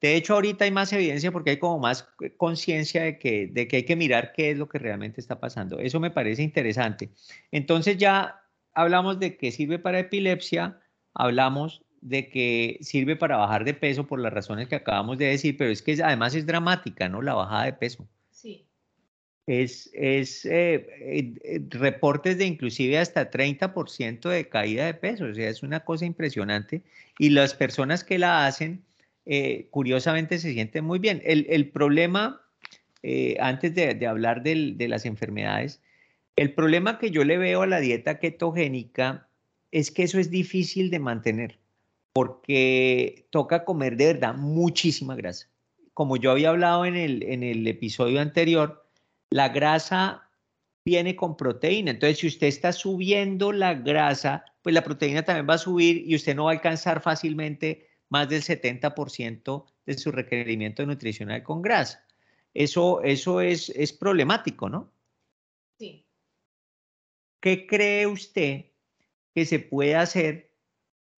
De 0.00 0.16
hecho, 0.16 0.34
ahorita 0.34 0.64
hay 0.64 0.70
más 0.70 0.92
evidencia 0.92 1.30
porque 1.30 1.50
hay 1.50 1.58
como 1.58 1.78
más 1.78 2.08
conciencia 2.38 3.02
de 3.02 3.18
que, 3.18 3.48
de 3.48 3.68
que 3.68 3.76
hay 3.76 3.82
que 3.84 3.96
mirar 3.96 4.32
qué 4.32 4.50
es 4.50 4.58
lo 4.58 4.68
que 4.68 4.78
realmente 4.78 5.20
está 5.20 5.38
pasando. 5.38 5.78
Eso 5.78 6.00
me 6.00 6.10
parece 6.10 6.42
interesante. 6.42 7.10
Entonces 7.52 7.98
ya 7.98 8.40
hablamos 8.72 9.20
de 9.20 9.36
que 9.36 9.52
sirve 9.52 9.78
para 9.78 9.98
epilepsia, 9.98 10.80
hablamos 11.12 11.83
de 12.04 12.28
que 12.28 12.76
sirve 12.82 13.16
para 13.16 13.38
bajar 13.38 13.64
de 13.64 13.72
peso 13.72 14.06
por 14.06 14.20
las 14.20 14.32
razones 14.32 14.68
que 14.68 14.74
acabamos 14.74 15.16
de 15.16 15.24
decir, 15.24 15.56
pero 15.56 15.70
es 15.70 15.80
que 15.80 15.98
además 16.04 16.34
es 16.34 16.44
dramática, 16.44 17.08
¿no? 17.08 17.22
La 17.22 17.32
bajada 17.32 17.64
de 17.64 17.72
peso. 17.72 18.06
Sí. 18.30 18.66
Es, 19.46 19.90
es 19.94 20.44
eh, 20.44 20.86
eh, 21.00 21.60
reportes 21.70 22.36
de 22.36 22.44
inclusive 22.44 22.98
hasta 22.98 23.30
30% 23.30 24.28
de 24.28 24.48
caída 24.50 24.84
de 24.84 24.92
peso, 24.92 25.24
o 25.24 25.34
sea, 25.34 25.48
es 25.48 25.62
una 25.62 25.80
cosa 25.80 26.04
impresionante. 26.04 26.82
Y 27.18 27.30
las 27.30 27.54
personas 27.54 28.04
que 28.04 28.18
la 28.18 28.46
hacen, 28.46 28.84
eh, 29.24 29.68
curiosamente 29.70 30.38
se 30.38 30.52
sienten 30.52 30.84
muy 30.84 30.98
bien. 30.98 31.22
El, 31.24 31.70
problema, 31.70 32.42
antes 33.40 33.74
de, 33.74 34.06
hablar 34.06 34.42
de 34.42 34.88
las 34.88 35.06
enfermedades, 35.06 35.80
el 36.36 36.52
problema 36.52 36.98
que 36.98 37.10
yo 37.10 37.24
le 37.24 37.38
veo 37.38 37.62
a 37.62 37.66
la 37.66 37.80
dieta 37.80 38.18
ketogénica 38.18 39.26
es 39.70 39.90
que 39.90 40.02
eso 40.02 40.18
es 40.18 40.30
difícil 40.30 40.90
de 40.90 40.98
mantener 40.98 41.63
porque 42.14 43.26
toca 43.30 43.64
comer 43.64 43.96
de 43.96 44.14
verdad 44.14 44.34
muchísima 44.34 45.16
grasa. 45.16 45.50
Como 45.92 46.16
yo 46.16 46.30
había 46.30 46.50
hablado 46.50 46.86
en 46.86 46.96
el, 46.96 47.22
en 47.24 47.42
el 47.42 47.66
episodio 47.66 48.20
anterior, 48.20 48.88
la 49.30 49.48
grasa 49.48 50.30
viene 50.84 51.16
con 51.16 51.36
proteína. 51.36 51.90
Entonces, 51.90 52.18
si 52.18 52.28
usted 52.28 52.46
está 52.46 52.72
subiendo 52.72 53.52
la 53.52 53.74
grasa, 53.74 54.44
pues 54.62 54.74
la 54.74 54.84
proteína 54.84 55.24
también 55.24 55.48
va 55.48 55.54
a 55.54 55.58
subir 55.58 56.08
y 56.08 56.14
usted 56.14 56.36
no 56.36 56.44
va 56.44 56.52
a 56.52 56.54
alcanzar 56.54 57.02
fácilmente 57.02 57.88
más 58.10 58.28
del 58.28 58.42
70% 58.42 59.66
de 59.86 59.98
su 59.98 60.12
requerimiento 60.12 60.86
nutricional 60.86 61.42
con 61.42 61.62
grasa. 61.62 62.06
Eso, 62.52 63.02
eso 63.02 63.40
es, 63.40 63.70
es 63.70 63.92
problemático, 63.92 64.68
¿no? 64.68 64.92
Sí. 65.78 66.06
¿Qué 67.40 67.66
cree 67.66 68.06
usted 68.06 68.66
que 69.34 69.44
se 69.44 69.58
puede 69.58 69.96
hacer 69.96 70.53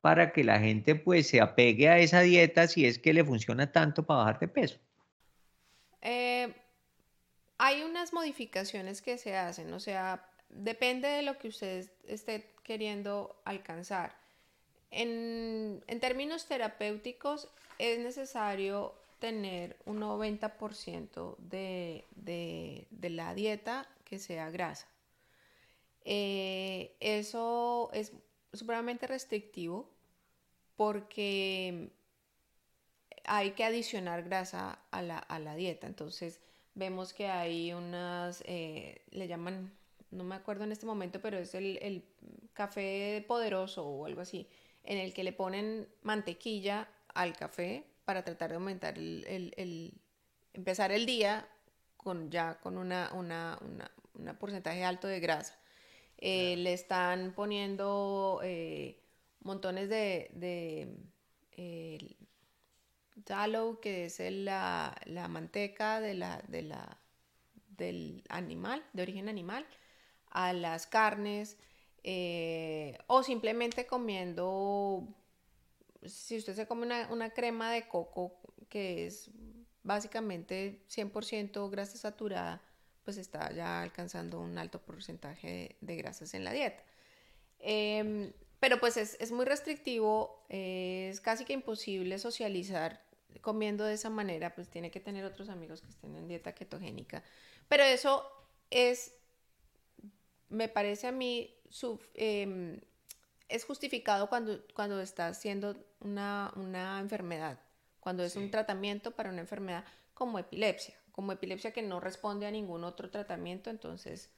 para 0.07 0.31
que 0.33 0.45
la 0.45 0.61
gente 0.61 0.95
pues 0.95 1.27
se 1.27 1.41
apegue 1.41 1.89
a 1.89 1.99
esa 1.99 2.21
dieta 2.21 2.69
si 2.69 2.87
es 2.87 3.01
que 3.01 3.13
le 3.13 3.25
funciona 3.25 3.73
tanto 3.73 4.07
para 4.07 4.19
bajar 4.19 4.39
de 4.39 4.47
peso? 4.47 4.79
Eh, 6.01 6.55
hay 7.59 7.83
unas 7.83 8.13
modificaciones 8.13 9.03
que 9.03 9.19
se 9.19 9.37
hacen, 9.37 9.73
o 9.73 9.81
sea, 9.81 10.25
depende 10.49 11.09
de 11.09 11.23
lo 11.23 11.39
que 11.39 11.49
usted 11.49 11.91
esté 12.07 12.55
queriendo 12.63 13.35
alcanzar. 13.45 14.15
En, 14.93 15.83
términos 16.01 16.47
terapéuticos 16.47 17.49
es 17.81 17.99
necesario 17.99 18.95
tener 19.19 19.77
un 19.87 20.01
90% 20.01 21.37
de, 21.39 22.05
de, 22.15 23.11
la 23.11 23.35
dieta 23.35 23.89
que 24.05 24.21
sea 24.21 24.51
grasa. 24.51 24.87
Eh, 26.05 26.95
eso 27.01 27.91
es 27.93 28.13
supremamente 28.53 29.09
restrictivo 29.09 29.96
porque 30.77 31.91
hay 33.25 33.53
que 33.53 33.65
adicionar 33.65 34.23
grasa 34.23 34.79
a 34.91 35.03
la, 35.03 35.57
dieta. 35.57 35.87
Entonces 35.87 36.41
vemos 36.75 37.13
que 37.13 37.29
hay 37.29 37.73
unas, 37.73 38.43
eh, 38.47 39.03
le 39.11 39.29
llaman, 39.29 39.73
no 40.11 40.25
me 40.25 40.35
acuerdo 40.35 40.65
en 40.65 40.73
este 40.73 40.87
momento, 40.87 41.21
pero 41.21 41.39
es 41.39 41.55
el, 41.55 42.05
café 42.53 43.23
poderoso 43.29 43.87
o 43.87 44.07
algo 44.07 44.23
así, 44.23 44.49
en 44.83 44.97
el 44.97 45.13
que 45.13 45.25
le 45.25 45.33
ponen 45.33 45.89
mantequilla 46.03 46.89
al 47.13 47.37
café 47.37 47.85
para 48.07 48.25
tratar 48.25 48.51
de 48.51 48.57
aumentar 48.57 48.97
el, 48.97 49.93
empezar 50.55 50.91
el 50.91 51.05
día 51.05 51.47
con 51.99 52.31
ya 52.31 52.59
con 52.61 52.79
una, 52.79 53.11
una, 53.13 53.59
porcentaje 54.39 54.85
alto 54.85 55.07
de 55.07 55.21
grasa. 55.21 55.59
Eh, 56.19 56.57
le 56.57 56.73
están 56.73 57.35
poniendo 57.35 58.41
eh, 58.43 59.06
montones 59.47 59.89
de, 59.89 60.31
de 60.35 62.17
tallow, 63.25 63.81
que 63.81 64.07
es 64.07 64.21
la, 64.21 64.95
manteca 65.29 66.01
de 66.01 66.15
la, 66.15 66.43
de 66.49 66.63
la, 66.63 66.99
del 67.69 68.25
animal, 68.29 68.85
de 68.93 69.03
origen 69.03 69.29
animal, 69.29 69.67
a 70.31 70.53
las 70.53 70.87
carnes, 70.87 71.57
eh, 72.03 72.99
o 73.07 73.23
simplemente 73.23 73.87
comiendo, 73.87 75.09
si 76.05 76.37
usted 76.37 76.55
se 76.55 76.67
come 76.67 76.87
una, 76.87 77.09
una 77.11 77.31
crema 77.31 77.71
de 77.73 77.89
coco, 77.89 78.39
que 78.69 79.07
es 79.07 79.31
básicamente 79.83 80.85
100% 80.89 81.71
grasa 81.71 81.97
saturada, 81.97 82.61
pues 83.05 83.17
está 83.19 83.53
ya 83.53 83.83
alcanzando 83.83 84.41
un 84.41 84.59
alto 84.59 84.81
porcentaje 84.83 85.77
de, 85.81 85.97
grasas 85.97 86.35
en 86.35 86.45
la 86.45 86.53
dieta. 86.53 86.83
Em, 87.61 88.33
pero 88.67 88.81
pues 88.81 88.97
es, 88.97 89.31
muy 89.31 89.45
restrictivo, 89.45 90.45
es 90.49 91.21
casi 91.21 91.45
que 91.45 91.53
imposible 91.53 92.19
socializar 92.19 93.01
comiendo 93.41 93.85
de 93.85 93.95
esa 93.95 94.11
manera, 94.11 94.57
pues 94.57 94.69
tiene 94.69 94.91
que 94.91 94.99
tener 94.99 95.25
otros 95.25 95.51
amigos 95.51 95.83
que 95.83 95.89
estén 95.89 96.17
en 96.17 96.27
dieta 96.27 96.53
ketogénica. 96.53 97.23
Pero 97.69 97.85
eso 97.85 98.29
es, 98.71 99.15
me 100.49 100.69
parece 100.69 101.07
a 101.07 101.13
mí, 101.13 101.55
em, 102.15 102.81
es 103.49 103.65
justificado 103.65 104.29
cuando, 104.29 104.61
cuando 104.75 105.01
está 105.01 105.29
haciendo 105.29 105.77
una, 106.01 106.53
enfermedad, 107.01 107.61
cuando 108.01 108.25
es 108.25 108.35
un 108.35 108.51
tratamiento 108.51 109.13
para 109.13 109.31
una 109.31 109.43
enfermedad 109.43 109.85
como 110.13 110.41
epilepsia, 110.41 110.97
como 111.13 111.31
epilepsia 111.31 111.71
que 111.71 111.83
no 111.83 112.01
responde 112.01 112.47
a 112.47 112.51
ningún 112.51 112.83
otro 112.83 113.11
tratamiento, 113.11 113.71
entonces, 113.71 114.29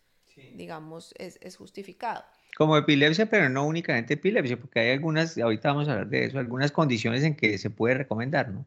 digamos, 0.52 1.14
es, 1.16 1.38
es 1.40 1.56
justificado. 1.56 2.26
Como 2.56 2.76
epilepsia, 2.76 3.26
pero 3.26 3.48
no 3.48 3.66
únicamente 3.66 4.14
epilepsia, 4.14 4.58
porque 4.58 4.80
hay 4.80 4.90
algunas, 4.90 5.38
ahorita 5.38 5.68
vamos 5.68 5.88
a 5.88 5.92
hablar 5.92 6.08
de 6.08 6.24
eso, 6.24 6.38
algunas 6.38 6.72
condiciones 6.72 7.22
en 7.22 7.36
que 7.36 7.56
se 7.58 7.70
puede 7.70 7.94
recomendar, 7.94 8.48
¿no? 8.48 8.66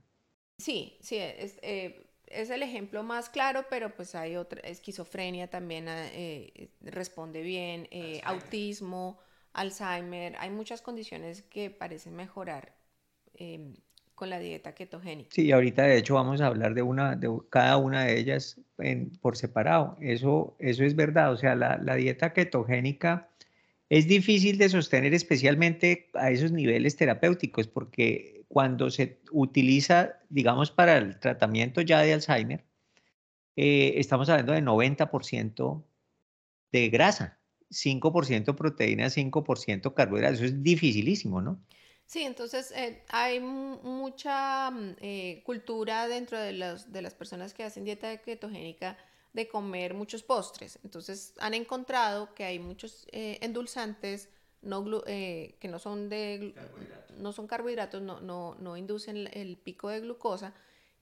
Sí, 0.58 0.98
sí, 1.02 1.18
es, 1.18 1.58
eh, 1.62 2.08
es 2.28 2.50
el 2.50 2.64
ejemplo 2.64 3.04
más 3.04 3.30
claro, 3.30 3.66
pero 3.70 3.94
pues 3.96 4.16
hay 4.16 4.36
otra, 4.36 4.62
esquizofrenia 4.62 5.50
también 5.50 5.90
ah, 5.90 6.08
eh, 6.14 6.70
responde 6.82 7.42
bien, 7.42 7.88
eh, 7.92 8.22
autismo, 8.24 9.20
Alzheimer, 9.54 10.36
hay 10.38 10.50
muchas 10.50 10.82
condiciones 10.82 11.42
que 11.42 11.70
parecen 11.70 12.16
mejorar 12.16 12.74
em, 13.34 13.74
con 14.16 14.30
la 14.30 14.40
dieta 14.40 14.74
ketogénica. 14.74 15.32
Sí, 15.34 15.52
ahorita 15.52 15.84
de 15.84 15.98
hecho 15.98 16.14
vamos 16.14 16.42
a 16.42 16.48
hablar 16.48 16.74
de 16.74 16.82
una, 16.82 17.16
de 17.16 17.30
cada 17.50 17.78
una 17.78 18.06
de 18.06 18.20
ellas 18.20 18.62
por 19.22 19.36
separado. 19.36 19.98
Eso, 20.00 20.56
eso 20.60 20.84
es 20.84 20.96
verdad. 20.96 21.34
O 21.34 21.38
sea, 21.38 21.56
la, 21.56 21.78
la 21.78 21.96
dieta 21.96 22.32
ketogénica 22.34 23.30
es 23.92 24.08
difícil 24.08 24.58
de 24.58 24.70
sostener 24.70 25.14
especialmente 25.14 26.10
a 26.14 26.32
esos 26.32 26.54
niveles 26.54 26.96
terapéuticos 26.96 27.68
porque 27.68 28.46
cuando 28.48 28.90
se 28.90 29.20
utiliza, 29.32 30.18
digamos, 30.30 30.72
para 30.72 30.98
el 30.98 31.20
tratamiento 31.20 31.82
ya 31.82 32.00
de 32.00 32.14
Alzheimer, 32.14 32.64
eh, 33.58 33.96
estamos 33.98 34.30
hablando 34.30 34.54
de 34.54 34.62
90% 34.62 35.84
de 36.72 36.90
grasa, 36.90 37.42
5% 37.70 38.56
proteína, 38.56 39.10
5% 39.10 39.94
carbohidratos. 39.94 40.40
Eso 40.40 40.46
es 40.46 40.64
dificilísimo, 40.64 41.42
¿no? 41.42 41.62
Sí, 42.06 42.24
entonces 42.24 42.72
eh, 42.72 43.04
hay 43.10 43.42
mucha 43.42 44.72
mm, 44.72 44.96
eh, 45.02 45.44
cultura 45.46 46.08
dentro 46.08 46.40
de, 46.40 46.54
de 46.88 47.02
las 47.02 47.14
personas 47.14 47.54
que 47.54 47.66
hacen 47.66 47.84
dieta 47.84 48.16
ketogénica 48.22 48.98
de 49.34 49.48
comer 49.48 49.94
muchos 49.94 50.24
postres. 50.24 50.80
Entonces 50.84 51.34
han 51.40 51.54
encontrado 51.54 52.34
que 52.34 52.44
hay 52.44 52.60
muchos 52.60 53.08
eh, 53.12 53.38
endulzantes 53.42 54.30
no 54.62 54.86
eh, 55.08 55.56
que 55.60 55.68
no 55.68 55.80
son 55.80 56.08
de 56.08 56.54
no 57.18 57.34
son 57.34 57.48
carbohidratos, 57.48 58.02
no, 58.02 58.20
no, 58.20 58.56
no 58.60 58.78
inducen 58.78 59.28
el 59.34 59.58
pico 59.58 59.90
de 59.90 60.02
glucosa 60.02 60.54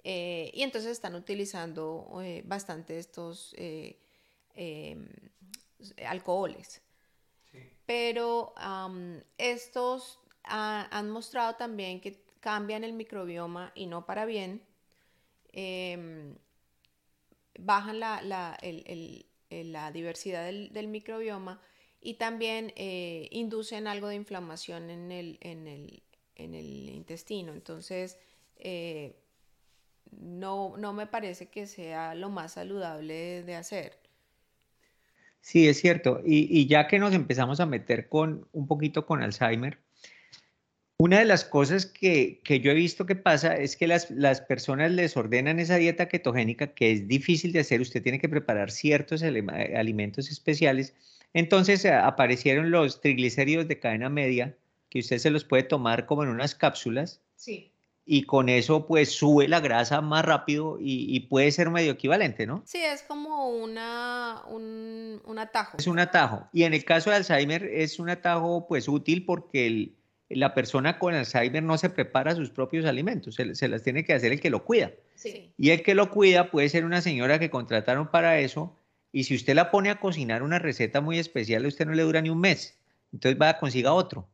eh, 0.03 0.49
y 0.53 0.63
entonces 0.63 0.91
están 0.91 1.15
utilizando 1.15 2.09
bastante 2.45 2.97
estos 2.99 3.53
em, 3.57 5.09
alcoholes. 6.05 6.81
Pero 7.85 8.53
estos 9.37 10.19
han 10.43 11.09
mostrado 11.09 11.55
también 11.55 11.99
que 11.99 12.23
cambian 12.39 12.83
el 12.85 12.93
microbioma 12.93 13.71
y 13.75 13.87
no 13.87 14.05
para 14.05 14.25
bien. 14.25 14.61
Em, 15.51 16.35
bajan 17.57 17.99
la, 17.99 18.21
la, 18.21 18.57
la 19.49 19.91
diversidad 19.91 20.45
del, 20.45 20.71
del, 20.73 20.87
microbioma 20.87 21.61
y 22.01 22.15
también 22.15 22.73
inducen 22.75 23.87
algo 23.87 24.07
de 24.07 24.15
inflamación 24.15 24.89
en 24.89 25.11
el, 25.11 25.37
en 25.41 25.67
el, 25.67 26.03
en 26.35 26.55
el 26.55 26.89
intestino. 26.89 27.53
Entonces, 27.53 28.17
no, 30.11 30.75
no 30.77 30.93
me 30.93 31.07
parece 31.07 31.49
que 31.49 31.67
sea 31.67 32.15
lo 32.15 32.29
más 32.29 32.53
saludable 32.53 33.43
de 33.43 33.55
hacer. 33.55 33.97
Sí, 35.41 35.67
es 35.67 35.79
cierto. 35.79 36.21
Y, 36.25 36.67
ya 36.67 36.87
que 36.87 36.99
nos 36.99 37.13
empezamos 37.13 37.59
a 37.59 37.65
meter 37.65 38.09
con 38.09 38.47
un 38.51 38.67
poquito 38.67 39.05
con 39.05 39.23
Alzheimer, 39.23 39.79
una 41.01 41.19
de 41.19 41.25
las 41.25 41.45
cosas 41.45 41.85
que, 41.85 42.41
yo 42.45 42.71
he 42.71 42.75
visto 42.75 43.05
que 43.05 43.15
pasa 43.15 43.55
es 43.55 43.77
que 43.77 43.87
las, 43.87 44.11
las, 44.11 44.41
personas 44.41 44.91
les 44.91 45.15
ordenan 45.15 45.57
esa 45.57 45.77
dieta 45.77 46.09
ketogénica 46.09 46.67
que 46.67 46.91
es 46.91 47.07
difícil 47.07 47.53
de 47.53 47.61
hacer. 47.61 47.79
Usted 47.79 48.03
tiene 48.03 48.19
que 48.19 48.27
preparar 48.27 48.69
ciertos 48.69 49.23
alimentos 49.23 50.29
especiales. 50.29 50.93
Entonces 51.33 51.85
eh, 51.85 51.93
aparecieron 51.93 52.69
los 52.69 52.99
triglicéridos 52.99 53.69
de 53.69 53.79
cadena 53.79 54.09
media, 54.09 54.57
que 54.89 54.99
usted 54.99 55.19
se 55.19 55.29
los 55.29 55.45
puede 55.45 55.63
tomar 55.63 56.05
como 56.05 56.23
en 56.23 56.29
unas 56.29 56.53
cápsulas. 56.53 57.21
Sí 57.35 57.71
y 58.11 58.23
con 58.23 58.49
eso 58.49 58.87
pues 58.87 59.11
sube 59.11 59.47
la 59.47 59.59
grasa 59.59 60.01
más 60.01 60.25
rápido 60.25 60.77
y, 60.79 61.19
puede 61.29 61.51
ser 61.51 61.69
medio 61.69 61.91
equivalente, 61.91 62.47
¿no? 62.47 62.63
Sí, 62.65 62.79
es 62.79 63.03
como 63.03 63.49
una, 63.49 64.41
un, 64.47 65.21
un, 65.23 65.37
atajo. 65.37 65.77
Es 65.77 65.85
un 65.85 65.99
atajo. 65.99 66.47
Y 66.51 66.63
en 66.63 66.73
el 66.73 66.83
caso 66.83 67.11
de 67.11 67.17
Alzheimer 67.17 67.63
es 67.65 67.99
un 67.99 68.09
atajo 68.09 68.65
pues 68.67 68.87
útil 68.87 69.25
porque 69.25 69.91
la 70.29 70.53
persona 70.53 70.99
con 70.99 71.13
Alzheimer 71.13 71.63
no 71.63 71.77
se 71.77 71.89
prepara 71.89 72.35
sus 72.35 72.49
propios 72.49 72.85
alimentos, 72.85 73.35
se, 73.35 73.67
las 73.67 73.83
tiene 73.83 74.03
que 74.03 74.13
hacer 74.13 74.31
el 74.31 74.39
que 74.39 74.49
lo 74.49 74.63
cuida. 74.63 74.91
Sí. 75.15 75.51
Y 75.57 75.71
el 75.71 75.81
que 75.81 75.95
lo 75.95 76.11
cuida 76.11 76.51
puede 76.51 76.69
ser 76.69 76.85
una 76.85 77.01
señora 77.01 77.39
que 77.39 77.49
contrataron 77.49 78.09
para 78.09 78.39
eso 78.39 78.77
y 79.11 79.23
si 79.23 79.35
usted 79.35 79.55
la 79.55 79.71
pone 79.71 79.89
a 79.89 79.99
cocinar 79.99 80.43
una 80.43 80.59
receta 80.59 81.01
muy 81.01 81.17
especial, 81.17 81.65
a 81.65 81.67
usted 81.67 81.85
no 81.85 81.93
le 81.93 82.03
dura 82.03 82.21
ni 82.21 82.29
un 82.29 82.39
mes. 82.39 82.77
Entonces 83.11 83.41
va 83.41 83.49
a 83.49 83.59
consiga 83.59 83.93
otro. 83.93 84.27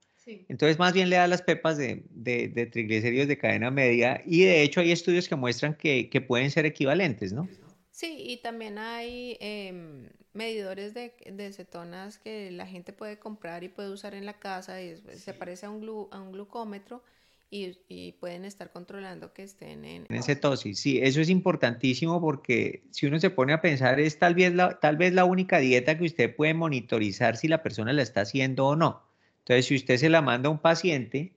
Entonces, 0.49 0.79
más 0.79 0.93
bien 0.93 1.11
le 1.11 1.17
da 1.17 1.27
las 1.27 1.43
pepas 1.43 1.77
de, 1.77 2.03
de, 2.09 2.65
triglicéridos 2.65 3.27
de 3.27 3.37
cadena 3.37 3.69
media 3.69 4.23
y 4.25 4.41
de 4.41 4.63
hecho 4.63 4.79
hay 4.79 4.91
estudios 4.91 5.27
que 5.29 5.35
muestran 5.35 5.75
que, 5.75 6.25
pueden 6.27 6.49
ser 6.49 6.65
equivalentes, 6.65 7.31
¿no? 7.31 7.47
Sí, 7.95 8.17
y 8.19 8.41
también 8.41 8.77
hay 8.77 9.37
em, 9.39 10.09
medidores 10.33 10.93
de, 10.93 11.13
cetonas 11.53 12.17
que 12.17 12.51
la 12.51 12.67
gente 12.67 12.91
puede 12.91 13.19
comprar 13.19 13.63
y 13.63 13.69
puede 13.69 13.89
usar 13.89 14.13
en 14.15 14.25
la 14.25 14.33
casa 14.33 14.81
y 14.81 14.97
se 14.97 15.33
parece 15.33 15.67
a 15.67 15.69
un, 15.69 16.09
a 16.11 16.19
un 16.19 16.33
glucómetro 16.33 17.01
y, 17.49 18.11
pueden 18.19 18.43
estar 18.43 18.73
controlando 18.73 19.31
que 19.31 19.43
estén 19.43 19.85
en... 19.85 20.07
En 20.09 20.23
cetosis, 20.23 20.77
sí, 20.77 20.99
eso 21.01 21.21
es 21.21 21.29
importantísimo 21.29 22.19
porque 22.19 22.83
si 22.91 23.05
uno 23.05 23.17
se 23.17 23.29
pone 23.29 23.53
a 23.53 23.61
pensar 23.61 23.97
es 24.01 24.19
tal 24.19 24.35
vez 24.35 24.53
la, 24.53 24.77
tal 24.77 24.97
vez 24.97 25.13
la 25.13 25.23
única 25.23 25.59
dieta 25.59 25.97
que 25.97 26.03
usted 26.03 26.35
puede 26.35 26.53
monitorizar 26.53 27.37
si 27.37 27.47
la 27.47 27.63
persona 27.63 27.93
la 27.93 28.01
está 28.01 28.19
haciendo 28.19 28.65
o 28.65 28.75
no. 28.75 29.03
Entonces, 29.39 29.67
si 29.67 29.75
usted 29.77 29.95
se 29.95 30.09
la 30.09 30.21
manda 30.21 30.49
a 30.49 30.51
un 30.51 30.59
paciente 30.59 31.31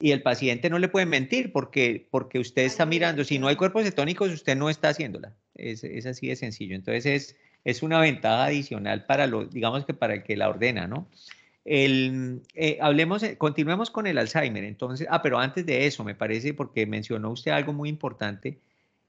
y 0.00 0.10
el 0.10 0.20
paciente 0.20 0.68
no 0.68 0.80
le 0.80 0.88
puede 0.88 1.06
mentir 1.06 1.52
porque, 1.52 2.08
porque 2.10 2.40
usted 2.40 2.62
está 2.62 2.86
mirando, 2.86 3.22
si 3.22 3.38
no 3.38 3.46
hay 3.46 3.54
cuerpos 3.54 3.84
cetónicos, 3.84 4.32
usted 4.32 4.56
no 4.56 4.68
está 4.68 4.88
haciéndola. 4.88 5.36
Es, 5.54 6.06
así 6.06 6.28
de 6.28 6.36
sencillo. 6.36 6.74
Entonces, 6.74 7.06
es, 7.06 7.36
es 7.64 7.82
una 7.82 8.00
ventaja 8.00 8.46
adicional 8.46 9.04
para 9.06 9.26
lo, 9.26 9.46
digamos 9.46 9.84
que 9.84 9.94
para 9.94 10.14
el 10.14 10.22
que 10.22 10.36
la 10.36 10.48
ordena, 10.48 10.86
¿no? 10.86 11.08
El, 11.64 12.42
eh, 12.54 12.78
hablemos, 12.80 13.22
eh, 13.22 13.36
continuemos 13.38 13.90
con 13.90 14.06
el 14.06 14.18
Alzheimer. 14.18 14.64
Entonces, 14.64 15.06
ah, 15.10 15.22
pero 15.22 15.38
antes 15.38 15.64
de 15.66 15.86
eso, 15.86 16.04
me 16.04 16.14
parece, 16.14 16.54
porque 16.54 16.86
mencionó 16.86 17.30
usted 17.30 17.52
algo 17.52 17.72
muy 17.72 17.88
importante, 17.88 18.58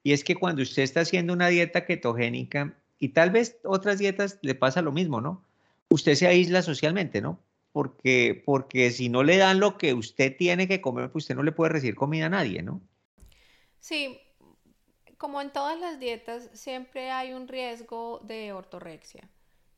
y 0.02 0.12
es 0.12 0.22
que 0.22 0.36
cuando 0.36 0.62
usted 0.62 0.82
está 0.82 1.00
haciendo 1.00 1.32
una 1.32 1.48
dieta 1.48 1.84
ketogénica, 1.86 2.74
y 2.98 3.08
tal 3.08 3.30
vez 3.30 3.58
otras 3.64 3.98
dietas 3.98 4.38
le 4.42 4.54
pasa 4.54 4.82
lo 4.82 4.92
mismo, 4.92 5.20
¿no? 5.20 5.42
Usted 5.88 6.14
se 6.14 6.26
aísla 6.26 6.62
socialmente, 6.62 7.20
¿no? 7.20 7.40
porque, 7.74 8.40
porque 8.46 8.92
si 8.92 9.08
no 9.08 9.24
le 9.24 9.36
dan 9.36 9.58
lo 9.58 9.78
que 9.78 9.94
usted 9.94 10.36
tiene 10.36 10.68
que 10.68 10.80
comer, 10.80 11.10
pues 11.10 11.24
usted 11.24 11.34
no 11.34 11.42
le 11.42 11.50
puede 11.50 11.72
recibir 11.72 11.96
comida 11.96 12.26
a 12.26 12.28
nadie, 12.28 12.62
¿no? 12.62 12.80
Sí, 13.80 14.16
como 15.24 15.40
en 15.40 15.54
todas 15.54 15.80
las 15.80 15.98
dietas, 15.98 16.50
siempre 16.52 17.10
hay 17.10 17.32
un 17.32 17.48
riesgo 17.48 18.20
de 18.24 18.52
ortorexia, 18.52 19.26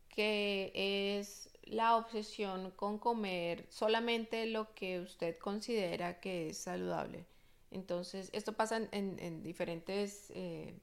que 0.09 0.73
es 0.75 1.49
la 1.63 1.95
obsesión 1.95 2.73
con 2.73 2.99
comer 2.99 3.65
solamente 3.69 4.47
lo 4.47 4.75
que 4.75 4.99
usted 4.99 5.39
considera 5.39 6.19
que 6.19 6.49
es 6.49 6.59
saludable. 6.59 7.27
Entonces, 7.71 8.29
esto 8.33 8.55
pasa 8.55 8.89
en, 8.91 9.45
diferentes 9.45 10.33
eh, 10.35 10.81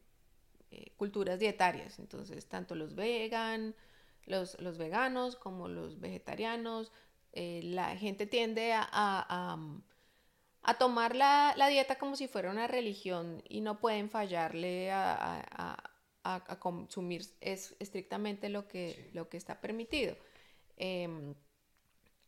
eh, 0.72 0.94
culturas 0.96 1.40
dietarias. 1.40 2.00
Entonces, 2.00 2.48
tanto 2.48 2.74
los 2.74 2.96
los, 2.96 4.78
veganos 4.78 5.36
como 5.36 5.68
los 5.68 6.00
vegetarianos, 6.00 6.94
eh, 7.34 7.60
la 7.66 7.98
gente 7.98 8.28
tiende 8.28 8.72
a, 8.74 9.58
tomar 10.78 11.16
la, 11.16 11.54
la, 11.58 11.68
dieta 11.68 11.98
como 11.98 12.16
si 12.16 12.28
fuera 12.28 12.50
una 12.50 12.68
religión 12.68 13.44
y 13.48 13.62
no 13.62 13.80
pueden 13.80 14.10
fallarle 14.10 14.92
a, 14.92 15.90
consumir 16.60 17.26
es 17.42 17.76
estrictamente 17.80 18.48
lo 18.48 18.66
que, 18.68 19.10
lo 19.14 19.28
que 19.28 19.36
está 19.36 19.60
permitido. 19.60 20.16
Em, 20.78 21.36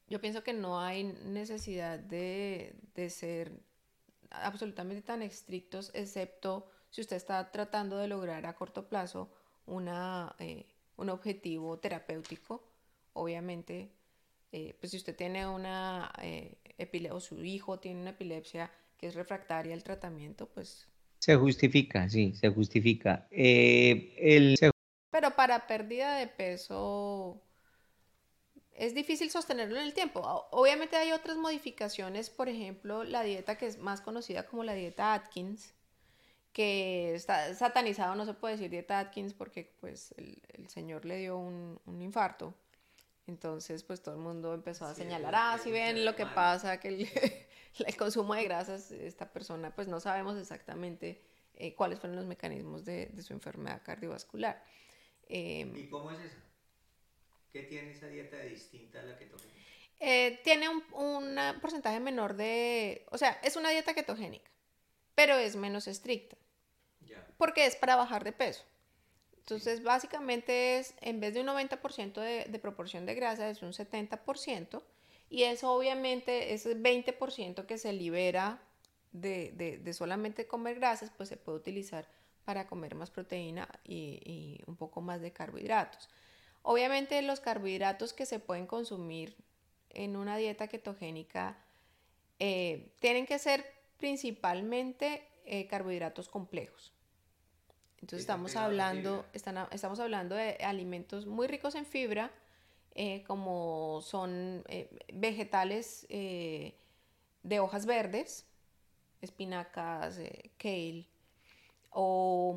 yo 0.10 0.20
pienso 0.20 0.44
que 0.44 0.52
no 0.52 0.82
hay 0.82 1.04
necesidad 1.04 1.98
de, 1.98 2.76
de, 2.94 3.10
ser 3.10 3.54
absolutamente 4.32 5.02
tan 5.02 5.22
estrictos, 5.22 5.92
excepto 5.94 6.70
si 6.90 7.02
usted 7.02 7.16
está 7.16 7.52
tratando 7.52 7.98
de 7.98 8.08
lograr 8.08 8.46
a 8.46 8.56
corto 8.56 8.90
plazo 8.90 9.32
una, 9.66 10.36
eh, 10.40 10.66
un 10.98 11.10
objetivo 11.10 11.80
terapéutico. 11.80 12.68
Obviamente 13.14 13.95
eh, 14.56 14.74
pues 14.80 14.92
si 14.92 14.98
usted 14.98 15.14
tiene 15.14 15.46
una 15.46 16.14
eh, 16.22 16.56
epilepsia 16.78 17.14
o 17.14 17.20
su 17.20 17.44
hijo 17.44 17.78
tiene 17.78 18.00
una 18.00 18.12
epilepsia 18.12 18.72
que 18.98 19.08
es 19.08 19.14
refractaria 19.14 19.74
al 19.74 19.84
tratamiento, 19.84 20.48
pues... 20.48 20.88
Se 21.20 21.36
justifica, 21.36 22.08
sí, 22.08 22.34
se 22.36 22.48
justifica. 22.48 23.28
Eh, 23.32 24.16
el... 24.18 24.56
Pero 25.12 25.36
para 25.36 25.68
pérdida 25.68 26.16
de 26.16 26.28
peso 26.28 27.42
es 28.72 28.96
difícil 28.96 29.30
sostenerlo 29.30 29.76
en 29.76 29.88
el 29.88 29.94
tiempo. 29.94 30.22
Obviamente 30.52 30.96
hay 30.96 31.12
otras 31.12 31.36
modificaciones, 31.36 32.30
por 32.30 32.48
ejemplo, 32.48 33.04
la 33.04 33.24
dieta 33.24 33.58
que 33.58 33.66
es 33.66 33.78
más 33.78 34.00
conocida 34.00 34.46
como 34.46 34.64
la 34.64 34.74
dieta 34.74 35.14
Atkins, 35.14 35.74
que 36.54 37.14
está 37.14 37.54
satanizado, 37.56 38.16
no 38.16 38.24
se 38.26 38.34
puede 38.34 38.54
decir 38.54 38.70
dieta 38.70 39.00
Atkins 39.00 39.34
porque 39.34 39.76
pues 39.82 40.14
el, 40.16 40.42
el 40.54 40.70
señor 40.70 41.04
le 41.04 41.18
dio 41.18 41.38
un, 41.38 41.78
un 41.86 42.02
infarto 42.02 42.54
entonces, 43.28 43.84
pues 43.84 44.02
todo 44.02 44.16
el 44.16 44.22
mundo 44.22 44.54
empezó 44.54 44.86
a 44.86 44.94
señalar, 44.94 45.34
ah, 45.36 45.58
si 45.62 45.72
ven 45.72 46.06
lo 46.06 46.16
que 46.16 46.28
pasa, 46.28 46.80
que 46.80 46.90
el, 47.80 47.98
consumo 47.98 48.36
de 48.36 48.44
grasas, 48.44 48.92
esta 48.92 49.32
persona, 49.32 49.74
pues 49.74 49.88
no 49.88 50.00
sabemos 50.00 50.38
exactamente 50.38 51.22
eh, 51.56 51.74
cuáles 51.74 52.00
fueron 52.00 52.18
los 52.18 52.26
mecanismos 52.26 52.86
de, 52.86 53.12
su 53.24 53.34
enfermedad 53.34 53.82
cardiovascular. 53.84 54.64
Em, 55.28 55.76
¿Y 55.76 55.90
cómo 55.90 56.12
es 56.12 56.20
eso? 56.20 56.38
¿Qué 57.52 57.64
tiene 57.64 57.92
esa 57.92 58.08
dieta 58.08 58.38
distinta 58.42 59.00
a 59.00 59.04
la 59.04 59.18
ketogénica? 59.18 59.56
Eh, 60.00 60.40
tiene 60.44 60.70
un, 60.70 60.84
un, 60.94 61.40
porcentaje 61.62 62.00
menor 62.00 62.36
de, 62.36 63.08
o 63.10 63.18
sea, 63.18 63.40
es 63.44 63.56
una 63.56 63.70
dieta 63.70 63.96
ketogénica, 63.96 64.52
pero 65.16 65.36
es 65.36 65.56
menos 65.56 65.88
estricta. 65.88 66.38
Ya. 67.02 67.26
Porque 67.38 67.66
es 67.66 67.76
para 67.76 67.96
bajar 67.96 68.24
de 68.24 68.34
peso. 68.34 68.66
Entonces, 69.46 69.84
básicamente 69.84 70.80
es, 70.80 70.96
en 71.02 71.20
vez 71.20 71.36
de 71.36 71.42
un 71.42 71.48
90% 71.48 72.14
de, 72.50 72.60
proporción 72.60 73.06
de 73.06 73.14
grasa, 73.14 73.48
es 73.48 73.62
un 73.62 73.74
70%. 73.74 74.82
Y 75.30 75.44
eso 75.44 75.72
obviamente, 75.72 76.56
ese 76.56 76.76
20% 76.76 77.68
que 77.68 77.78
se 77.78 77.94
libera 77.94 78.60
de, 79.12 79.88
solamente 79.94 80.48
comer 80.48 80.80
grasas, 80.80 81.12
pues 81.16 81.30
se 81.30 81.38
puede 81.38 81.60
utilizar 81.60 82.08
para 82.44 82.66
comer 82.66 82.96
más 82.96 83.12
proteína 83.12 83.70
y, 83.84 84.64
un 84.66 84.78
poco 84.78 85.02
más 85.02 85.22
de 85.22 85.32
carbohidratos. 85.32 86.10
Obviamente 86.64 87.22
los 87.22 87.40
carbohidratos 87.40 88.14
que 88.14 88.26
se 88.26 88.40
pueden 88.40 88.66
consumir 88.66 89.36
en 89.90 90.16
una 90.16 90.38
dieta 90.38 90.68
ketogénica 90.68 91.56
eh, 92.40 92.96
tienen 93.00 93.28
que 93.28 93.38
ser 93.38 93.64
principalmente 94.00 95.28
eh, 95.46 95.68
carbohidratos 95.68 96.30
complejos. 96.30 96.95
Entonces 98.02 98.22
estamos 98.22 98.56
hablando, 98.56 99.26
estamos 99.34 100.00
hablando 100.00 100.36
de 100.36 100.58
alimentos 100.64 101.26
muy 101.26 101.48
ricos 101.48 101.76
en 101.76 101.86
fibra, 101.86 102.32
eh, 102.94 103.24
como 103.26 104.00
son 104.02 104.64
eh, 104.68 104.90
vegetales 105.14 106.06
eh, 106.10 106.76
de 107.44 107.60
hojas 107.60 107.86
verdes, 107.86 108.46
espinacas, 109.22 110.20
kale, 110.58 111.08
o 111.90 112.56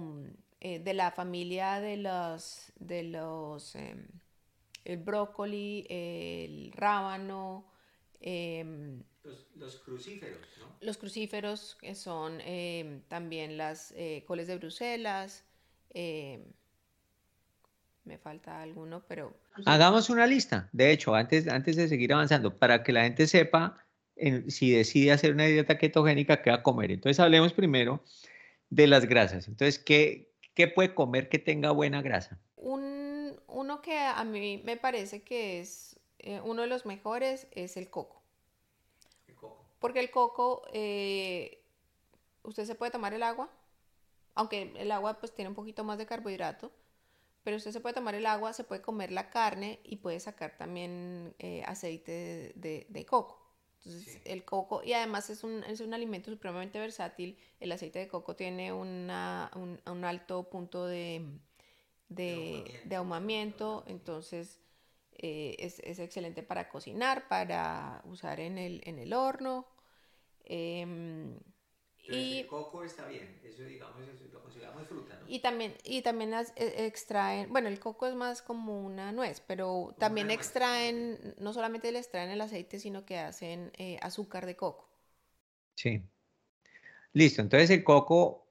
de 0.61 0.92
la 0.92 1.12
familia 1.12 1.81
de 1.81 1.96
los, 1.96 2.72
de 2.81 3.05
los 3.05 3.77
el 3.77 4.96
brócoli, 4.96 5.87
el 5.88 6.72
rábano, 6.72 7.64
em, 8.20 9.02
los, 9.54 9.76
crucíferos, 9.76 10.40
¿no? 10.59 10.76
Los 10.81 10.96
crucíferos, 10.96 11.76
que 11.81 11.94
son 11.94 12.38
eh, 12.40 13.00
también 13.09 13.57
las 13.57 13.92
eh, 13.96 14.24
coles 14.26 14.46
de 14.46 14.57
Bruselas, 14.57 15.44
eh, 15.90 16.44
me 18.04 18.18
falta 18.18 18.62
alguno, 18.62 19.04
pero... 19.07 19.37
Hagamos 19.66 20.09
una 20.09 20.26
lista, 20.26 20.68
de 20.72 20.92
hecho, 20.92 21.14
antes, 21.14 21.46
antes 21.48 21.76
de 21.76 21.88
seguir 21.88 22.12
avanzando, 22.12 22.57
para 22.57 22.83
que 22.83 22.92
la 22.92 23.02
gente 23.02 23.26
sepa 23.26 23.85
si 24.48 24.72
decide 24.72 25.12
hacer 25.12 25.33
una 25.33 25.44
dieta 25.44 25.78
ketogénica, 25.78 26.42
qué 26.42 26.50
va 26.50 26.57
a 26.57 26.62
comer. 26.62 26.90
Entonces, 26.90 27.20
hablemos 27.20 27.52
primero 27.52 28.02
de 28.70 28.87
las 28.87 29.07
grasas. 29.07 29.48
Entonces, 29.48 29.78
¿qué, 29.78 30.33
qué 30.54 30.68
puede 30.68 30.94
comer 30.94 31.28
que 31.28 31.38
tenga 31.38 31.70
buena 31.70 32.02
grasa? 32.02 32.38
Un, 32.57 33.38
uno 33.46 33.81
que 33.81 33.98
a 33.98 34.24
mí 34.24 34.61
me 34.64 34.76
parece 34.76 35.22
que 35.22 35.61
es 35.61 35.98
eh, 36.18 36.40
uno 36.44 36.62
de 36.62 36.68
los 36.68 36.87
mejores 36.87 37.46
es 37.52 37.76
el 37.76 37.90
coco. 37.90 38.22
El 39.26 39.35
coco. 39.35 39.64
Porque 39.78 40.00
el 40.00 40.11
coco, 40.11 40.62
eh, 40.72 41.62
usted 42.42 42.64
se 42.64 42.74
puede 42.74 42.90
tomar 42.90 43.14
el 43.14 43.22
agua, 43.22 43.50
aunque 44.35 44.72
el 44.76 44.90
agua 44.92 45.18
pues 45.20 45.35
tiene 45.35 45.48
un 45.48 45.54
poquito 45.54 45.85
más 45.85 45.98
de 45.98 46.07
carbohidrato, 46.07 46.70
pero 47.42 47.57
usted 47.57 47.72
se 47.72 47.81
puede 47.81 47.94
tomar 47.94 48.14
el 48.14 48.26
agua, 48.26 48.52
se 48.52 48.64
puede 48.64 48.83
comer 48.83 49.11
la 49.11 49.31
carne 49.31 49.81
y 49.85 49.96
puede 49.96 50.20
sacar 50.20 50.57
también 50.57 51.35
eh, 51.38 51.62
aceite 51.66 52.52
de 52.54 53.07
coco. 53.07 53.48
Entonces, 53.85 54.20
el 54.24 54.44
coco, 54.44 54.83
y 54.85 54.92
además 54.92 55.31
es 55.31 55.44
un, 55.44 55.62
es 55.64 55.81
un 55.81 55.94
alimento 55.94 56.31
supremamente 56.31 56.78
versátil. 56.78 57.38
El 57.61 57.72
aceite 57.72 57.98
de 57.98 58.09
coco 58.09 58.35
tiene 58.35 58.72
una, 58.72 59.50
un, 59.54 59.81
un, 59.87 60.04
alto 60.04 60.48
punto 60.50 60.87
de, 60.87 61.24
de, 62.09 62.81
de 62.85 62.96
ahumamiento, 62.96 63.85
entonces 63.87 64.61
eh, 65.18 65.57
es, 65.59 65.81
es, 65.81 65.98
excelente 65.98 66.42
para 66.42 66.68
cocinar, 66.68 67.28
para 67.28 68.02
usar 68.04 68.40
en 68.40 68.57
el, 68.59 68.81
en 68.85 68.98
el 68.98 69.12
horno. 69.12 69.66
Eh, 70.44 70.87
y, 72.11 72.38
el 72.38 72.46
coco 72.46 72.85
está 72.85 73.07
bien, 73.07 73.38
eso 73.44 73.62
digamos, 73.62 73.96
eso 74.09 74.24
lo 74.33 74.42
consideramos 74.42 74.87
fruta, 74.87 75.18
¿no? 75.20 75.26
Y 75.28 75.40
también, 75.40 75.74
y 75.85 76.00
también 76.00 76.33
e, 76.33 76.87
extraen, 76.87 77.52
bueno, 77.52 77.68
el 77.68 77.78
coco 77.78 78.07
es 78.07 78.14
más 78.14 78.40
como 78.40 78.81
una 78.81 79.12
nuez, 79.12 79.42
pero 79.46 79.94
también 79.98 80.31
extraen, 80.31 81.35
no 81.38 81.52
solamente 81.52 81.92
le 81.92 81.98
extraen 81.98 82.31
el 82.31 82.40
aceite, 82.40 82.78
sino 82.78 83.04
que 83.04 83.18
hacen 83.18 83.72
eh, 83.76 83.98
azúcar 84.00 84.46
de 84.46 84.57
coco. 84.57 84.88
Sí. 85.74 86.02
Listo, 87.12 87.42
entonces 87.42 87.68
el 87.70 87.85
coco, 87.85 88.46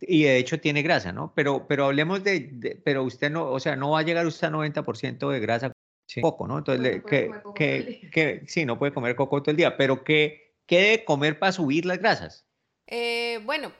y 0.00 0.24
de 0.24 0.38
hecho 0.38 0.60
tiene 0.60 0.82
grasa, 0.82 1.12
¿no? 1.12 1.32
Pero, 1.34 1.68
pero 1.68 1.84
hablemos 1.84 2.24
de, 2.24 2.80
pero 2.84 3.04
usted 3.04 3.30
no, 3.30 3.50
o 3.50 3.60
sea, 3.60 3.76
no 3.76 3.90
va 3.90 4.00
a 4.00 4.02
llegar 4.02 4.26
usted 4.26 4.48
a 4.48 4.50
90% 4.50 5.30
de 5.30 5.40
grasa 5.40 5.72
sí. 6.06 6.20
coco, 6.20 6.46
¿no? 6.46 6.58
Entonces, 6.58 7.02
que, 7.04 7.30
que, 7.54 8.10
que, 8.10 8.42
sí, 8.46 8.64
no 8.64 8.78
puede 8.78 8.92
comer 8.92 9.16
coco 9.16 9.42
todo 9.42 9.50
el 9.50 9.56
día, 9.56 9.76
pero 9.76 10.04
¿qué, 10.04 10.54
qué 10.66 10.80
debe 10.80 11.04
comer 11.04 11.38
para 11.38 11.52
subir 11.52 11.84
las 11.84 11.98
grasas? 11.98 12.46
Eh, 12.86 13.40
bueno, 13.44 13.72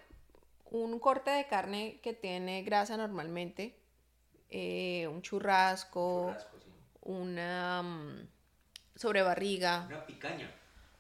un 0.71 0.99
corte 0.99 1.31
de 1.31 1.47
carne 1.47 2.01
que 2.03 2.13
tiene 2.13 2.63
grasa 2.63 2.97
normalmente, 2.97 3.77
eh, 4.51 5.07
un 5.09 5.23
churrasco, 5.23 6.35
una 7.03 7.81
um, 7.81 8.27
sobrebarriga. 8.97 9.87
Una 9.89 10.07
picaña. 10.07 10.51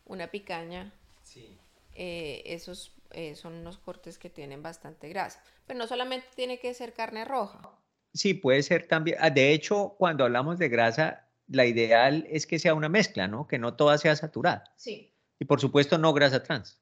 Una 0.06 0.26
picaña. 0.28 0.92
Sí. 1.24 1.58
Eh, 1.94 2.42
esos 2.46 2.92
son 3.34 3.54
unos 3.54 3.78
cortes 3.78 4.18
que 4.18 4.28
tienen 4.28 4.62
bastante 4.62 5.08
grasa. 5.08 5.42
Pero 5.66 5.78
no 5.78 5.86
solamente 5.86 6.26
tiene 6.34 6.58
que 6.58 6.74
ser 6.74 6.92
carne 6.92 7.24
roja. 7.24 7.76
Sí, 8.16 8.34
puede 8.34 8.62
ser 8.62 8.88
también. 8.88 9.18
Ah, 9.20 9.30
de 9.30 9.52
hecho, 9.52 9.94
cuando 9.98 10.24
hablamos 10.24 10.58
de 10.58 10.68
grasa, 10.68 11.28
la 11.48 11.66
ideal 11.66 12.26
es 12.30 12.46
que 12.46 12.58
sea 12.58 12.74
una 12.74 12.88
mezcla, 12.88 13.28
¿no? 13.28 13.46
Que 13.46 13.58
no 13.58 13.74
toda 13.74 13.98
sea 13.98 14.16
saturada. 14.16 14.64
Sí. 14.76 15.14
Y 15.38 15.44
por 15.44 15.60
supuesto, 15.60 15.98
no 15.98 16.12
grasa 16.12 16.42
trans. 16.42 16.80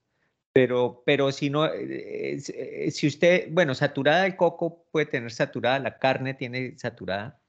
Pero, 0.53 1.03
pero 1.05 1.33
si 1.33 1.51
no, 1.51 1.67
eh, 1.67 2.39
eh, 2.49 2.91
si 2.93 3.09
usted, 3.09 3.49
bueno, 3.51 3.75
saturada 3.75 4.25
el 4.25 4.37
coco 4.37 4.87
puede 4.93 5.07
tener 5.07 5.33
saturada, 5.33 5.81
la 5.81 5.99
carne 5.99 6.33
tiene 6.33 6.79
saturada, 6.79 7.41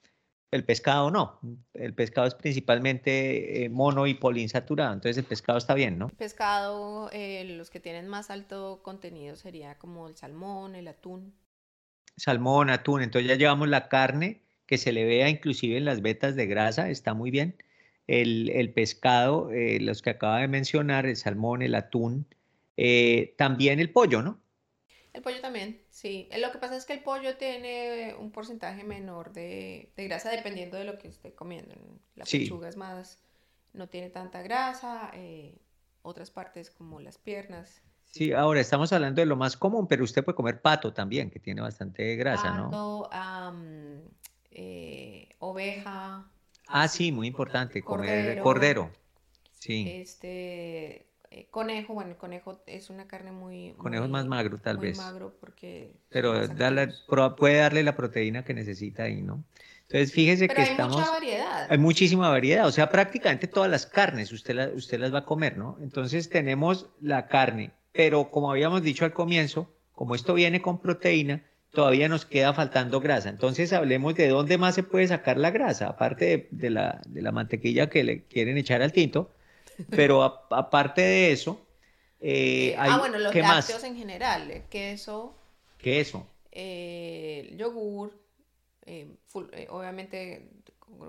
el 0.50 0.66
pescado 0.66 1.12
no. 1.12 1.40
El 1.76 1.94
pescado 1.94 2.26
es 2.26 2.34
principalmente 2.34 3.64
eh, 3.64 3.70
mono 3.70 4.08
y 4.08 4.16
poliinsaturado, 4.16 4.94
entonces 4.94 5.20
el 5.20 5.26
pescado 5.26 5.60
está 5.60 5.76
bien, 5.76 6.00
¿no? 6.00 6.10
Pescado, 6.10 7.12
los 7.12 7.70
que 7.70 7.80
tienen 7.80 8.08
más 8.08 8.32
alto 8.32 8.82
contenido 8.82 9.36
sería 9.36 9.78
como 9.78 10.08
el 10.08 10.16
salmón, 10.16 10.74
el 10.74 10.88
atún. 10.88 11.36
Salmón, 12.18 12.70
atún, 12.70 13.02
entonces 13.02 13.30
ya 13.30 13.36
llevamos 13.36 13.68
la 13.68 13.88
carne 13.90 14.42
que 14.66 14.78
se 14.78 14.92
le 14.92 15.06
vea 15.06 15.30
inclusive 15.30 15.78
en 15.78 15.86
las 15.86 16.02
vetas 16.02 16.36
de 16.36 16.48
grasa, 16.48 16.90
está 16.90 17.14
muy 17.14 17.32
bien. 17.32 17.56
El, 18.08 18.50
el 18.50 18.72
pescado, 18.72 19.50
los 19.52 20.02
que 20.02 20.12
acaba 20.12 20.40
de 20.40 20.48
mencionar, 20.48 21.06
el 21.06 21.16
salmón, 21.16 21.62
el 21.62 21.76
atún, 21.76 22.28
eh, 22.78 23.34
también 23.38 23.80
el 23.80 23.92
pollo, 23.92 24.22
¿no? 24.22 24.40
El 25.14 25.22
pollo 25.22 25.40
también, 25.40 25.82
sí. 25.90 26.28
Eh, 26.32 26.40
lo 26.40 26.52
que 26.52 26.58
pasa 26.58 26.76
es 26.76 26.86
que 26.86 26.94
el 26.94 27.02
pollo 27.02 27.38
tiene 27.38 28.14
un 28.20 28.32
porcentaje 28.32 28.84
menor 28.84 29.32
de, 29.32 29.92
grasa 29.96 30.30
dependiendo 30.30 30.78
de 30.78 30.84
lo 30.84 30.98
que 30.98 31.08
esté 31.08 31.34
comiendo. 31.34 31.74
La 32.16 32.26
pechuga 32.26 32.68
es 32.68 32.76
más, 32.76 33.20
no 33.74 33.88
tiene 33.88 34.10
tanta 34.10 34.42
grasa, 34.42 35.12
eh, 35.14 35.56
otras 36.02 36.32
partes 36.32 36.70
como 36.70 37.00
las 37.00 37.18
piernas. 37.18 37.82
Sí, 38.16 38.32
ahora 38.32 38.62
estamos 38.62 38.94
hablando 38.94 39.20
de 39.20 39.26
lo 39.26 39.36
más 39.36 39.58
común, 39.58 39.88
pero 39.88 40.06
usted 40.06 40.24
puede 40.24 40.38
comer 40.38 40.62
pato 40.62 40.94
también, 40.94 41.30
que 41.30 41.38
tiene 41.38 41.60
bastante 41.60 42.16
grasa, 42.16 42.56
¿no? 42.56 43.10
oveja. 45.40 46.26
Ah, 46.66 46.88
sí, 46.88 47.12
muy 47.12 47.28
importante, 47.28 47.82
comer 47.82 48.40
cordero. 48.40 48.90
Sí. 49.60 49.86
Este, 49.96 51.08
eh, 51.30 51.48
conejo, 51.52 51.94
bueno, 51.94 52.12
el 52.12 52.16
conejo 52.16 52.62
es 52.68 52.90
una 52.90 53.06
carne 53.06 53.34
muy... 53.34 53.74
Conejo 53.78 54.06
es 54.06 54.10
más 54.10 54.26
magro, 54.26 54.60
tal 54.60 54.78
muy 54.78 54.88
vez. 54.88 54.98
magro 54.98 55.36
porque... 55.42 55.92
Pero 56.08 56.48
darle, 56.48 56.94
puede 57.36 57.58
darle 57.58 57.84
la 57.84 57.98
proteína 57.98 58.46
que 58.46 58.54
necesita 58.54 59.04
ahí, 59.04 59.22
¿no? 59.22 59.44
Entonces, 59.82 60.14
fíjese 60.14 60.48
que 60.48 60.62
hay 60.62 60.70
estamos... 60.70 60.96
Mucha 60.96 61.12
variedad. 61.12 61.68
Hay 61.70 61.78
muchísima 61.80 62.30
variedad, 62.30 62.66
o 62.66 62.72
sea, 62.72 62.90
prácticamente 62.90 63.48
todas 63.48 63.70
las 63.70 63.86
carnes 63.86 64.32
usted, 64.32 64.74
usted 64.74 65.00
las 65.02 65.14
va 65.14 65.20
a 65.20 65.26
comer, 65.26 65.58
¿no? 65.58 65.78
Entonces 65.82 66.30
tenemos 66.30 66.88
la 67.02 67.28
carne, 67.28 67.74
pero 67.96 68.30
como 68.30 68.52
habíamos 68.52 68.82
dicho 68.84 69.06
al 69.06 69.14
comienzo, 69.14 69.70
como 69.94 70.16
esto 70.16 70.34
viene 70.34 70.62
con 70.62 70.80
proteína, 70.80 71.44
todavía 71.72 72.10
nos 72.10 72.26
queda 72.26 72.54
faltando 72.54 73.00
grasa. 73.00 73.30
Entonces 73.30 73.72
hablemos 73.74 74.16
de 74.16 74.28
dónde 74.28 74.58
más 74.58 74.76
se 74.76 74.84
puede 74.84 75.08
sacar 75.08 75.38
la 75.38 75.52
grasa, 75.52 75.88
aparte 75.88 76.48
de, 76.52 76.70
la, 76.70 77.02
de 77.08 77.22
la 77.22 77.32
mantequilla 77.32 77.90
que 77.90 78.04
le 78.04 78.24
quieren 78.24 78.58
echar 78.58 78.82
al 78.82 78.92
tinto, 78.92 79.32
pero 79.90 80.24
aparte 80.24 81.02
de 81.02 81.32
eso, 81.32 81.66
eh, 82.20 82.70
eh, 82.70 82.76
ah, 82.78 82.98
bueno, 82.98 83.20
los 83.20 83.36
lácteos 83.36 83.84
en 83.84 83.96
general, 83.96 84.50
eh, 84.50 84.64
queso. 84.70 85.38
Queso. 85.78 86.28
yogur, 86.52 88.20
obviamente 89.70 90.50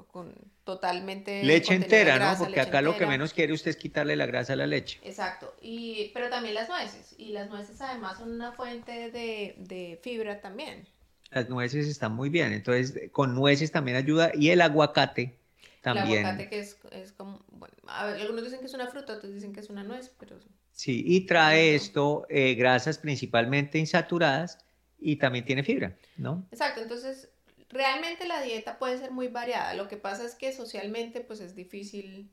con, 0.09 0.35
totalmente... 0.65 1.43
Leche 1.43 1.75
entera, 1.75 2.19
¿no? 2.19 2.39
Porque 2.39 2.61
acá 2.61 2.81
lo 2.81 2.97
que 2.97 3.07
menos 3.07 3.33
quiere 3.33 3.53
usted 3.53 3.71
es 3.71 3.77
quitarle 3.77 4.17
la 4.17 4.27
grasa 4.27 4.53
a 4.55 4.57
la 4.57 4.67
leche. 4.67 5.01
Exacto, 5.03 5.55
y, 5.61 6.11
pero 6.15 6.29
también 6.31 6.55
las 6.55 6.69
nueces, 6.69 7.15
y 7.19 7.33
las 7.33 7.49
nueces 7.49 7.81
además 7.81 8.19
son 8.19 8.33
una 8.33 8.53
fuente 8.53 9.11
de, 9.11 9.55
de 9.59 9.99
fibra 10.03 10.41
también. 10.41 10.89
Las 11.31 11.49
nueces 11.49 11.89
están 11.89 12.15
muy 12.15 12.29
bien, 12.29 12.53
entonces 12.53 13.11
con 13.11 13.35
nueces 13.35 13.73
también 13.73 13.97
ayuda, 13.97 14.33
y 14.35 14.51
el 14.51 14.61
aguacate 14.61 15.39
también. 15.83 16.21
El 16.21 16.27
aguacate 16.27 16.49
que 16.49 16.59
es, 16.61 16.79
es 16.93 17.13
como, 17.13 17.45
bueno, 17.51 17.75
algunos 17.89 18.45
dicen 18.45 18.61
que 18.61 18.67
es 18.67 18.75
una 18.75 18.87
fruta, 18.89 19.15
otros 19.15 19.33
dicen 19.33 19.53
que 19.53 19.61
es 19.61 19.71
una 19.71 19.85
nuez, 19.85 20.13
pero... 20.19 20.39
Sí, 20.73 21.03
y 21.07 21.23
trae 21.23 21.75
esto 21.75 22.27
eh, 22.29 22.55
grasas 22.55 22.99
principalmente 22.99 23.79
insaturadas 23.79 24.59
y 24.99 25.17
también 25.17 25.45
tiene 25.45 25.63
fibra, 25.63 25.97
¿no? 26.19 26.47
Exacto, 26.51 26.83
entonces 26.83 27.31
realmente 27.69 28.27
la 28.27 28.41
dieta 28.41 28.79
puede 28.79 28.99
ser 28.99 29.11
muy 29.11 29.29
variada. 29.29 29.75
Lo 29.75 29.89
que 29.89 29.97
pasa 29.97 30.25
es 30.25 30.35
que 30.35 30.53
socialmente 30.53 31.21
pues 31.21 31.41
es 31.41 31.55
difícil 31.55 32.33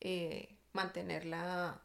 eh, 0.00 0.58
mantenerla, 0.72 1.82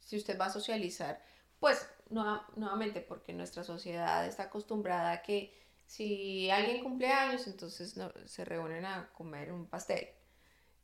si 0.00 0.16
usted 0.16 0.38
va 0.38 0.46
a 0.46 0.50
socializar, 0.50 1.22
pues 1.58 1.88
nuevamente 2.10 3.00
porque 3.00 3.32
nuestra 3.32 3.64
sociedad 3.64 4.26
está 4.26 4.44
acostumbrada 4.44 5.12
a 5.12 5.22
que 5.22 5.54
si 5.86 6.50
alguien 6.50 6.82
cumple 6.82 7.08
años, 7.08 7.46
entonces 7.46 7.96
no, 7.96 8.12
se 8.24 8.44
reúnen 8.44 8.84
a 8.84 9.10
comer 9.12 9.52
un 9.52 9.66
pastel. 9.66 10.08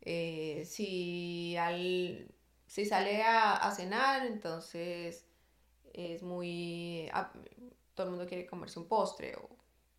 Eh, 0.01 0.64
si, 0.66 1.57
al, 1.57 2.29
si 2.66 2.85
sale 2.87 3.23
a, 3.23 3.71
cenar, 3.75 4.27
entonces 4.27 5.25
es 5.93 6.23
muy... 6.23 7.09
Ah, 7.12 7.33
todo 7.95 8.09
el 8.09 8.11
mundo 8.14 8.29
quiere 8.29 8.47
comerse 8.47 8.79
un 8.79 8.89
postre 8.89 9.37
o 9.37 9.49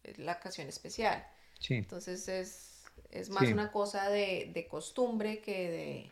es 0.03 0.17
la 0.17 0.34
ocasión 0.34 0.67
especial. 0.67 1.26
Entonces 1.70 2.28
es, 2.28 2.84
es 3.10 3.30
más 3.30 3.49
una 3.49 3.72
cosa 3.72 4.10
de, 4.10 4.51
de, 4.53 4.68
costumbre 4.68 5.39
que 5.39 5.70
de... 5.70 6.10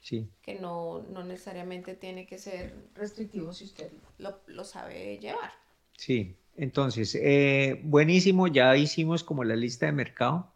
Sí. 0.00 0.28
Que 0.42 0.54
no, 0.54 1.02
no, 1.10 1.24
necesariamente 1.24 1.94
tiene 1.94 2.26
que 2.26 2.38
ser 2.38 2.74
restrictivo 2.94 3.52
si 3.52 3.64
usted 3.64 3.90
lo, 4.18 4.40
lo 4.46 4.64
sabe 4.64 5.18
llevar. 5.18 5.50
Sí, 5.96 6.36
entonces, 6.56 7.14
eh, 7.20 7.80
buenísimo, 7.82 8.46
ya 8.46 8.76
hicimos 8.76 9.24
como 9.24 9.44
la 9.44 9.56
lista 9.56 9.86
de 9.86 9.92
mercado. 9.92 10.52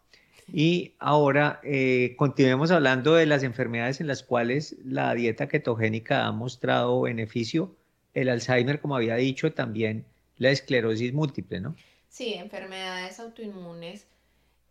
Y 0.53 0.95
ahora 0.99 1.61
eh, 1.63 2.15
continuemos 2.17 2.71
hablando 2.71 3.13
de 3.13 3.25
las 3.25 3.43
enfermedades 3.43 4.01
en 4.01 4.07
las 4.07 4.23
cuales 4.23 4.75
la 4.83 5.13
dieta 5.13 5.47
ketogénica 5.47 6.25
ha 6.25 6.31
mostrado 6.31 7.01
beneficio. 7.01 7.75
El 8.13 8.27
Alzheimer, 8.27 8.81
como 8.81 8.95
había 8.95 9.15
dicho, 9.15 9.53
también 9.53 10.05
la 10.37 10.49
esclerosis 10.49 11.13
múltiple, 11.13 11.61
¿no? 11.61 11.75
Sí, 12.09 12.33
enfermedades 12.33 13.19
autoinmunes. 13.19 14.07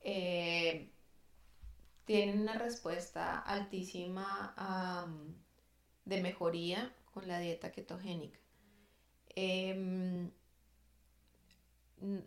Eh, 0.01 0.91
tienen 2.05 2.41
una 2.41 2.55
respuesta 2.55 3.39
altísima 3.39 4.55
de 6.05 6.23
mejoría 6.23 6.93
con 7.13 7.29
la 7.29 7.39
dieta 7.39 7.71
ketogénica. 7.73 8.39
Em, 9.37 10.31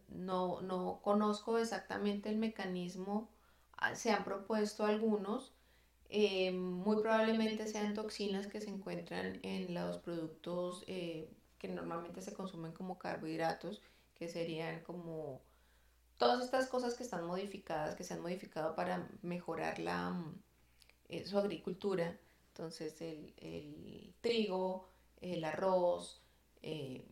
no, 0.10 0.62
no 0.62 1.00
conozco 1.04 1.58
exactamente 1.58 2.30
el 2.30 2.38
mecanismo, 2.38 3.30
ah, 3.78 3.96
se 3.96 4.12
han 4.12 4.24
propuesto 4.24 4.86
algunos, 4.86 5.54
em, 6.10 6.56
muy 6.56 7.02
probablemente 7.02 7.68
sean 7.68 7.94
toxinas 7.94 8.48
que 8.48 8.62
se 8.62 8.70
encuentran 8.70 9.40
en 9.44 9.74
los 9.74 9.98
productos 9.98 10.84
eh, 10.88 11.30
que 11.60 11.68
normalmente 11.68 12.22
se 12.22 12.34
consumen 12.34 12.72
como 12.74 12.98
carbohidratos, 13.00 13.82
que 14.16 14.30
serían 14.30 14.82
como 14.82 15.42
todas 16.24 16.46
estas 16.46 16.68
cosas 16.68 16.94
que 16.96 17.04
están 17.04 17.26
modificadas, 17.26 17.96
que 17.96 18.04
se 18.04 18.14
han 18.14 18.22
modificado 18.22 18.76
para 18.76 19.08
mejorar 19.22 19.80
la, 19.80 20.24
eh, 21.10 21.26
su 21.26 21.38
agricultura. 21.38 22.16
Entonces 22.50 23.02
el, 23.02 24.14
trigo, 24.22 24.90
el 25.22 25.44
arroz, 25.44 26.22
eh, 26.62 27.04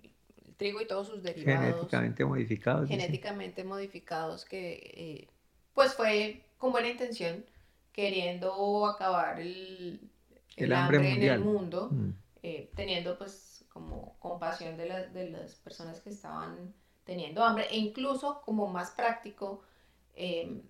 el 0.46 0.56
trigo 0.56 0.82
y 0.82 0.88
todos 0.88 1.08
sus 1.08 1.24
derivados. 1.24 1.62
Genéticamente 1.62 2.26
modificados. 2.26 2.88
Genéticamente 2.88 3.64
modificados 3.64 4.46
que 4.46 4.74
eh, 4.96 5.28
pues 5.74 5.94
fue 5.94 6.46
con 6.58 6.72
buena 6.72 6.90
intención, 6.90 7.44
queriendo 7.92 8.86
acabar 8.86 9.40
el, 9.40 10.00
hambre, 10.74 11.12
en 11.12 11.24
el 11.24 11.40
mundo, 11.40 11.90
mm. 11.92 12.12
teniendo 12.76 13.18
pues 13.18 13.66
como 13.70 14.16
compasión 14.20 14.78
de, 14.78 15.10
de 15.10 15.30
las 15.32 15.56
personas 15.56 16.00
que 16.02 16.12
estaban 16.12 16.74
teniendo 17.04 17.44
hambre 17.44 17.68
e 17.70 17.78
incluso 17.78 18.42
como 18.42 18.68
más 18.68 18.92
práctico 18.92 19.64
em, 20.16 20.62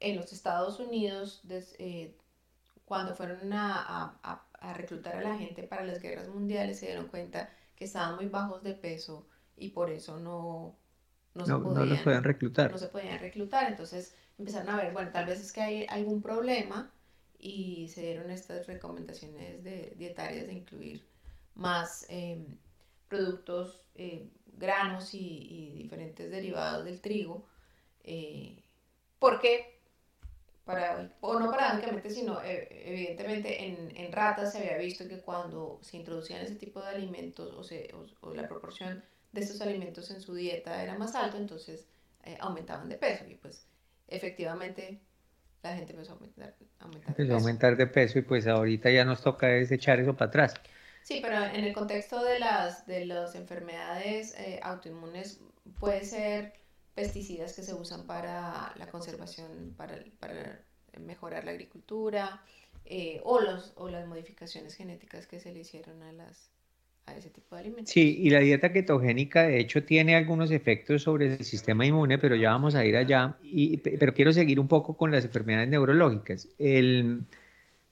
en 0.00 0.16
los 0.16 0.32
Estados 0.32 0.80
Unidos 0.80 1.42
eh, 1.78 2.16
cuando 2.84 3.14
fueron 3.14 3.52
a, 3.52 4.18
reclutar 4.74 5.16
a 5.16 5.22
la 5.22 5.36
gente 5.36 5.62
para 5.62 5.84
las 5.84 6.00
guerras 6.00 6.28
mundiales 6.28 6.78
se 6.78 6.86
dieron 6.86 7.08
cuenta 7.08 7.50
que 7.76 7.84
estaban 7.84 8.16
muy 8.16 8.26
bajos 8.26 8.62
de 8.62 8.74
peso 8.74 9.26
y 9.56 9.70
por 9.70 9.90
eso 9.90 10.18
no, 10.18 10.76
no, 11.34 11.46
se 11.46 11.54
podían, 11.54 11.88
los 11.88 12.00
podían 12.00 12.24
reclutar. 12.24 12.70
No 12.70 12.78
se 12.78 12.88
podían 12.88 13.18
reclutar, 13.18 13.70
entonces 13.70 14.14
empezaron 14.38 14.70
a 14.70 14.76
ver, 14.76 14.92
bueno, 14.92 15.10
tal 15.10 15.26
vez 15.26 15.40
es 15.40 15.52
que 15.52 15.60
hay 15.60 15.86
algún 15.88 16.22
problema 16.22 16.92
y 17.38 17.88
se 17.88 18.02
dieron 18.02 18.30
estas 18.30 18.66
recomendaciones 18.66 19.62
de, 19.64 19.94
dietarias 19.96 20.46
de 20.46 20.52
incluir 20.52 21.04
más 21.54 22.06
em, 22.08 22.46
productos 23.08 23.82
eh, 23.94 24.28
granos 24.52 25.14
y, 25.14 25.72
diferentes 25.74 26.30
derivados 26.30 26.84
del 26.84 27.00
trigo, 27.00 27.46
eh, 28.04 28.62
porque, 29.18 29.80
para, 30.64 31.12
o 31.20 31.38
no 31.38 31.50
paradójicamente, 31.50 32.10
sino 32.10 32.42
eh, 32.42 32.68
evidentemente 32.84 33.64
en, 33.64 33.96
en, 33.96 34.12
ratas 34.12 34.52
se 34.52 34.58
había 34.58 34.78
visto 34.78 35.08
que 35.08 35.20
cuando 35.20 35.78
se 35.82 35.96
introducían 35.96 36.40
ese 36.40 36.56
tipo 36.56 36.80
de 36.80 36.88
alimentos 36.88 37.52
o, 37.54 37.64
se, 37.64 37.92
o, 38.20 38.34
la 38.34 38.48
proporción 38.48 39.02
de 39.32 39.40
estos 39.40 39.60
alimentos 39.60 40.10
en 40.10 40.20
su 40.20 40.34
dieta 40.34 40.82
era 40.82 40.96
más 40.96 41.14
alto, 41.14 41.36
entonces 41.36 41.86
eh, 42.24 42.36
aumentaban 42.40 42.88
de 42.88 42.96
peso 42.96 43.24
y 43.28 43.34
pues 43.34 43.66
efectivamente 44.08 45.00
la 45.62 45.76
gente 45.76 45.92
empezó 45.92 46.12
a 46.12 46.14
aumentar, 46.14 46.54
aumentar 46.80 47.10
empezó 47.10 47.22
de 47.22 47.24
peso. 47.24 47.32
a 47.32 47.38
aumentar 47.38 47.76
de 47.76 47.86
peso 47.86 48.18
y 48.18 48.22
pues 48.22 48.46
ahorita 48.46 48.90
ya 48.90 49.04
nos 49.04 49.22
toca 49.22 49.46
desechar 49.46 50.00
eso 50.00 50.14
para 50.16 50.28
atrás. 50.28 50.54
Sí, 51.02 51.18
pero 51.20 51.44
en 51.44 51.64
el 51.64 51.72
contexto 51.72 52.22
de 52.22 52.38
las, 52.38 52.86
de 52.86 53.06
las 53.06 53.34
enfermedades 53.34 54.34
eh, 54.38 54.60
autoinmunes 54.62 55.40
puede 55.80 56.04
ser 56.04 56.52
pesticidas 56.94 57.54
que 57.54 57.62
se 57.62 57.74
usan 57.74 58.06
para 58.06 58.72
la 58.76 58.86
conservación, 58.86 59.74
para, 59.76 59.98
para 60.20 60.62
mejorar 61.00 61.44
la 61.44 61.52
agricultura, 61.52 62.42
eh, 62.84 63.20
o, 63.24 63.40
los, 63.40 63.72
o 63.76 63.88
las 63.88 64.06
modificaciones 64.06 64.74
genéticas 64.74 65.26
que 65.26 65.40
se 65.40 65.52
le 65.52 65.60
hicieron 65.60 66.02
a, 66.02 66.12
las, 66.12 66.50
a 67.06 67.16
ese 67.16 67.30
tipo 67.30 67.54
de 67.54 67.62
alimentos. 67.62 67.92
Sí, 67.92 68.18
y 68.20 68.30
la 68.30 68.40
dieta 68.40 68.72
ketogénica 68.72 69.44
de 69.44 69.58
hecho 69.58 69.84
tiene 69.84 70.14
algunos 70.14 70.50
efectos 70.50 71.02
sobre 71.02 71.26
el 71.26 71.44
sistema 71.44 71.86
inmune, 71.86 72.18
pero 72.18 72.36
ya 72.36 72.50
vamos 72.50 72.74
a 72.74 72.84
ir 72.84 72.96
allá. 72.96 73.36
Y, 73.42 73.78
pero 73.78 74.12
quiero 74.14 74.32
seguir 74.32 74.60
un 74.60 74.68
poco 74.68 74.96
con 74.96 75.10
las 75.10 75.24
enfermedades 75.24 75.68
neurológicas. 75.68 76.48
El, 76.58 77.24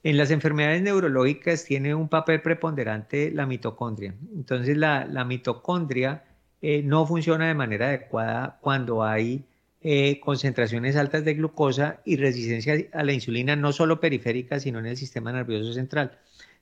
en 0.03 0.17
las 0.17 0.31
enfermedades 0.31 0.81
neurológicas 0.81 1.65
tiene 1.65 1.93
un 1.93 2.09
papel 2.09 2.41
preponderante 2.41 3.31
la 3.31 3.45
mitocondria. 3.45 4.15
Entonces 4.35 4.77
la, 4.77 5.05
mitocondria 5.25 6.23
eh, 6.61 6.81
no 6.83 7.05
funciona 7.05 7.47
de 7.47 7.53
manera 7.53 7.87
adecuada 7.87 8.57
cuando 8.61 9.03
hay 9.03 9.45
eh, 9.81 10.19
concentraciones 10.19 10.95
altas 10.95 11.25
de 11.25 11.35
glucosa 11.35 12.01
y 12.05 12.17
resistencia 12.17 12.75
a 12.93 13.03
la 13.03 13.13
insulina, 13.13 13.55
no 13.55 13.73
solo 13.73 13.99
periférica, 13.99 14.59
sino 14.59 14.79
en 14.79 14.87
el 14.87 14.97
sistema 14.97 15.31
nervioso 15.31 15.73
central. 15.73 16.17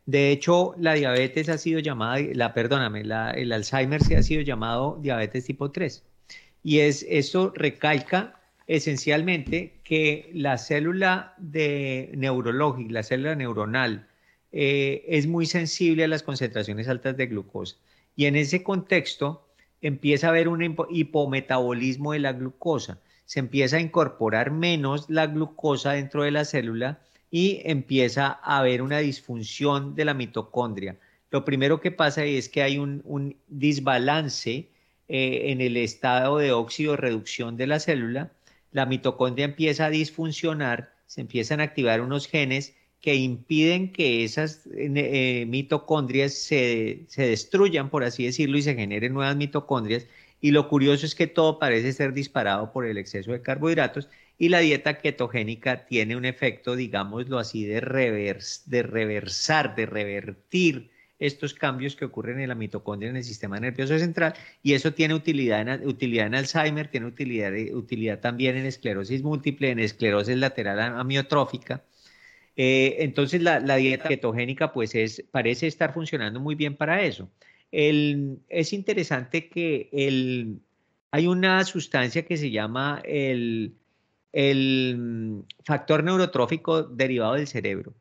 De 0.05 0.31
hecho, 0.31 0.73
la 0.79 0.93
diabetes 0.93 1.49
ha 1.49 1.57
sido 1.57 1.79
llamada, 1.79 2.19
la, 2.33 2.53
perdóname, 2.53 3.01
el 3.01 3.51
Alzheimer 3.51 4.01
se 4.03 4.17
ha 4.17 4.23
sido 4.23 4.41
llamado 4.41 4.97
diabetes 5.01 5.45
tipo 5.45 5.71
3. 5.71 6.03
Y 6.63 6.79
es, 6.79 7.05
esto 7.07 7.53
recalca 7.55 8.38
esencialmente 8.69 9.79
que 9.83 10.29
la 10.31 10.59
célula 10.59 11.33
de 11.37 12.11
neurológica, 12.15 12.93
la 12.93 13.03
célula 13.03 13.33
neuronal, 13.33 14.07
eh, 14.51 15.03
es 15.07 15.25
muy 15.25 15.47
sensible 15.47 16.03
a 16.03 16.07
las 16.07 16.21
concentraciones 16.21 16.87
altas 16.87 17.17
de 17.17 17.25
glucosa. 17.25 17.77
Y 18.15 18.25
en 18.25 18.35
ese 18.35 18.61
contexto 18.61 19.47
empieza 19.81 20.27
a 20.27 20.29
haber 20.29 20.47
un 20.47 20.77
hipometabolismo 20.91 22.13
de 22.13 22.19
la 22.19 22.33
glucosa. 22.33 22.99
Se 23.25 23.39
empieza 23.39 23.77
a 23.77 23.81
incorporar 23.81 24.51
menos 24.51 25.09
la 25.09 25.25
glucosa 25.25 25.93
dentro 25.93 26.21
de 26.21 26.31
la 26.31 26.45
célula 26.45 26.99
y 27.31 27.61
empieza 27.65 28.39
a 28.43 28.59
haber 28.59 28.83
una 28.83 28.99
disfunción 28.99 29.95
de 29.95 30.05
la 30.05 30.13
mitocondria. 30.13 30.95
Lo 31.31 31.43
primero 31.43 31.81
que 31.81 31.89
pasa 31.89 32.23
es 32.23 32.49
que 32.49 32.61
hay 32.61 32.77
un, 32.77 33.01
un 33.03 33.35
desbalance 33.47 34.69
eh, 35.07 35.51
en 35.51 35.59
el 35.59 35.75
estado 35.75 36.37
de 36.37 36.51
óxido 36.51 36.95
reducción 36.95 37.57
de 37.57 37.65
la 37.65 37.79
célula 37.79 38.31
la 38.71 38.85
mitocondria 38.85 39.45
empieza 39.45 39.85
a 39.85 39.89
disfuncionar, 39.89 40.93
se 41.05 41.21
empiezan 41.21 41.59
a 41.59 41.63
activar 41.63 42.01
unos 42.01 42.27
genes 42.27 42.75
que 43.01 43.15
impiden 43.15 43.91
que 43.91 44.23
esas 44.23 44.67
eh, 44.75 45.45
mitocondrias 45.47 46.33
se, 46.33 47.05
destruyan, 47.15 47.89
por 47.89 48.03
así 48.03 48.25
decirlo, 48.25 48.57
y 48.57 48.61
se 48.61 48.75
generen 48.75 49.13
nuevas 49.13 49.35
mitocondrias. 49.35 50.07
Y 50.41 50.51
lo 50.51 50.67
curioso 50.67 51.05
es 51.05 51.15
que 51.15 51.27
todo 51.27 51.59
parece 51.59 51.93
ser 51.93 52.13
disparado 52.13 52.71
por 52.71 52.85
el 52.85 52.97
exceso 52.97 53.31
de 53.31 53.41
carbohidratos 53.41 54.09
y 54.37 54.49
la 54.49 54.59
dieta 54.59 54.99
ketogénica 54.99 55.85
tiene 55.85 56.15
un 56.15 56.25
efecto, 56.25 56.75
digámoslo 56.75 57.39
así, 57.39 57.65
de, 57.65 57.81
de 58.65 58.83
reversar, 58.83 59.75
de 59.75 59.85
revertir 59.85 60.91
estos 61.19 61.53
cambios 61.53 61.95
que 61.95 62.05
ocurren 62.05 62.39
en 62.39 62.49
la 62.49 62.55
mitocondria 62.55 63.09
en 63.09 63.17
el 63.17 63.23
sistema 63.23 63.59
nervioso 63.59 63.99
central 63.99 64.33
y 64.63 64.73
eso 64.73 64.93
tiene 64.93 65.13
utilidad 65.13 65.61
en, 65.61 65.87
utilidad 65.87 66.27
en 66.27 66.35
Alzheimer, 66.35 66.87
tiene 66.87 67.07
utilidad, 67.07 67.53
utilidad 67.73 68.19
también 68.19 68.55
en 68.55 68.65
esclerosis 68.65 69.21
múltiple, 69.21 69.69
en 69.71 69.79
esclerosis 69.79 70.37
lateral 70.37 70.79
amiotrófica. 70.79 71.83
Eh, 72.55 72.97
entonces 72.99 73.41
la, 73.41 73.59
dieta 73.75 74.07
ketogénica 74.09 74.73
pues 74.73 74.95
es, 74.95 75.23
parece 75.31 75.67
estar 75.67 75.93
funcionando 75.93 76.39
muy 76.39 76.55
bien 76.55 76.75
para 76.75 77.03
eso. 77.03 77.29
es 77.71 78.73
interesante 78.73 79.49
que 79.49 79.89
el, 79.91 80.59
hay 81.11 81.27
una 81.27 81.63
sustancia 81.65 82.25
que 82.25 82.37
se 82.37 82.51
llama 82.51 83.01
el, 83.05 83.75
el 84.33 84.95
mm, 84.97 85.63
factor 85.63 86.03
neurotrófico 86.03 86.83
derivado 86.83 87.33
del 87.35 87.47
cerebro, 87.47 87.93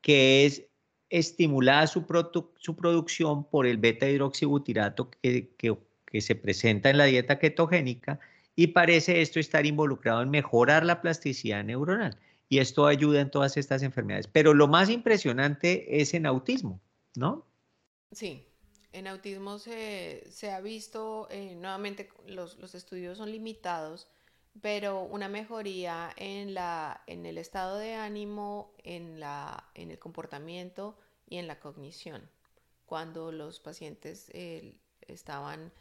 que 0.00 0.46
es 0.46 0.66
estimulada 1.12 1.86
su, 1.86 2.04
su 2.56 2.74
producción 2.74 3.44
por 3.44 3.66
el 3.66 3.76
beta 3.76 4.08
hidroxibutirato 4.08 5.10
que, 5.10 5.50
que, 5.56 6.20
se 6.20 6.34
presenta 6.34 6.90
en 6.90 6.98
la 6.98 7.04
dieta 7.04 7.38
ketogénica 7.38 8.18
y 8.56 8.68
parece 8.68 9.20
esto 9.20 9.38
estar 9.38 9.64
involucrado 9.66 10.22
en 10.22 10.30
mejorar 10.30 10.84
la 10.84 11.00
plasticidad 11.00 11.64
neuronal. 11.64 12.18
Y 12.48 12.58
esto 12.58 12.86
ayuda 12.86 13.20
en 13.20 13.30
todas 13.30 13.56
estas 13.56 13.82
enfermedades. 13.82 14.26
Pero 14.26 14.52
lo 14.52 14.68
más 14.68 14.90
impresionante 14.90 16.00
es 16.00 16.12
en 16.12 16.26
autismo, 16.26 16.80
¿no? 17.14 17.46
Sí, 18.10 18.46
en 18.92 19.06
autismo 19.06 19.58
se, 19.58 20.50
ha 20.50 20.60
visto, 20.60 21.28
eh, 21.30 21.54
nuevamente 21.56 22.10
los, 22.26 22.58
los, 22.58 22.74
estudios 22.74 23.18
son 23.18 23.30
limitados, 23.30 24.08
pero 24.60 25.02
una 25.02 25.28
mejoría 25.28 26.10
en, 26.16 26.54
la, 26.54 27.02
en 27.06 27.24
el 27.26 27.38
estado 27.38 27.78
de 27.78 27.94
ánimo, 27.94 28.74
en, 28.84 29.18
la, 29.18 29.64
en 29.74 29.90
el 29.90 29.98
comportamiento 29.98 30.96
y 31.28 31.38
en 31.38 31.46
la 31.46 31.58
cognición, 31.58 32.28
cuando 32.84 33.32
los 33.32 33.60
pacientes 33.60 34.30
eh, 34.34 34.74
estaban 35.08 35.72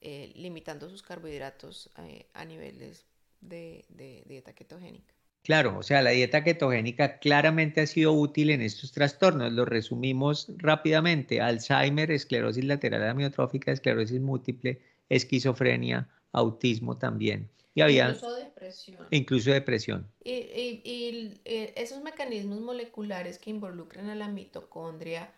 eh, 0.00 0.32
limitando 0.36 0.88
sus 0.88 1.02
carbohidratos 1.02 1.90
eh, 1.98 2.26
a 2.32 2.44
niveles 2.44 3.04
de, 3.40 3.84
de, 3.88 4.22
dieta 4.26 4.52
ketogénica. 4.54 5.12
Claro, 5.42 5.78
o 5.78 5.82
sea, 5.82 6.02
la 6.02 6.10
dieta 6.10 6.44
ketogénica 6.44 7.18
claramente 7.18 7.80
ha 7.80 7.86
sido 7.86 8.12
útil 8.12 8.50
en 8.50 8.60
estos 8.60 8.92
trastornos. 8.92 9.52
Lo 9.52 9.64
resumimos 9.64 10.52
rápidamente. 10.58 11.40
Alzheimer, 11.40 12.10
esclerosis 12.10 12.64
lateral 12.64 13.08
amiotrófica, 13.08 13.72
esclerosis 13.72 14.20
múltiple, 14.20 14.80
esquizofrenia, 15.08 16.08
autismo 16.32 16.98
también. 16.98 17.48
Y 17.74 17.82
había, 17.82 18.08
incluso 18.08 18.34
depresión. 18.34 19.06
Incluso 19.10 19.50
depresión. 19.52 20.10
Y, 20.24 20.32
y, 20.32 21.40
eh, 21.44 21.72
esos 21.76 22.02
mecanismos 22.02 22.60
moleculares 22.60 23.38
que 23.38 23.50
involucran 23.50 24.08
a 24.08 24.14
la 24.14 24.28
mitocondria, 24.28 25.32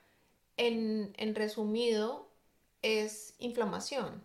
en, 0.57 1.13
en 1.19 1.35
resumido, 1.35 2.29
es 2.81 3.35
inflamación. 3.39 4.23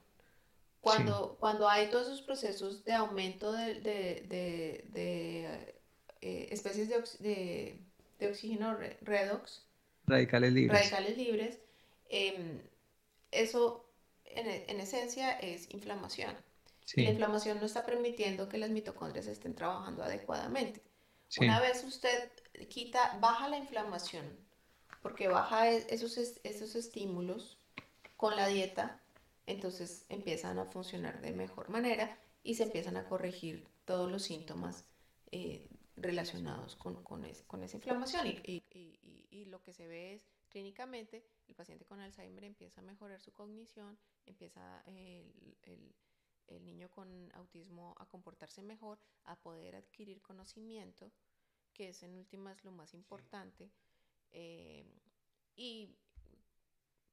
Cuando, 0.81 1.35
cuando 1.39 1.67
hay 1.67 1.89
todos 1.89 2.07
esos 2.07 2.21
procesos 2.21 2.85
de 2.85 2.93
aumento 2.93 3.51
de, 3.51 3.75
de, 3.81 4.85
de, 4.93 5.75
eh, 6.21 6.47
especies 6.51 6.87
de, 7.19 7.77
de, 8.19 8.27
oxígeno 8.29 8.77
redox, 9.01 9.65
radicales 10.05 10.53
libres, 10.53 10.79
radicales 10.79 11.17
libres 11.17 11.59
em, 12.09 12.61
eso 13.31 13.85
en, 14.23 14.47
en, 14.47 14.79
esencia 14.79 15.31
es 15.39 15.69
inflamación. 15.71 16.33
La 16.95 17.09
inflamación 17.09 17.59
no 17.59 17.65
está 17.65 17.85
permitiendo 17.85 18.47
que 18.47 18.57
las 18.57 18.69
mitocondrias 18.69 19.27
estén 19.27 19.55
trabajando 19.55 20.03
adecuadamente. 20.03 20.81
Una 21.39 21.59
vez 21.59 21.83
usted 21.83 22.31
quita, 22.69 23.17
baja 23.19 23.49
la 23.49 23.57
inflamación, 23.57 24.25
porque 25.01 25.27
baja 25.27 25.69
e, 25.69 25.85
esos, 25.89 26.17
esos 26.17 26.75
estímulos 26.75 27.57
con 28.15 28.35
la 28.35 28.47
dieta, 28.47 29.01
entonces 29.45 30.05
empiezan 30.09 30.59
a 30.59 30.65
funcionar 30.65 31.21
de 31.21 31.31
mejor 31.31 31.69
manera 31.69 32.17
y 32.43 32.55
se 32.55 32.63
empiezan 32.63 32.97
a 32.97 33.07
corregir 33.07 33.67
todos 33.85 34.09
los 34.09 34.23
síntomas 34.23 34.85
eh, 35.31 35.67
relacionados 35.97 36.75
con, 36.75 37.03
con, 37.03 37.25
con, 37.47 37.63
esa 37.63 37.77
inflamación. 37.77 38.27
Y, 38.27 38.63
y, 38.71 39.27
y, 39.29 39.45
lo 39.45 39.61
que 39.61 39.73
se 39.73 39.87
ve 39.87 40.13
es 40.13 40.25
clínicamente, 40.49 41.25
el 41.47 41.55
paciente 41.55 41.85
con 41.85 41.99
Alzheimer 41.99 42.43
empieza 42.43 42.81
a 42.81 42.83
mejorar 42.83 43.19
su 43.19 43.31
cognición, 43.31 43.97
empieza 44.25 44.83
el, 44.85 45.57
el, 45.63 45.93
el 46.47 46.65
niño 46.65 46.89
con 46.89 47.07
autismo 47.33 47.95
a 47.99 48.05
comportarse 48.05 48.61
mejor, 48.61 48.99
a 49.25 49.35
poder 49.35 49.75
adquirir 49.75 50.21
conocimiento, 50.21 51.11
que 51.73 51.89
es 51.89 52.03
en 52.03 52.15
últimas 52.15 52.63
lo 52.63 52.71
más 52.71 52.93
importante. 52.93 53.69
Eh, 54.31 54.85
y 55.55 55.89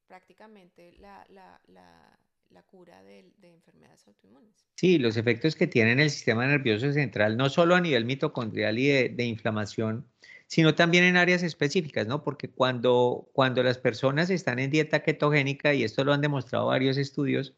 prácticamente 0.06 0.92
la, 0.98 1.24
la, 1.28 1.60
la, 1.66 2.18
la 2.50 2.62
cura 2.62 3.02
de, 3.02 3.32
de, 3.38 3.52
enfermedades 3.52 4.06
autoinmunes. 4.06 4.54
Sí, 4.74 4.98
los 4.98 5.16
efectos 5.16 5.56
que 5.56 5.66
tiene 5.66 5.92
en 5.92 6.00
el 6.00 6.10
sistema 6.10 6.46
nervioso 6.46 6.92
central, 6.92 7.36
no 7.36 7.48
solo 7.48 7.74
a 7.74 7.80
nivel 7.80 8.04
mitocondrial 8.04 8.78
y 8.78 8.88
de, 8.88 9.08
de, 9.08 9.24
inflamación, 9.24 10.06
sino 10.46 10.74
también 10.74 11.04
en 11.04 11.16
áreas 11.16 11.42
específicas, 11.42 12.06
¿no? 12.06 12.22
Porque 12.22 12.50
cuando, 12.50 13.28
cuando 13.32 13.62
las 13.62 13.78
personas 13.78 14.30
están 14.30 14.58
en 14.58 14.70
dieta 14.70 15.02
ketogénica, 15.02 15.74
y 15.74 15.84
esto 15.84 16.04
lo 16.04 16.12
han 16.12 16.20
demostrado 16.20 16.66
varios 16.66 16.96
estudios, 16.96 17.54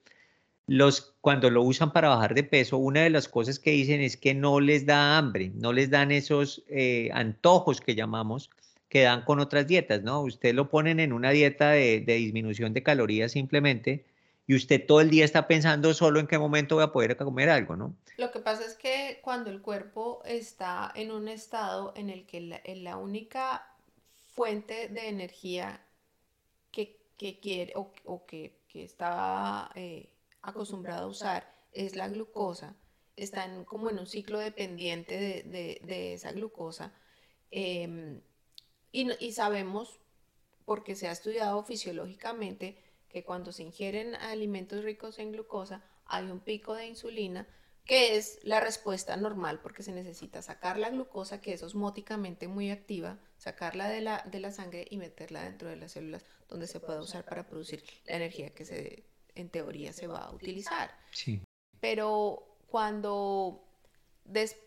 los, 0.66 1.14
cuando 1.20 1.48
lo 1.50 1.62
usan 1.62 1.92
para 1.92 2.08
bajar 2.08 2.34
de 2.34 2.42
peso, 2.42 2.78
una 2.78 3.02
de 3.02 3.10
las 3.10 3.28
cosas 3.28 3.58
que 3.58 3.70
dicen 3.70 4.00
es 4.00 4.16
que 4.16 4.34
no 4.34 4.60
les 4.60 4.84
da 4.84 5.16
hambre, 5.16 5.52
no 5.54 5.72
les 5.72 5.90
dan 5.90 6.10
esos 6.10 6.64
eh, 6.68 7.08
antojos 7.12 7.80
que 7.80 7.94
llamamos, 7.94 8.50
que 8.88 9.02
dan 9.02 9.24
con 9.24 9.40
otras 9.40 9.66
dietas, 9.66 10.02
¿no? 10.02 10.22
Usted 10.22 10.54
lo 10.54 10.68
ponen 10.68 11.00
en 11.00 11.12
una 11.12 11.30
dieta 11.30 11.70
de, 11.70 12.00
disminución 12.00 12.72
de 12.72 12.82
calorías 12.82 13.32
simplemente 13.32 14.04
y 14.48 14.54
usted 14.54 14.84
todo 14.84 15.00
el 15.00 15.10
día 15.10 15.24
está 15.24 15.48
pensando 15.48 15.92
solo 15.94 16.20
en 16.20 16.26
qué 16.26 16.38
momento 16.38 16.76
voy 16.76 16.84
a 16.84 16.92
poder 16.92 17.16
comer 17.16 17.48
algo, 17.50 17.76
¿no? 17.76 17.96
Lo 18.16 18.30
que 18.30 18.40
pasa 18.40 18.64
es 18.64 18.74
que 18.74 19.20
cuando 19.22 19.50
el 19.50 19.60
cuerpo 19.60 20.22
está 20.24 20.92
en 20.94 21.10
un 21.10 21.28
estado 21.28 21.92
en 21.96 22.10
el 22.10 22.26
que 22.26 22.40
la, 22.40 22.96
única 22.96 23.68
fuente 24.26 24.88
de 24.88 25.08
energía 25.08 25.80
que, 26.70 26.96
quiere 27.40 27.72
o, 27.76 28.26
que, 28.26 28.60
está 28.74 29.70
eh, 29.74 30.15
acostumbrado 30.46 31.04
a 31.04 31.08
usar 31.08 31.52
es 31.72 31.96
la 31.96 32.08
glucosa, 32.08 32.76
están 33.16 33.64
como 33.64 33.90
en 33.90 33.98
un 33.98 34.06
ciclo 34.06 34.38
dependiente 34.38 35.42
de, 35.44 36.14
esa 36.14 36.32
glucosa. 36.32 36.92
Em, 37.50 38.20
y, 38.92 39.32
sabemos, 39.32 40.00
porque 40.64 40.94
se 40.94 41.08
ha 41.08 41.12
estudiado 41.12 41.62
fisiológicamente, 41.64 42.82
que 43.08 43.24
cuando 43.24 43.52
se 43.52 43.62
ingieren 43.62 44.14
alimentos 44.14 44.84
ricos 44.84 45.18
en 45.18 45.32
glucosa 45.32 45.82
hay 46.06 46.30
un 46.30 46.40
pico 46.40 46.74
de 46.74 46.86
insulina, 46.86 47.46
que 47.84 48.16
es 48.16 48.40
la 48.42 48.60
respuesta 48.60 49.16
normal, 49.16 49.60
porque 49.60 49.82
se 49.82 49.92
necesita 49.92 50.42
sacar 50.42 50.78
la 50.78 50.90
glucosa, 50.90 51.40
que 51.40 51.52
es 51.52 51.62
osmóticamente 51.62 52.48
muy 52.48 52.70
activa, 52.70 53.18
sacarla 53.38 53.88
de 53.88 54.00
la, 54.00 54.22
de 54.30 54.40
la 54.40 54.50
sangre 54.50 54.86
y 54.90 54.96
meterla 54.96 55.44
dentro 55.44 55.68
de 55.68 55.76
las 55.76 55.92
células, 55.92 56.24
donde 56.48 56.66
se 56.66 56.80
pueda 56.80 57.00
usar 57.00 57.24
para 57.24 57.46
producir 57.46 57.84
la 58.06 58.16
energía 58.16 58.50
que 58.50 58.64
se, 58.64 59.04
en 59.36 59.48
teoría 59.48 59.92
se 59.92 60.06
va 60.06 60.24
a 60.24 60.32
utilizar. 60.32 60.90
Sí. 61.12 61.42
Pero 61.80 62.58
cuando 62.66 63.66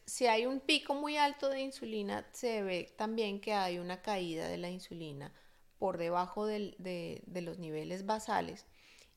si 0.05 0.28
hay 0.28 0.45
un 0.45 0.59
pico 0.59 0.95
muy 0.95 1.17
alto 1.17 1.49
de 1.49 1.61
insulina, 1.61 2.26
se 2.32 2.63
ve 2.63 2.93
también 2.97 3.41
que 3.41 3.53
hay 3.53 3.80
una 3.80 4.01
caída 4.01 4.47
de 4.47 4.57
la 4.57 4.70
insulina 4.70 5.34
por 5.78 5.97
debajo 5.97 6.45
de, 6.45 7.22
los 7.34 7.59
niveles 7.59 8.05
basales. 8.05 8.65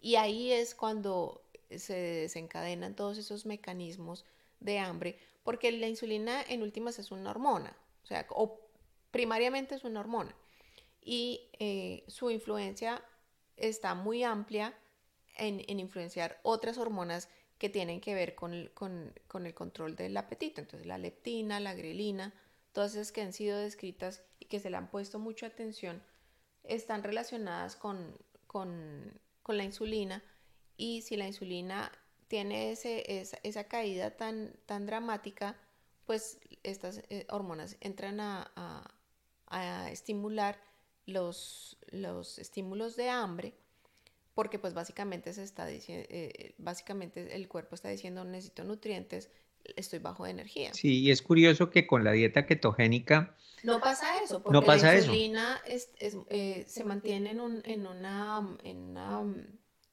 Y 0.00 0.16
ahí 0.16 0.52
es 0.52 0.74
cuando 0.74 1.42
se 1.70 1.94
desencadenan 1.94 2.96
todos 2.96 3.18
esos 3.18 3.46
mecanismos 3.46 4.24
de 4.60 4.78
hambre, 4.78 5.18
porque 5.42 5.72
la 5.72 5.88
insulina 5.88 6.42
en 6.42 6.62
últimas 6.62 6.98
es 6.98 7.10
una 7.10 7.30
hormona, 7.30 7.76
o 8.02 8.06
sea, 8.06 8.26
o 8.30 8.60
primariamente 9.10 9.74
es 9.74 9.84
una 9.84 10.00
hormona. 10.00 10.34
Y 11.00 11.48
eh, 11.58 12.04
su 12.06 12.30
influencia 12.30 13.02
está 13.56 13.94
muy 13.94 14.22
amplia 14.22 14.76
en, 15.36 15.64
en 15.68 15.80
influenciar 15.80 16.38
otras 16.42 16.78
hormonas 16.78 17.28
que 17.58 17.68
tienen 17.68 18.00
que 18.00 18.14
ver 18.14 18.34
con 18.34 18.70
con, 18.74 19.46
el 19.46 19.54
control 19.54 19.94
del 19.94 20.16
apetito. 20.16 20.60
Entonces 20.60 20.86
la 20.86 20.98
leptina, 20.98 21.60
la 21.60 21.74
grelina, 21.74 22.34
todas 22.72 22.92
esas 22.94 23.12
que 23.12 23.22
han 23.22 23.32
sido 23.32 23.58
descritas 23.58 24.22
y 24.40 24.46
que 24.46 24.58
se 24.58 24.68
le 24.68 24.76
han 24.76 24.90
puesto 24.90 25.18
mucha 25.18 25.46
atención, 25.46 26.02
están 26.64 27.02
relacionadas 27.02 27.76
con, 27.76 28.16
con, 28.46 29.20
con 29.42 29.56
la 29.56 29.64
insulina 29.64 30.22
y 30.76 31.02
si 31.02 31.16
la 31.16 31.26
insulina 31.26 31.92
tiene 32.26 32.72
ese, 32.72 33.20
esa, 33.20 33.38
esa, 33.42 33.64
caída 33.64 34.16
tan, 34.16 34.54
tan 34.66 34.86
dramática, 34.86 35.56
pues 36.06 36.40
estas 36.62 37.02
eh, 37.10 37.26
hormonas 37.30 37.76
entran 37.80 38.20
a, 38.20 38.50
a, 38.56 38.90
a 39.46 39.90
estimular 39.90 40.58
los, 41.06 41.78
los 41.90 42.38
estímulos 42.38 42.96
de 42.96 43.08
hambre 43.08 43.54
porque 44.34 44.58
pues 44.58 44.74
básicamente 44.74 45.32
se 45.32 45.42
está 45.42 45.66
diciendo, 45.66 46.06
eh, 46.10 46.54
básicamente 46.58 47.34
el 47.34 47.48
cuerpo 47.48 47.74
está 47.74 47.88
diciendo 47.88 48.24
necesito 48.24 48.64
nutrientes, 48.64 49.30
estoy 49.76 49.98
bajo 49.98 50.24
de 50.24 50.30
energía. 50.30 50.72
Sí, 50.74 51.00
y 51.00 51.10
es 51.10 51.22
curioso 51.22 51.70
que 51.70 51.86
con 51.86 52.04
la 52.04 52.12
dieta 52.12 52.46
ketogénica 52.46 53.36
no 53.62 53.80
pasa 53.80 54.22
eso, 54.22 54.42
porque 54.42 54.66
la 54.66 54.96
insulina 54.96 55.60
eh, 55.66 56.64
se 56.66 56.84
mantiene 56.84 57.30
en 57.30 57.40
un 57.40 57.62
en 57.64 57.86
una, 57.86 58.56
en 58.64 58.96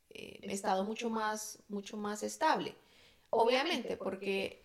eh, 0.10 0.40
estado 0.44 0.84
mucho 0.84 1.10
más, 1.10 1.60
mucho 1.68 1.96
más 1.98 2.24
estable. 2.24 2.76
Obviamente, 3.30 3.96
porque 3.96 4.64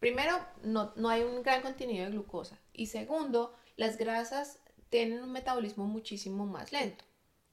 primero 0.00 0.38
no, 0.62 0.92
no 0.96 1.08
hay 1.08 1.22
un 1.22 1.42
gran 1.42 1.62
contenido 1.62 2.04
de 2.04 2.10
glucosa 2.10 2.60
y 2.74 2.86
segundo, 2.86 3.54
las 3.76 3.96
grasas 3.96 4.58
tienen 4.90 5.22
un 5.22 5.32
metabolismo 5.32 5.86
muchísimo 5.86 6.44
más 6.44 6.72
lento 6.72 7.04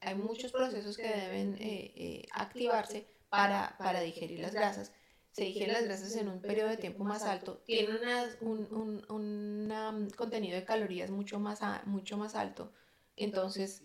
hay 0.04 0.14
muchos 0.14 0.52
procesos 0.52 0.96
que 0.96 1.08
deben 1.08 1.54
eh, 1.54 1.92
eh, 1.96 2.26
activarse 2.32 3.06
para, 3.28 3.76
para 3.78 4.00
digerir 4.00 4.40
las 4.40 4.54
grasas. 4.54 4.92
Se 5.32 5.44
digieren 5.44 5.72
las 5.72 5.84
grasas 5.84 6.14
en 6.16 6.28
un 6.28 6.40
periodo 6.40 6.68
de 6.68 6.76
tiempo 6.76 7.02
más 7.02 7.24
alto, 7.24 7.62
tienen 7.66 7.98
un, 8.40 9.02
un, 9.08 9.72
um, 9.72 10.08
contenido 10.10 10.54
de 10.54 10.64
calorías 10.64 11.10
mucho 11.10 11.40
más, 11.40 11.60
mucho 11.86 12.16
más 12.16 12.36
alto, 12.36 12.72
entonces 13.16 13.82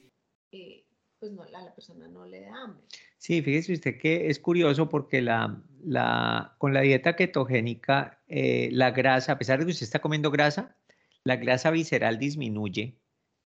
eh, 0.51 0.85
pues 1.19 1.31
no, 1.31 1.41
a 1.41 1.49
la 1.49 1.73
persona 1.73 2.07
no 2.07 2.27
le 2.27 2.41
da 2.41 2.63
hambre. 2.63 2.83
Sí, 3.17 3.41
fíjese 3.41 3.73
usted 3.73 3.97
que 3.97 4.27
es 4.29 4.39
curioso 4.39 4.89
porque 4.89 5.23
la, 5.23 5.59
la, 5.83 6.55
con 6.59 6.73
la 6.73 6.81
dieta 6.81 7.15
ketogénica, 7.15 8.21
la 8.27 8.91
grasa, 8.91 9.31
a 9.31 9.37
pesar 9.39 9.57
de 9.57 9.65
que 9.65 9.71
usted 9.71 9.85
está 9.85 9.99
comiendo 9.99 10.29
grasa, 10.29 10.77
la 11.23 11.35
grasa 11.35 11.71
visceral 11.71 12.19
disminuye, 12.19 12.99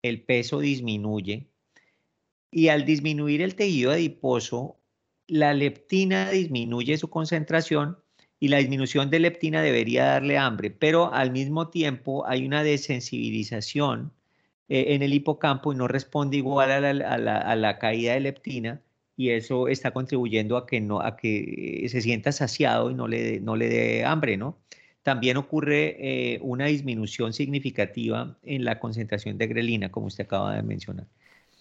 el 0.03 0.23
peso 0.25 0.61
disminuye, 0.61 1.50
y 2.51 2.69
al 2.69 2.85
disminuir 2.85 3.43
el 3.43 3.55
tejido 3.55 3.93
adiposo, 3.93 4.79
la 5.27 5.55
leptina 5.55 6.31
disminuye 6.31 6.99
su 6.99 7.09
concentración 7.09 7.99
y 8.41 8.49
la 8.49 8.59
disminución 8.59 9.11
de 9.11 9.21
leptina 9.21 9.63
debería 9.63 10.07
darle 10.07 10.39
hambre, 10.39 10.71
pero 10.71 11.13
al 11.13 11.31
mismo 11.31 11.69
tiempo 11.69 12.27
hay 12.27 12.47
una 12.47 12.65
desensibilización 12.65 14.13
eh, 14.69 14.95
en 14.95 15.03
el 15.03 15.15
hipocampo 15.15 15.73
y 15.73 15.77
no 15.77 15.87
responde 15.89 16.39
igual 16.39 16.71
a 16.71 17.57
la, 17.57 17.79
caída 17.79 18.15
de 18.15 18.21
leptina 18.21 18.83
y 19.17 19.31
eso 19.31 19.69
está 19.69 19.93
contribuyendo 19.93 20.57
a 20.57 20.67
que, 20.67 20.81
no, 20.81 21.01
a 21.01 21.17
que 21.17 21.87
se 21.89 22.01
sienta 22.01 22.33
saciado 22.33 22.91
y 22.91 22.95
no 22.95 23.07
le, 23.07 23.41
no 23.41 23.57
le 23.57 23.69
dé 23.69 24.05
hambre, 24.05 24.37
¿no? 24.37 24.59
También 25.03 25.37
ocurre 25.37 25.97
eh, 25.99 26.39
una 26.43 26.67
disminución 26.67 27.33
significativa 27.33 28.39
en 28.43 28.65
la 28.65 28.79
concentración 28.81 29.39
de 29.39 29.47
grelina, 29.47 29.91
como 29.91 30.07
usted 30.07 30.25
acaba 30.25 30.55
de 30.55 30.63
mencionar. 30.63 31.07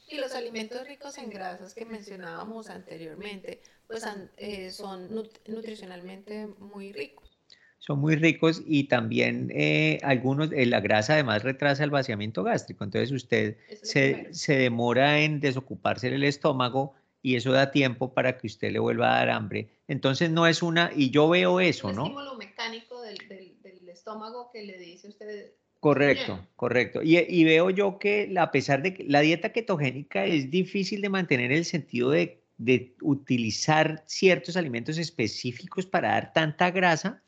Y 0.10 0.18
los 0.18 0.34
alimentos 0.34 0.88
ricos 0.88 1.18
en 1.20 1.30
grasas 1.30 1.76
que 1.76 1.86
mencionábamos 1.86 2.70
anteriormente, 2.70 3.62
pues 3.88 4.03
eh, 4.38 4.72
son 4.72 5.14
nutricionalmente 5.47 6.47
muy 6.57 6.91
ricos. 6.93 7.38
son 7.78 7.99
muy 7.99 8.16
ricos 8.16 8.64
y 8.66 8.86
también 8.86 9.51
eh, 9.53 9.99
algunos, 10.01 10.51
eh, 10.51 10.66
la 10.66 10.80
grasa 10.80 11.14
además 11.14 11.43
retrasa 11.43 11.84
el 11.84 11.91
vaciamiento 11.91 12.43
gástrico, 12.43 12.84
entonces 12.84 13.12
usted 13.12 13.57
se, 13.84 14.28
se, 14.34 14.57
demora 14.57 15.20
en 15.22 15.39
desocuparse 15.39 16.07
el 16.07 16.24
estómago 16.24 16.95
y 17.22 17.36
eso 17.36 17.51
da 17.51 17.72
tiempo 17.72 18.14
para 18.14 18.38
que 18.38 18.47
usted 18.47 18.72
le 18.72 18.80
vuelva 18.80 19.14
a 19.14 19.20
dar 19.20 19.30
hambre. 19.30 19.70
Entonces 19.88 20.30
no 20.30 20.47
es 20.47 20.64
una, 20.64 20.91
y 20.95 21.12
yo 21.12 21.30
veo 21.30 21.60
eso, 21.60 21.91
¿no? 21.91 22.03
Un 22.03 22.10
estímulo 22.10 22.36
mecánico 22.36 23.01
del, 23.01 23.18
del, 23.28 23.62
del, 23.62 23.89
estómago 23.89 24.49
que 24.51 24.64
le 24.64 24.78
dice 24.78 25.07
usted. 25.07 25.53
Correcto, 25.80 26.45
correcto. 26.57 27.01
Y, 27.01 27.17
y, 27.17 27.45
veo 27.45 27.69
yo 27.69 27.99
que 27.99 28.34
a 28.38 28.51
pesar 28.51 28.82
de 28.82 28.93
que 28.93 29.05
la 29.05 29.21
dieta 29.21 29.53
ketogénica 29.53 30.25
es 30.25 30.51
difícil 30.51 31.01
de 31.01 31.07
mantener 31.07 31.53
el 31.53 31.63
sentido 31.63 32.09
de, 32.09 32.41
de 32.57 32.93
utilizar 33.01 34.03
ciertos 34.05 34.57
alimentos 34.57 34.97
específicos 34.97 35.86
para 35.86 36.09
dar 36.09 36.34
tanta 36.34 36.69
grasa, 36.71 37.23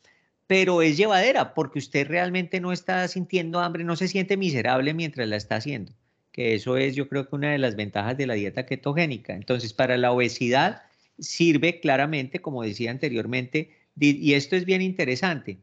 pero 0.47 0.81
es 0.81 0.97
llevadera 0.97 1.53
porque 1.53 1.79
usted 1.79 2.05
realmente 2.07 2.59
no 2.59 2.73
está 2.73 3.07
sintiendo 3.07 3.61
hambre, 3.61 3.85
no 3.85 3.95
se 3.95 4.09
siente 4.09 4.35
miserable 4.35 4.93
mientras 4.93 5.29
la 5.29 5.37
está 5.37 5.55
haciendo, 5.55 5.93
que 6.33 6.53
eso 6.53 6.75
es 6.75 6.93
yo 6.93 7.07
creo 7.07 7.29
que 7.29 7.35
una 7.37 7.53
de 7.53 7.57
las 7.57 7.77
ventajas 7.77 8.17
de 8.17 8.27
la 8.27 8.33
dieta 8.33 8.65
ketogénica. 8.65 9.33
Entonces, 9.33 9.71
para 9.71 9.95
la 9.95 10.11
obesidad 10.11 10.81
sirve 11.17 11.79
claramente, 11.79 12.39
como 12.39 12.63
decía 12.63 12.91
anteriormente, 12.91 13.71
y 13.97 14.33
esto 14.33 14.57
es 14.57 14.65
bien 14.65 14.81
interesante, 14.81 15.59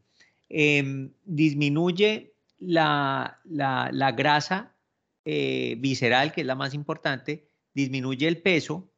eh, 0.48 1.10
disminuye 1.26 2.32
la, 2.58 3.40
la, 3.44 4.12
grasa 4.12 4.74
eh, 5.24 5.76
visceral, 5.78 6.32
que 6.32 6.42
es 6.42 6.46
la 6.46 6.54
más 6.54 6.74
importante, 6.74 7.48
disminuye 7.74 8.26
el 8.26 8.42
peso 8.42 8.90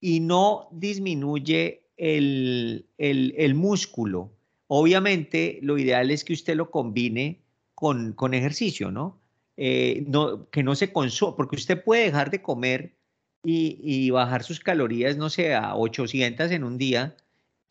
y 0.00 0.20
no 0.20 0.68
disminuye 0.72 1.88
el, 1.96 2.86
el, 2.98 3.54
músculo 3.54 4.32
Obviamente, 4.66 5.58
lo 5.62 5.78
ideal 5.78 6.10
es 6.10 6.24
que 6.24 6.32
usted 6.32 6.56
lo 6.56 6.70
combine 6.70 7.42
con, 7.74 8.12
con 8.12 8.34
ejercicio, 8.34 8.90
¿no? 8.90 9.20
Eh, 9.56 10.04
¿no? 10.08 10.48
Que 10.50 10.62
no 10.62 10.74
se 10.74 10.92
consuma, 10.92 11.36
porque 11.36 11.56
usted 11.56 11.84
puede 11.84 12.04
dejar 12.04 12.30
de 12.30 12.42
comer 12.42 12.96
y, 13.44 13.78
y, 13.82 14.10
bajar 14.10 14.42
sus 14.42 14.60
calorías, 14.60 15.16
no 15.16 15.28
sé, 15.28 15.54
a 15.54 15.76
800 15.76 16.50
en 16.50 16.64
un 16.64 16.78
día 16.78 17.14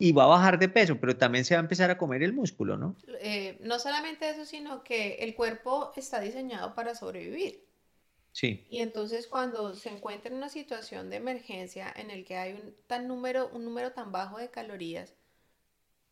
y 0.04 0.12
va 0.12 0.24
a 0.24 0.26
bajar 0.26 0.58
de 0.58 0.68
peso, 0.68 1.00
pero 1.00 1.16
también 1.16 1.46
se 1.46 1.54
va 1.54 1.60
a 1.60 1.62
empezar 1.62 1.90
a 1.90 1.96
comer 1.96 2.22
el 2.22 2.34
músculo, 2.34 2.76
¿no? 2.76 2.94
Eh, 3.20 3.56
no 3.60 3.78
solamente 3.78 4.28
eso, 4.28 4.44
sino 4.44 4.84
que 4.84 5.14
el 5.20 5.34
cuerpo 5.34 5.92
está 5.96 6.20
diseñado 6.20 6.74
para 6.74 6.94
sobrevivir. 6.94 7.64
Sí. 8.30 8.66
Y 8.68 8.80
entonces 8.80 9.26
cuando 9.26 9.74
se 9.74 9.88
encuentra 9.88 10.30
en 10.30 10.36
una 10.36 10.50
situación 10.50 11.08
de 11.08 11.16
emergencia 11.16 11.90
en 11.96 12.10
el 12.10 12.26
que 12.26 12.36
hay 12.36 12.52
un, 12.52 12.74
tan 12.86 13.08
número, 13.08 13.48
un 13.54 13.64
número 13.64 13.92
tan 13.92 14.12
bajo 14.12 14.36
de 14.36 14.50
calorías, 14.50 15.14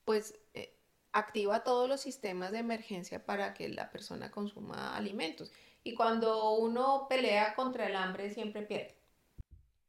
pues 0.07 0.41
eh, 0.55 0.75
activa 1.13 1.63
todos 1.63 1.87
los 1.87 2.01
sistemas 2.01 2.51
de 2.51 2.61
emergencia 2.61 3.27
para 3.27 3.53
que 3.53 3.69
la 3.69 3.91
persona 3.91 4.31
consuma 4.31 4.97
alimentos. 4.97 5.53
Y 5.85 5.93
cuando 5.93 6.55
uno 6.55 7.09
pelea 7.11 7.55
contra 7.55 7.89
el 7.89 7.97
hambre, 7.97 8.31
siempre 8.31 8.63
pierde. 8.63 8.97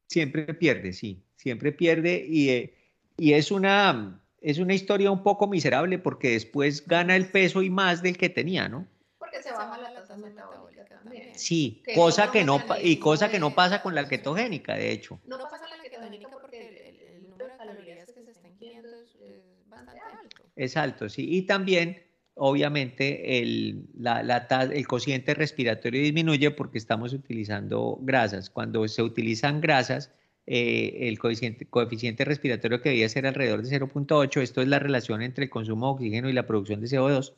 Siempre 0.08 0.54
pierde, 0.54 0.92
sí, 0.92 1.24
siempre 1.38 1.72
pierde 1.72 2.26
y, 2.28 2.50
eh, 2.50 2.83
y 3.18 3.34
es, 3.34 3.52
una, 3.52 4.22
es 4.42 4.58
una 4.58 4.74
historia 4.74 5.12
un 5.12 5.24
poco 5.24 5.48
miserable 5.48 6.00
porque 6.00 6.32
después 6.32 6.86
gana 6.88 7.16
el 7.16 7.28
peso 7.30 7.62
y 7.62 7.70
más 7.70 8.02
del 8.02 8.18
que 8.18 8.30
tenía, 8.30 8.68
¿no? 8.68 8.88
Porque 9.18 9.42
se 9.42 9.52
baja 9.52 9.78
la 9.80 9.94
tasa 9.94 10.18
metabólica 10.18 10.86
también. 10.86 11.32
Sí, 11.34 11.82
cosa 11.96 12.32
que 12.32 12.44
no, 12.44 12.64
y 12.82 12.98
cosa 12.98 13.30
que 13.30 13.40
no 13.40 13.54
pasa 13.56 13.82
con 13.82 13.96
la 13.96 14.08
ketogénica, 14.08 14.76
de 14.76 14.92
hecho. 14.92 15.20
No, 15.26 15.38
no 15.38 15.46
pasa 15.46 15.68
con 15.68 15.78
la 15.78 15.84
ketogénica 15.84 16.30
porque 16.30 16.90
el, 16.90 17.16
el 17.16 17.24
número 17.24 17.48
de 17.48 17.58
calorías 17.58 18.06
que 18.06 18.24
se 18.24 18.32
está 18.32 18.48
ingiriendo 18.48 18.90
es, 18.90 19.16
es 19.22 19.44
bastante 19.68 20.02
alto. 20.22 20.44
Es 20.56 20.78
alto, 20.78 21.10
sí. 21.10 21.26
Y 21.36 21.44
también, 21.44 22.04
obviamente, 22.36 23.40
el, 23.40 23.88
la, 23.98 24.22
la, 24.24 24.48
el 24.72 24.88
cociente 24.88 25.34
respiratorio 25.34 26.02
disminuye 26.02 26.52
porque 26.52 26.78
estamos 26.78 27.14
utilizando 27.14 27.98
grasas. 28.02 28.50
Cuando 28.50 28.88
se 28.88 29.02
utilizan 29.02 29.62
grasas, 29.62 30.12
eh, 30.46 31.08
el 31.08 31.20
coeficiente, 31.20 31.66
coeficiente, 31.66 32.26
respiratorio 32.26 32.82
que 32.82 32.90
debía 32.90 33.08
ser 33.08 33.26
alrededor 33.26 33.62
de 33.64 33.80
0.8, 33.80 34.42
esto 34.42 34.62
es 34.62 34.68
la 34.68 34.80
relación 34.80 35.22
entre 35.22 35.46
el 35.46 35.50
consumo 35.50 35.88
de 35.88 35.94
oxígeno 35.94 36.30
y 36.30 36.34
la 36.34 36.46
producción 36.46 36.82
de 36.82 36.88
CO2, 36.88 37.34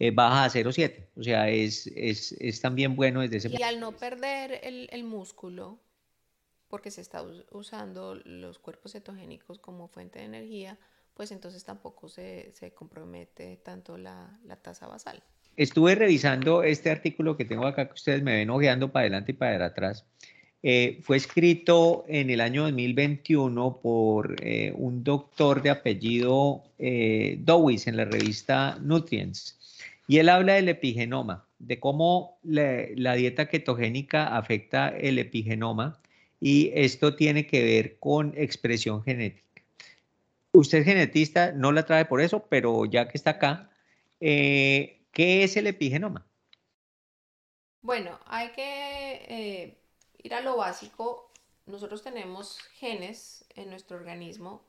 eh, 0.00 0.10
baja 0.10 0.44
a 0.44 0.50
0.7. 0.50 1.06
O 1.16 1.22
sea, 1.22 1.48
es, 1.48 1.86
es, 1.94 2.32
es, 2.32 2.60
también 2.60 2.96
bueno 2.96 3.20
desde 3.20 3.36
ese 3.36 3.48
Y 3.48 3.62
al 3.62 3.78
no 3.78 3.92
perder 3.92 4.58
el, 4.64 4.88
el 4.90 5.04
músculo, 5.04 5.78
porque 6.68 6.90
se 6.90 7.00
está 7.00 7.22
usando 7.50 8.16
los 8.24 8.58
cuerpos 8.58 8.92
cetogénicos 8.92 9.58
como 9.58 9.86
fuente 9.88 10.18
de 10.18 10.24
energía, 10.24 10.78
pues 11.14 11.30
entonces 11.30 11.62
tampoco 11.64 12.08
se, 12.08 12.50
se 12.54 12.72
compromete 12.72 13.58
tanto 13.58 13.98
la, 13.98 14.38
la, 14.44 14.56
tasa 14.56 14.86
basal. 14.86 15.22
Estuve 15.56 15.94
revisando 15.94 16.62
este 16.62 16.90
artículo 16.90 17.36
que 17.36 17.44
tengo 17.44 17.66
acá 17.66 17.86
que 17.86 17.92
ustedes 17.92 18.22
me 18.22 18.36
ven 18.36 18.50
ojeando 18.50 18.90
para 18.90 19.02
adelante 19.02 19.32
y 19.32 19.34
para 19.34 19.66
atrás. 19.66 20.06
Eh, 20.64 21.00
fue 21.02 21.16
escrito 21.16 22.04
en 22.06 22.30
el 22.30 22.40
año 22.40 22.62
2021 22.62 23.80
por 23.82 24.36
eh, 24.40 24.72
un 24.76 25.02
doctor 25.02 25.60
de 25.60 25.70
apellido 25.70 26.62
eh, 26.78 27.36
Dowis 27.40 27.88
en 27.88 27.96
la 27.96 28.04
revista 28.04 28.78
Nutrients. 28.80 29.58
Y 30.06 30.18
él 30.18 30.28
habla 30.28 30.54
del 30.54 30.68
epigenoma, 30.68 31.46
de 31.58 31.80
cómo 31.80 32.38
la, 32.44 33.14
dieta 33.14 33.48
ketogénica 33.48 34.36
afecta 34.36 34.88
el 34.88 35.18
epigenoma 35.18 35.98
y 36.40 36.70
esto 36.74 37.16
tiene 37.16 37.46
que 37.46 37.64
ver 37.64 37.98
con 37.98 38.32
expresión 38.36 39.02
genética. 39.02 39.42
Usted 40.52 40.84
genetista, 40.84 41.52
no 41.52 41.72
la 41.72 41.86
trae 41.86 42.04
por 42.04 42.20
eso, 42.20 42.46
pero 42.48 42.84
ya 42.84 43.08
que 43.08 43.16
está 43.16 43.30
acá, 43.30 43.70
eh, 44.20 45.00
¿qué 45.12 45.42
es 45.42 45.56
el 45.56 45.66
epigenoma? 45.66 46.26
Bueno, 47.80 48.20
hay 48.26 48.50
que 48.50 49.81
ir 50.22 50.34
a 50.34 50.40
lo 50.40 50.56
básico. 50.56 51.30
Nosotros 51.66 52.02
tenemos 52.02 52.58
genes 52.74 53.44
en 53.50 53.70
nuestro 53.70 53.96
organismo 53.96 54.62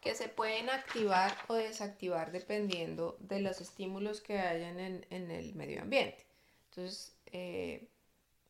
que 0.00 0.14
se 0.14 0.28
pueden 0.28 0.70
activar 0.70 1.36
o 1.48 1.54
desactivar 1.54 2.30
dependiendo 2.30 3.16
de 3.20 3.40
los 3.40 3.60
estímulos 3.60 4.20
que 4.20 4.38
hayan 4.38 4.78
en, 4.78 5.06
en 5.10 5.30
el 5.30 5.54
medio 5.54 5.82
ambiente. 5.82 6.24
Entonces, 6.70 7.16
eh, 7.26 7.88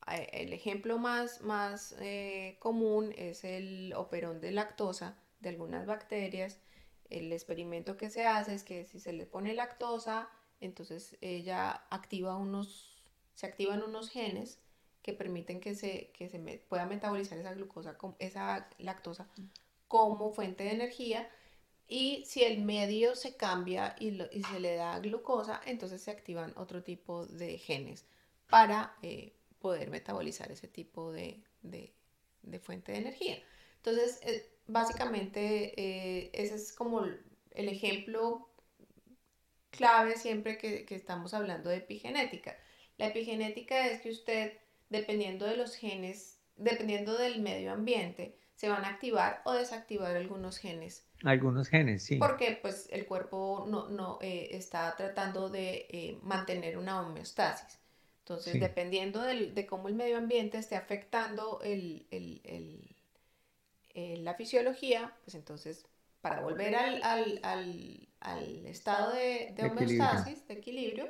el 0.06 0.52
ejemplo 0.52 0.98
más, 0.98 1.40
más 1.40 1.94
eh, 2.00 2.56
común 2.60 3.14
es 3.16 3.44
el 3.44 3.92
operón 3.94 4.40
de 4.40 4.52
lactosa 4.52 5.16
de 5.40 5.48
algunas 5.48 5.86
bacterias 5.86 6.60
el 7.10 7.32
experimento 7.32 7.96
que 7.96 8.10
se 8.10 8.26
hace 8.26 8.54
es 8.54 8.64
que 8.64 8.84
si 8.84 9.00
se 9.00 9.12
le 9.12 9.26
pone 9.26 9.54
lactosa, 9.54 10.28
entonces 10.60 11.16
ella 11.20 11.70
activa 11.90 12.36
unos, 12.36 13.02
se 13.34 13.46
activan 13.46 13.82
unos 13.82 14.10
genes 14.10 14.58
que 15.06 15.12
permiten 15.12 15.60
que 15.60 15.76
se, 15.76 16.10
que 16.12 16.28
se 16.28 16.40
pueda 16.68 16.84
metabolizar 16.84 17.38
esa 17.38 17.54
glucosa, 17.54 17.96
esa 18.18 18.68
lactosa 18.78 19.28
como 19.86 20.32
fuente 20.32 20.64
de 20.64 20.72
energía. 20.72 21.30
Y 21.86 22.24
si 22.26 22.42
el 22.42 22.64
medio 22.64 23.14
se 23.14 23.36
cambia 23.36 23.94
y, 24.00 24.18
se 24.42 24.58
le 24.58 24.74
da 24.74 24.98
glucosa, 24.98 25.60
entonces 25.64 26.02
se 26.02 26.10
activan 26.10 26.52
otro 26.56 26.82
tipo 26.82 27.24
de 27.24 27.56
genes 27.58 28.04
para 28.50 28.96
eh, 29.02 29.32
poder 29.60 29.90
metabolizar 29.90 30.50
ese 30.50 30.66
tipo 30.66 31.12
de, 31.12 31.40
de, 31.62 31.94
de 32.42 32.58
fuente 32.58 32.90
de 32.90 32.98
energía. 32.98 33.40
Entonces, 33.76 34.18
eh, 34.22 34.50
básicamente 34.66 35.80
eh, 35.80 36.30
ese 36.32 36.56
es 36.56 36.72
como 36.72 37.02
el 37.04 37.68
ejemplo 37.68 38.50
clave 39.70 40.16
siempre 40.16 40.58
que, 40.58 40.84
que, 40.84 40.96
estamos 40.96 41.32
hablando 41.32 41.70
de 41.70 41.76
epigenética. 41.76 42.56
La 42.98 43.06
epigenética 43.06 43.86
es 43.86 44.00
que 44.00 44.10
usted, 44.10 44.58
dependiendo 44.88 45.46
de 45.46 45.56
los 45.56 45.74
genes, 45.74 46.38
dependiendo 46.56 47.16
del 47.16 47.40
medio 47.40 47.72
ambiente, 47.72 48.38
se 48.54 48.68
van 48.68 48.84
a 48.84 48.88
activar 48.88 49.42
o 49.44 49.52
desactivar 49.52 50.16
algunos 50.16 50.58
genes. 50.58 51.06
Algunos 51.24 51.68
genes, 51.68 52.02
sí. 52.02 52.16
Porque 52.16 52.58
pues 52.60 52.88
el 52.90 53.06
cuerpo 53.06 53.66
no, 53.68 53.88
no 53.88 54.18
eh, 54.22 54.48
está 54.52 54.94
tratando 54.96 55.50
de 55.50 55.86
eh, 55.90 56.18
mantener 56.22 56.78
una 56.78 57.00
homeostasis. 57.02 57.78
Entonces, 58.20 58.54
sí. 58.54 58.58
dependiendo 58.58 59.22
del, 59.22 59.54
de 59.54 59.66
cómo 59.66 59.88
el 59.88 59.94
medio 59.94 60.16
ambiente 60.16 60.58
esté 60.58 60.74
afectando 60.74 61.60
el, 61.62 62.06
el, 62.10 62.40
el 62.44 62.96
eh, 63.94 64.18
la 64.18 64.34
fisiología, 64.34 65.14
pues 65.24 65.34
entonces 65.34 65.86
para 66.20 66.42
volver 66.42 66.74
al, 66.74 67.02
al, 67.02 67.40
al, 67.42 68.08
al 68.20 68.66
estado 68.66 69.12
de, 69.12 69.54
de 69.56 69.64
homeostasis, 69.64 70.46
de 70.48 70.54
equilibrio, 70.54 71.08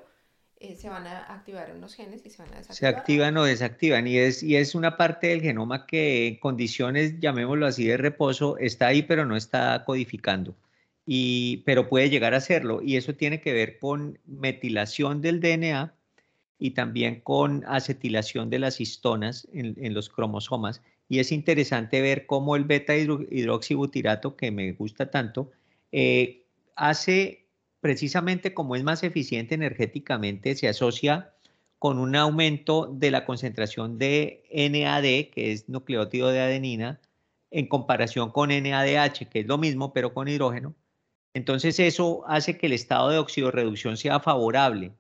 eh, 0.59 0.77
se 0.77 0.89
van 0.89 1.07
a 1.07 1.33
activar 1.33 1.73
unos 1.77 1.95
genes 1.95 2.25
y 2.25 2.31
se 2.31 2.43
van 2.43 2.53
a 2.55 2.59
desactivar. 2.59 2.77
Se 2.77 2.87
activan 2.87 3.37
o 3.37 3.45
desactivan 3.45 4.07
y 4.07 4.19
es, 4.19 4.43
y 4.43 4.57
es 4.57 4.75
una 4.75 4.97
parte 4.97 5.29
del 5.29 5.43
genoma 5.43 5.87
que 5.87 6.29
en 6.29 6.37
condiciones, 6.37 7.21
llamémoslo 7.21 7.67
así, 7.67 7.87
de 7.87 7.97
reposo, 7.97 8.59
está 8.59 8.89
ahí 8.89 9.03
pero 9.03 9.27
no 9.27 9.37
está 9.37 9.85
codificando. 9.85 10.55
Y, 11.05 11.59
pero 11.59 11.89
puede 11.89 12.11
llegar 12.11 12.35
a 12.35 12.39
hacerlo 12.39 12.83
y 12.83 12.97
eso 12.97 13.15
tiene 13.15 13.41
que 13.41 13.53
ver 13.53 13.79
con 13.79 14.19
metilación 14.27 15.23
del 15.23 15.41
DNA 15.41 15.95
y 16.59 16.71
también 16.71 17.21
con 17.21 17.65
acetilación 17.67 18.51
de 18.51 18.59
las 18.59 18.81
histonas 18.81 19.47
en, 19.53 19.77
en 19.79 19.95
los 19.95 20.09
cromosomas 20.09 20.83
y 21.09 21.21
es 21.21 21.33
interesante 21.33 22.01
ver 22.01 22.27
cómo 22.27 22.57
el 22.57 22.65
beta 22.65 22.97
hidroxibutirato, 22.97 24.37
que 24.37 24.51
me 24.51 24.73
gusta 24.73 25.11
tanto, 25.11 25.53
eh, 25.93 26.43
hace 26.75 27.46
precisamente 27.81 28.55
como 28.55 28.77
es 28.77 28.83
más 28.83 29.03
eficiente 29.03 29.55
energéticamente, 29.55 30.55
se 30.55 30.69
asocia 30.69 31.33
con 31.79 31.99
un 31.99 32.17
aumento 32.17 32.87
de 32.93 33.11
la 33.11 33.25
concentración 33.25 33.99
de 33.99 34.45
NAD, 34.51 35.33
que 35.33 35.53
es 35.53 35.69
nucleótido 35.69 36.29
de 36.29 36.41
adenina, 36.41 37.01
en 37.51 37.69
comparación 37.69 38.31
con 38.31 38.49
NADH, 38.49 39.29
que 39.29 39.41
es 39.41 39.47
lo 39.47 39.59
mismo, 39.59 39.93
pero 39.93 40.13
con 40.13 40.29
hidrógeno. 40.29 40.75
Entonces 41.35 41.79
eso 41.79 42.25
hace 42.27 42.57
que 42.57 42.67
el 42.67 42.73
estado 42.73 43.11
de 43.11 43.19
oxidorreducción 43.19 43.97
sea 43.97 44.21
favorable. 44.21 44.93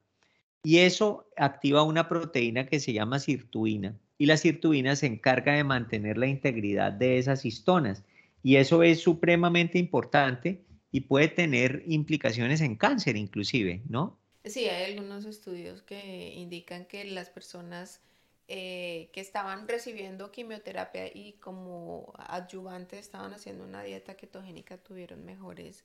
Y 0.62 0.78
eso 0.78 1.30
activa 1.36 1.82
una 1.82 2.08
proteína 2.08 2.66
que 2.66 2.78
se 2.78 2.92
llama 2.92 3.20
sirtuina. 3.20 3.96
Y 4.18 4.26
la 4.26 4.36
sirtuina 4.36 4.96
se 4.96 5.06
encarga 5.06 5.54
de 5.54 5.64
mantener 5.64 6.18
la 6.18 6.26
integridad 6.26 6.92
de 6.92 7.18
esas 7.18 7.44
histonas. 7.44 8.04
Y 8.42 8.56
eso 8.56 8.82
es 8.82 9.00
supremamente 9.00 9.78
importante 9.78 10.65
y 10.90 11.02
puede 11.02 11.28
tener 11.28 11.82
implicaciones 11.86 12.60
en 12.60 12.76
cáncer 12.76 13.16
inclusive, 13.16 13.82
¿no? 13.88 14.18
Sí, 14.44 14.66
hay 14.66 14.92
algunos 14.92 15.24
estudios 15.24 15.82
que 15.82 16.32
indican 16.34 16.86
que 16.86 17.04
las 17.04 17.30
personas 17.30 18.00
eh, 18.48 19.10
que 19.12 19.20
estaban 19.20 19.66
recibiendo 19.66 20.30
quimioterapia 20.30 21.08
y 21.12 21.32
como 21.40 22.12
adyuvante 22.16 22.96
estaban 22.96 23.34
haciendo 23.34 23.64
una 23.64 23.82
dieta 23.82 24.14
ketogénica 24.14 24.78
tuvieron 24.78 25.24
mejores 25.24 25.84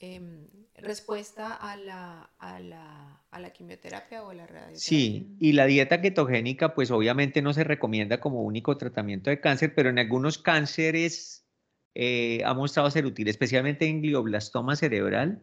em, 0.00 0.46
respuesta 0.74 1.54
a 1.54 1.78
la, 1.78 2.30
a, 2.38 2.60
la, 2.60 3.22
a 3.30 3.40
la, 3.40 3.50
quimioterapia 3.54 4.22
o 4.22 4.28
a 4.28 4.34
la 4.34 4.46
radioterapia. 4.46 4.78
Sí, 4.78 5.34
y 5.40 5.52
la 5.52 5.64
dieta 5.64 6.02
ketogénica 6.02 6.74
pues 6.74 6.90
obviamente 6.90 7.40
no 7.40 7.54
se 7.54 7.64
recomienda 7.64 8.20
como 8.20 8.42
único 8.42 8.76
tratamiento 8.76 9.30
de 9.30 9.40
cáncer, 9.40 9.74
pero 9.74 9.88
en 9.88 9.98
algunos 9.98 10.36
cánceres 10.36 11.43
eh, 11.94 12.42
ha 12.44 12.54
mostrado 12.54 12.90
ser 12.90 13.06
útil, 13.06 13.28
especialmente 13.28 13.86
en 13.86 14.02
glioblastoma 14.02 14.76
cerebral, 14.76 15.42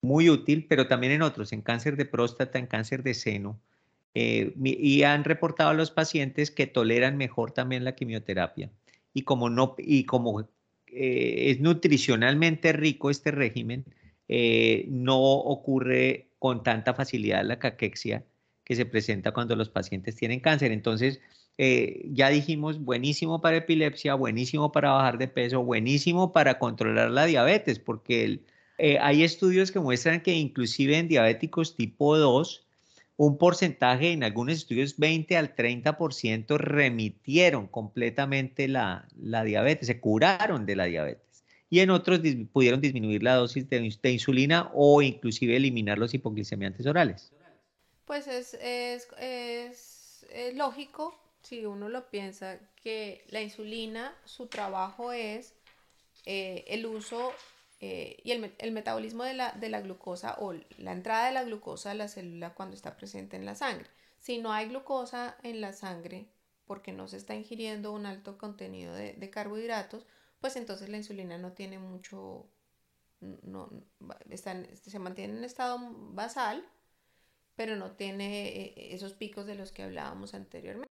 muy 0.00 0.30
útil, 0.30 0.66
pero 0.68 0.88
también 0.88 1.12
en 1.12 1.22
otros, 1.22 1.52
en 1.52 1.62
cáncer 1.62 1.96
de 1.96 2.04
próstata, 2.04 2.58
en 2.58 2.66
cáncer 2.66 3.02
de 3.02 3.14
seno. 3.14 3.60
Eh, 4.14 4.52
y 4.62 5.04
han 5.04 5.24
reportado 5.24 5.70
a 5.70 5.74
los 5.74 5.90
pacientes 5.90 6.50
que 6.50 6.66
toleran 6.66 7.16
mejor 7.16 7.52
también 7.52 7.84
la 7.84 7.94
quimioterapia. 7.94 8.70
Y 9.14 9.22
como, 9.22 9.48
no, 9.48 9.74
y 9.78 10.04
como 10.04 10.40
eh, 10.88 11.50
es 11.50 11.60
nutricionalmente 11.60 12.72
rico 12.72 13.10
este 13.10 13.30
régimen, 13.30 13.84
no 14.88 15.20
ocurre 15.20 16.30
con 16.38 16.62
tanta 16.62 16.94
facilidad 16.94 17.44
la 17.44 17.58
caquexia 17.58 18.24
que 18.64 18.74
se 18.74 18.86
presenta 18.86 19.32
cuando 19.32 19.56
los 19.56 19.68
pacientes 19.68 20.16
tienen 20.16 20.40
cáncer. 20.40 20.72
Entonces, 20.72 21.20
ya 21.58 22.28
dijimos, 22.30 22.80
buenísimo 22.80 23.40
para 23.40 23.58
epilepsia, 23.58 24.14
buenísimo 24.14 24.72
para 24.72 24.92
bajar 24.92 25.18
de 25.18 25.28
peso, 25.28 25.62
buenísimo 25.62 26.32
para 26.32 26.58
controlar 26.58 27.10
la 27.10 27.26
diabetes, 27.26 27.78
porque 27.78 28.40
eh, 28.78 28.98
hay 29.00 29.22
estudios 29.22 29.70
que 29.70 29.78
muestran 29.78 30.22
que 30.22 30.32
inclusive 30.34 30.98
en 30.98 31.08
diabéticos 31.08 31.76
tipo 31.76 32.18
2, 32.18 32.66
un 33.16 33.38
porcentaje, 33.38 34.10
en 34.12 34.24
algunos 34.24 34.56
estudios 34.56 34.96
20 34.96 35.36
al 35.36 35.54
30% 35.54 36.56
remitieron 36.56 37.68
completamente 37.68 38.66
la, 38.66 39.06
diabetes, 39.14 39.86
se 39.86 40.00
curaron 40.00 40.66
de 40.66 40.74
la 40.74 40.86
diabetes. 40.86 41.44
Y 41.70 41.80
en 41.80 41.90
otros 41.90 42.20
pudieron 42.52 42.80
disminuir 42.80 43.22
la 43.22 43.36
dosis 43.36 43.68
de, 43.70 44.10
insulina 44.10 44.70
o 44.74 45.00
inclusive 45.00 45.56
eliminar 45.56 45.98
los 45.98 46.12
hipoglicemiantes 46.12 46.84
orales. 46.86 47.32
Pues 48.04 48.26
es, 48.26 48.54
es 48.54 50.26
lógico, 50.54 51.21
si 51.42 51.66
uno 51.66 51.88
lo 51.88 52.08
piensa, 52.08 52.58
que 52.82 53.24
la 53.28 53.40
insulina, 53.40 54.16
su 54.24 54.46
trabajo 54.46 55.12
es 55.12 55.54
eh, 56.24 56.64
el 56.68 56.86
uso 56.86 57.32
eh, 57.80 58.16
y 58.22 58.30
el, 58.30 58.72
metabolismo 58.72 59.24
de 59.24 59.34
la, 59.34 59.52
de 59.52 59.68
la, 59.68 59.80
glucosa 59.80 60.36
o 60.38 60.52
la 60.78 60.92
entrada 60.92 61.26
de 61.26 61.32
la 61.32 61.42
glucosa 61.42 61.90
a 61.90 61.94
la 61.94 62.06
célula 62.06 62.54
cuando 62.54 62.76
está 62.76 62.96
presente 62.96 63.36
en 63.36 63.44
la 63.44 63.56
sangre. 63.56 63.88
Si 64.18 64.38
no 64.38 64.52
hay 64.52 64.68
glucosa 64.68 65.36
en 65.42 65.60
la 65.60 65.72
sangre 65.72 66.28
porque 66.64 66.92
no 66.92 67.08
se 67.08 67.16
está 67.16 67.34
ingiriendo 67.34 67.92
un 67.92 68.06
alto 68.06 68.38
contenido 68.38 68.94
de, 68.94 69.30
carbohidratos, 69.30 70.06
pues 70.40 70.54
entonces 70.54 70.88
la 70.88 70.96
insulina 70.96 71.38
no 71.38 71.52
tiene 71.52 71.80
mucho, 71.80 72.46
no, 73.20 73.68
se 74.30 74.98
mantiene 75.00 75.38
en 75.38 75.44
estado 75.44 75.80
basal, 76.12 76.64
pero 77.56 77.74
no 77.74 77.90
tiene 77.92 78.48
eh, 78.48 78.94
esos 78.94 79.12
picos 79.12 79.44
de 79.46 79.56
los 79.56 79.72
que 79.72 79.82
hablábamos 79.82 80.34
anteriormente. 80.34 80.91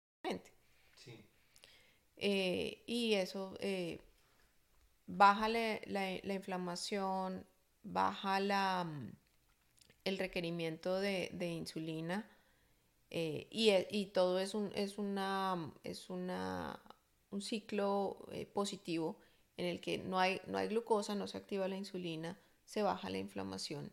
Eh, 2.23 2.83
y 2.87 3.15
eso 3.15 3.57
baja 5.17 5.49
la, 5.49 6.35
inflamación, 6.35 7.45
baja 7.83 8.41
la, 8.41 8.85
mm, 8.85 9.13
el 10.05 10.19
requerimiento 10.19 11.01
de, 11.01 11.31
insulina 11.41 12.29
eh, 13.11 13.49
e, 13.51 13.89
y, 13.91 14.07
todo 14.07 14.39
es 14.39 14.55
un, 14.55 14.71
es 14.75 14.99
una, 14.99 15.73
es 15.83 16.11
una, 16.11 16.81
un 17.31 17.43
ciclo 17.43 18.25
eh, 18.31 18.47
positivo 18.47 19.19
en 19.57 19.67
el 19.67 19.81
que 19.81 19.99
no 19.99 20.19
hay, 20.19 20.41
no 20.47 20.59
hay 20.59 20.69
glucosa, 20.69 21.15
no 21.15 21.27
se 21.27 21.37
activa 21.37 21.69
la 21.69 21.77
insulina, 21.77 22.39
se 22.65 22.83
baja 22.83 23.11
la 23.11 23.19
inflamación 23.19 23.93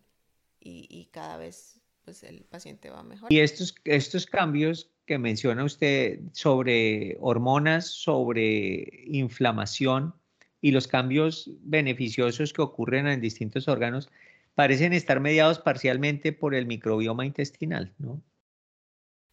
y, 0.60 1.06
cada 1.12 1.38
vez 1.38 1.80
pues, 2.04 2.24
el 2.24 2.44
paciente 2.44 2.90
va 2.90 3.02
mejor. 3.02 3.32
Y 3.32 3.40
estos, 3.40 3.74
estos 3.86 4.26
cambios 4.26 4.90
que 5.08 5.18
menciona 5.18 5.64
usted 5.64 6.20
sobre 6.34 7.18
hormonas, 7.20 7.88
sobre 7.88 9.04
inflamación, 9.08 10.14
y 10.62 10.72
los 10.72 10.88
cambios 10.88 11.50
beneficiosos 11.62 12.54
que 12.54 12.62
ocurren 12.62 13.08
en 13.08 13.22
distintos 13.22 13.68
órganos 13.68 14.10
parecen 14.56 14.94
estar 14.94 15.20
mediados 15.20 15.60
parcialmente 15.60 16.34
por 16.34 16.56
el 16.56 16.66
microbioma 16.66 17.26
intestinal, 17.26 17.94
¿no? 18.00 18.22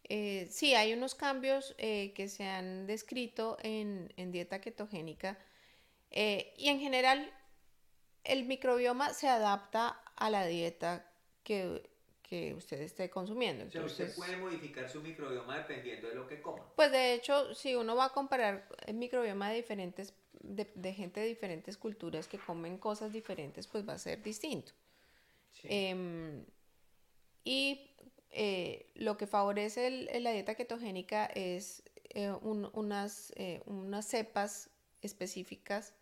Eh, 0.06 0.46
sí, 0.50 0.74
hay 0.74 0.92
unos 0.92 1.14
cambios 1.14 1.74
eh, 1.78 2.12
que 2.14 2.28
se 2.28 2.44
han 2.44 2.86
descrito 2.86 3.56
en, 3.62 4.12
dieta 4.32 4.60
ketogénica 4.60 5.38
eh, 6.10 6.52
y 6.58 6.68
en 6.68 6.78
general 6.78 7.32
el 8.22 8.44
microbioma 8.44 9.14
se 9.14 9.28
adapta 9.28 9.98
a 10.14 10.28
la 10.28 10.46
dieta 10.46 11.10
que, 11.42 11.88
usted 12.56 12.80
esté 12.80 13.10
consumiendo. 13.10 13.64
Entonces, 13.64 13.92
usted 13.92 14.14
puede 14.14 14.36
modificar 14.36 14.88
su 14.88 15.00
microbioma 15.00 15.58
dependiendo 15.58 16.08
de 16.08 16.14
lo 16.14 16.26
que 16.26 16.40
coma. 16.42 16.64
Pues 16.74 16.90
de 16.90 17.14
hecho, 17.14 17.54
si 17.54 17.74
uno 17.74 17.94
va 17.94 18.06
a 18.06 18.08
comparar 18.10 18.68
el 18.86 18.94
microbioma 18.94 19.50
de 19.50 19.56
diferentes 19.56 20.14
de, 20.44 20.92
gente 20.92 21.20
de 21.20 21.26
diferentes 21.26 21.76
culturas 21.76 22.28
que 22.28 22.38
comen 22.38 22.78
cosas 22.78 23.12
diferentes, 23.12 23.66
pues 23.66 23.88
va 23.88 23.94
a 23.94 23.98
ser 23.98 24.22
distinto. 24.22 24.72
Em, 25.64 26.44
y 27.44 27.90
eh, 28.30 28.90
lo 28.94 29.16
que 29.16 29.26
favorece 29.26 30.20
la 30.20 30.32
dieta 30.32 30.54
ketogénica 30.54 31.26
es 31.26 31.82
eh, 32.10 32.32
unas, 32.42 33.32
eh, 33.36 33.62
unas 33.66 34.06
cepas 34.06 34.70
específicas 35.00 35.94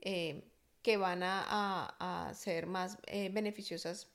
que 0.00 0.96
van 0.98 1.22
a, 1.24 2.32
ser 2.34 2.66
más 2.66 2.98
beneficiosas 3.32 4.08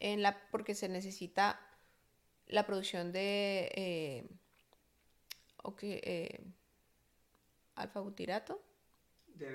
en 0.00 0.22
la, 0.22 0.40
porque 0.50 0.74
se 0.74 0.88
necesita 0.88 1.60
la 2.46 2.66
producción 2.66 3.12
de 3.12 4.28
alfa 7.74 8.00
butirato 8.00 8.62
de 9.38 9.50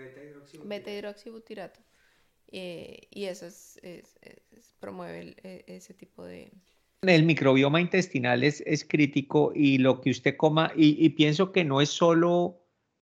beta 0.66 0.92
hidroxibutirato. 0.92 1.80
Eh, 2.52 3.08
y 3.10 3.26
eso 3.26 3.48
es, 3.48 3.80
promueve 4.80 5.36
e, 5.44 5.64
ese 5.68 5.94
tipo 5.94 6.24
de... 6.24 6.52
El 7.02 7.26
microbioma 7.26 7.82
intestinal 7.82 8.44
es, 8.44 8.64
es 8.66 8.86
crítico 8.86 9.52
y 9.54 9.78
lo 9.78 10.00
que 10.00 10.12
usted 10.12 10.38
coma, 10.38 10.72
y, 10.76 11.10
pienso 11.10 11.52
que 11.52 11.66
no 11.66 11.82
es 11.82 11.90
solo, 11.90 12.62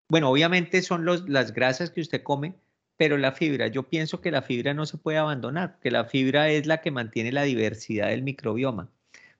bueno, 0.10 0.30
obviamente 0.30 0.84
son 0.84 1.06
los, 1.06 1.28
las 1.28 1.54
grasas 1.54 1.90
que 1.90 2.02
usted 2.02 2.22
come, 2.22 2.54
pero 3.00 3.18
la 3.18 3.32
fibra, 3.32 3.68
yo 3.68 3.84
pienso 3.84 4.20
que 4.20 4.30
la 4.30 4.42
fibra 4.42 4.74
no 4.74 4.86
se 4.86 4.98
puede 4.98 5.18
abandonar, 5.18 5.80
que 5.82 5.90
la 5.90 6.04
fibra 6.04 6.50
es 6.50 6.68
la 6.68 6.82
que 6.82 6.92
mantiene 6.92 7.32
la 7.32 7.44
diversidad 7.44 8.10
del 8.10 8.24
microbioma. 8.24 8.92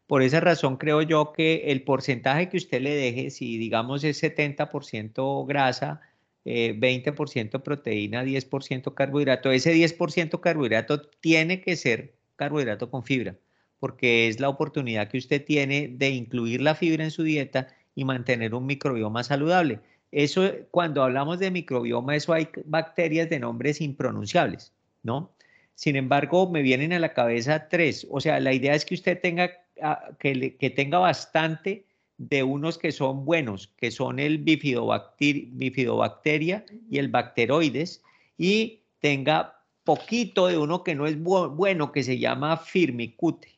Por 0.08 0.22
esa 0.24 0.40
razón 0.40 0.78
creo 0.78 1.02
yo 1.02 1.34
que 1.34 1.64
el 1.66 1.84
porcentaje 1.84 2.48
que 2.48 2.56
usted 2.56 2.82
le 2.82 2.96
deje, 2.96 3.32
si 3.32 3.58
digamos 3.58 4.06
es 4.06 4.24
70% 4.24 5.46
grasa, 5.46 6.00
20% 6.46 7.56
eh, 7.56 7.60
proteína, 7.60 8.24
10% 8.24 8.94
carbohidrato. 8.94 9.52
Ese 9.52 9.74
10% 9.76 10.40
carbohidrato 10.40 11.02
tiene 11.02 11.60
que 11.60 11.76
ser 11.76 12.16
carbohidrato 12.38 12.90
con 12.90 13.04
fibra, 13.04 13.36
porque 13.78 14.30
es 14.30 14.40
la 14.40 14.48
oportunidad 14.48 15.10
que 15.10 15.18
usted 15.18 15.44
tiene 15.44 15.90
de 15.90 16.12
incluir 16.12 16.62
la 16.62 16.76
fibra 16.76 17.04
en 17.04 17.12
su 17.12 17.24
dieta 17.24 17.68
y 17.94 18.06
mantener 18.06 18.56
un 18.56 18.66
microbioma 18.66 19.26
saludable. 19.26 19.82
Eso, 20.12 20.50
cuando 20.72 21.04
hablamos 21.04 21.40
de 21.40 21.52
microbioma, 21.52 22.16
eso 22.16 22.34
hay 22.34 22.50
bacterias 22.66 23.30
de 23.30 23.40
nombres 23.40 23.82
impronunciables, 23.82 24.74
¿no? 25.04 25.32
Sin 25.76 25.96
embargo, 25.96 26.50
me 26.50 26.62
vienen 26.62 26.94
a 26.94 27.00
la 27.00 27.14
cabeza 27.14 27.70
tres. 27.70 28.08
O 28.10 28.20
sea, 28.20 28.40
la 28.40 28.54
idea 28.54 28.74
es 28.74 28.86
que 28.86 28.96
usted 28.96 29.20
tenga, 29.22 29.52
ah, 29.82 30.10
que, 30.20 30.58
que 30.58 30.70
tenga 30.70 30.98
bastante 30.98 31.86
de 32.18 32.44
unos 32.44 32.78
que 32.78 32.92
son 32.92 33.24
buenos, 33.24 33.68
que 33.78 33.92
son 33.92 34.20
el 34.20 34.40
bifidobacteria 34.40 36.66
y 36.90 36.98
el 36.98 37.08
bacteroides, 37.08 38.04
y 38.38 38.82
tenga 39.00 39.60
poquito 39.86 40.48
de 40.48 40.58
uno 40.58 40.84
que 40.84 40.96
no 40.96 41.08
es 41.08 41.18
bueno, 41.20 41.92
que 41.92 42.04
se 42.04 42.20
llama 42.20 42.58
firmicute. 42.58 43.58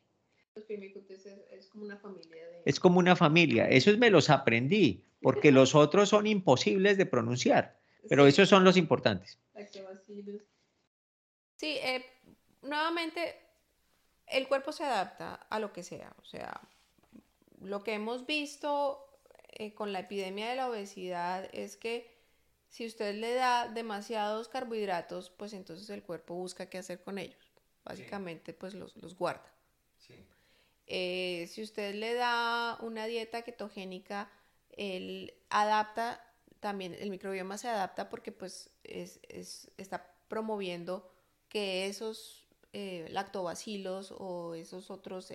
Los 0.55 0.65
firmicutes 0.65 1.25
es, 1.25 1.67
como 1.67 1.85
una 1.85 1.97
familia. 1.97 2.37
Es 2.65 2.79
como 2.79 2.99
una 2.99 3.15
familia. 3.15 3.67
Esos 3.67 3.97
me 3.97 4.09
los 4.09 4.29
aprendí, 4.29 5.03
porque 5.21 5.51
los 5.51 5.75
otros 5.75 6.09
son 6.09 6.27
imposibles 6.27 6.97
de 6.97 7.05
pronunciar, 7.05 7.77
pero 8.09 8.27
esos 8.27 8.49
son 8.49 8.63
los 8.63 8.77
importantes. 8.77 9.37
Sí, 11.55 11.77
eh, 11.81 12.03
nuevamente, 12.63 13.35
el 14.27 14.47
cuerpo 14.47 14.71
se 14.71 14.83
adapta 14.83 15.35
a 15.35 15.59
lo 15.59 15.71
que 15.71 15.83
sea. 15.83 16.13
O 16.21 16.25
sea, 16.25 16.59
lo 17.61 17.83
que 17.83 17.93
hemos 17.93 18.25
visto 18.25 19.05
eh, 19.49 19.73
con 19.73 19.93
la 19.93 19.99
epidemia 19.99 20.49
de 20.49 20.55
la 20.55 20.69
obesidad 20.69 21.47
es 21.53 21.77
que 21.77 22.19
si 22.69 22.85
usted 22.85 23.15
le 23.15 23.33
da 23.33 23.67
demasiados 23.67 24.47
carbohidratos, 24.47 25.29
pues 25.29 25.53
entonces 25.53 25.89
el 25.89 26.03
cuerpo 26.03 26.35
busca 26.35 26.67
qué 26.67 26.77
hacer 26.77 27.01
con 27.01 27.19
ellos. 27.19 27.51
Básicamente, 27.83 28.53
pues 28.53 28.73
los, 28.73 29.17
guarda. 29.17 29.51
Eh, 30.87 31.47
si 31.51 31.61
usted 31.61 31.95
le 31.95 32.13
da 32.13 32.77
una 32.81 33.05
dieta 33.07 33.41
ketogénica, 33.41 34.31
él 34.77 35.33
adapta, 35.49 36.23
también 36.59 36.95
el 36.99 37.09
microbioma 37.09 37.57
se 37.57 37.67
adapta 37.67 38.09
porque 38.09 38.31
pues 38.31 38.69
está 38.83 40.13
promoviendo 40.27 41.11
que 41.49 41.87
esos 41.87 42.47
eh, 42.73 43.07
lactobacilos 43.09 44.13
o 44.17 44.55
esos 44.55 44.91
otros 44.91 45.31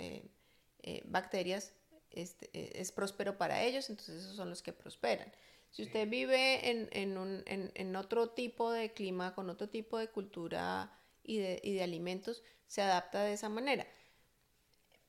bacterias 1.04 1.72
este, 2.10 2.48
es 2.80 2.92
próspero 2.92 3.36
para 3.36 3.62
ellos, 3.62 3.90
entonces 3.90 4.22
esos 4.22 4.36
son 4.36 4.48
los 4.50 4.62
que 4.62 4.72
prosperan. 4.72 5.30
Si 5.70 5.82
usted 5.82 6.08
vive 6.08 6.70
en, 6.70 7.96
otro 7.96 8.30
tipo 8.30 8.70
de 8.72 8.94
clima, 8.94 9.34
con 9.34 9.50
otro 9.50 9.68
tipo 9.68 9.98
de 9.98 10.08
cultura 10.08 10.90
y 11.22 11.36
de, 11.36 11.82
alimentos, 11.82 12.42
se 12.66 12.80
adapta 12.80 13.24
de 13.24 13.34
esa 13.34 13.50
manera. 13.50 13.86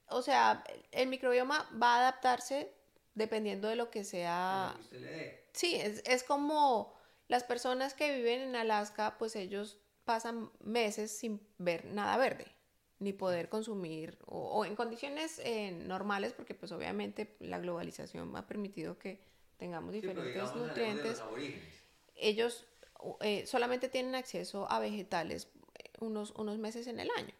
O 0.09 0.21
sea, 0.21 0.65
el 0.91 1.07
microbioma 1.07 1.69
va 1.81 1.95
a 1.95 1.99
adaptarse 1.99 2.73
dependiendo 3.17 3.67
de 3.67 3.75
lo 3.75 3.89
que 3.89 4.03
sea. 4.03 4.77
Sí, 5.53 5.75
es, 5.75 6.03
es, 6.05 6.23
como 6.23 6.93
las 7.27 7.43
personas 7.43 7.93
que 7.93 8.15
viven 8.15 8.41
en 8.41 8.55
Alaska, 8.55 9.17
pues 9.17 9.35
ellos 9.35 9.79
pasan 10.05 10.51
meses 10.61 11.11
sin 11.11 11.41
ver 11.57 11.85
nada 11.85 12.15
verde 12.17 12.45
ni 12.99 13.13
poder 13.13 13.49
consumir 13.49 14.17
o, 14.25 14.65
en 14.65 14.75
condiciones 14.75 15.39
eh, 15.43 15.71
normales, 15.71 16.33
porque 16.33 16.55
pues 16.55 16.71
obviamente 16.71 17.35
la 17.39 17.59
globalización 17.59 18.35
ha 18.35 18.47
permitido 18.47 18.97
que 18.97 19.19
tengamos 19.57 19.93
diferentes 19.93 20.55
nutrientes. 20.55 21.21
Ellos 22.15 22.65
eh, 23.21 23.45
solamente 23.45 23.89
tienen 23.89 24.15
acceso 24.15 24.71
a 24.71 24.79
vegetales 24.79 25.49
eh, 25.75 25.91
unos, 25.99 26.31
unos 26.31 26.57
meses 26.57 26.87
en 26.87 26.99
el 26.99 27.09
año. 27.15 27.33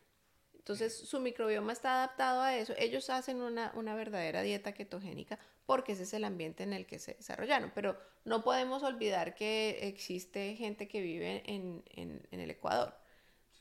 Entonces 0.53 0.95
su 0.95 1.19
microbioma 1.19 1.71
está 1.71 2.03
adaptado 2.03 2.41
a 2.41 2.55
eso. 2.55 2.73
Ellos 2.77 3.09
hacen 3.09 3.41
una, 3.41 3.71
una, 3.75 3.95
verdadera 3.95 4.41
dieta 4.41 4.73
ketogénica 4.73 5.39
porque 5.67 5.91
ese 5.91 6.03
es 6.03 6.13
el 6.13 6.23
ambiente 6.23 6.63
en 6.63 6.73
el 6.73 6.87
que 6.87 6.97
se 6.97 7.13
desarrollaron. 7.13 7.71
Pero 7.75 7.95
no 8.25 8.43
podemos 8.43 8.81
olvidar 8.81 9.35
que 9.35 9.87
existe 9.87 10.55
gente 10.55 10.87
que 10.87 11.01
vive 11.01 11.43
en, 11.45 11.83
en, 11.95 12.27
en 12.31 12.39
el 12.39 12.49
Ecuador 12.49 12.95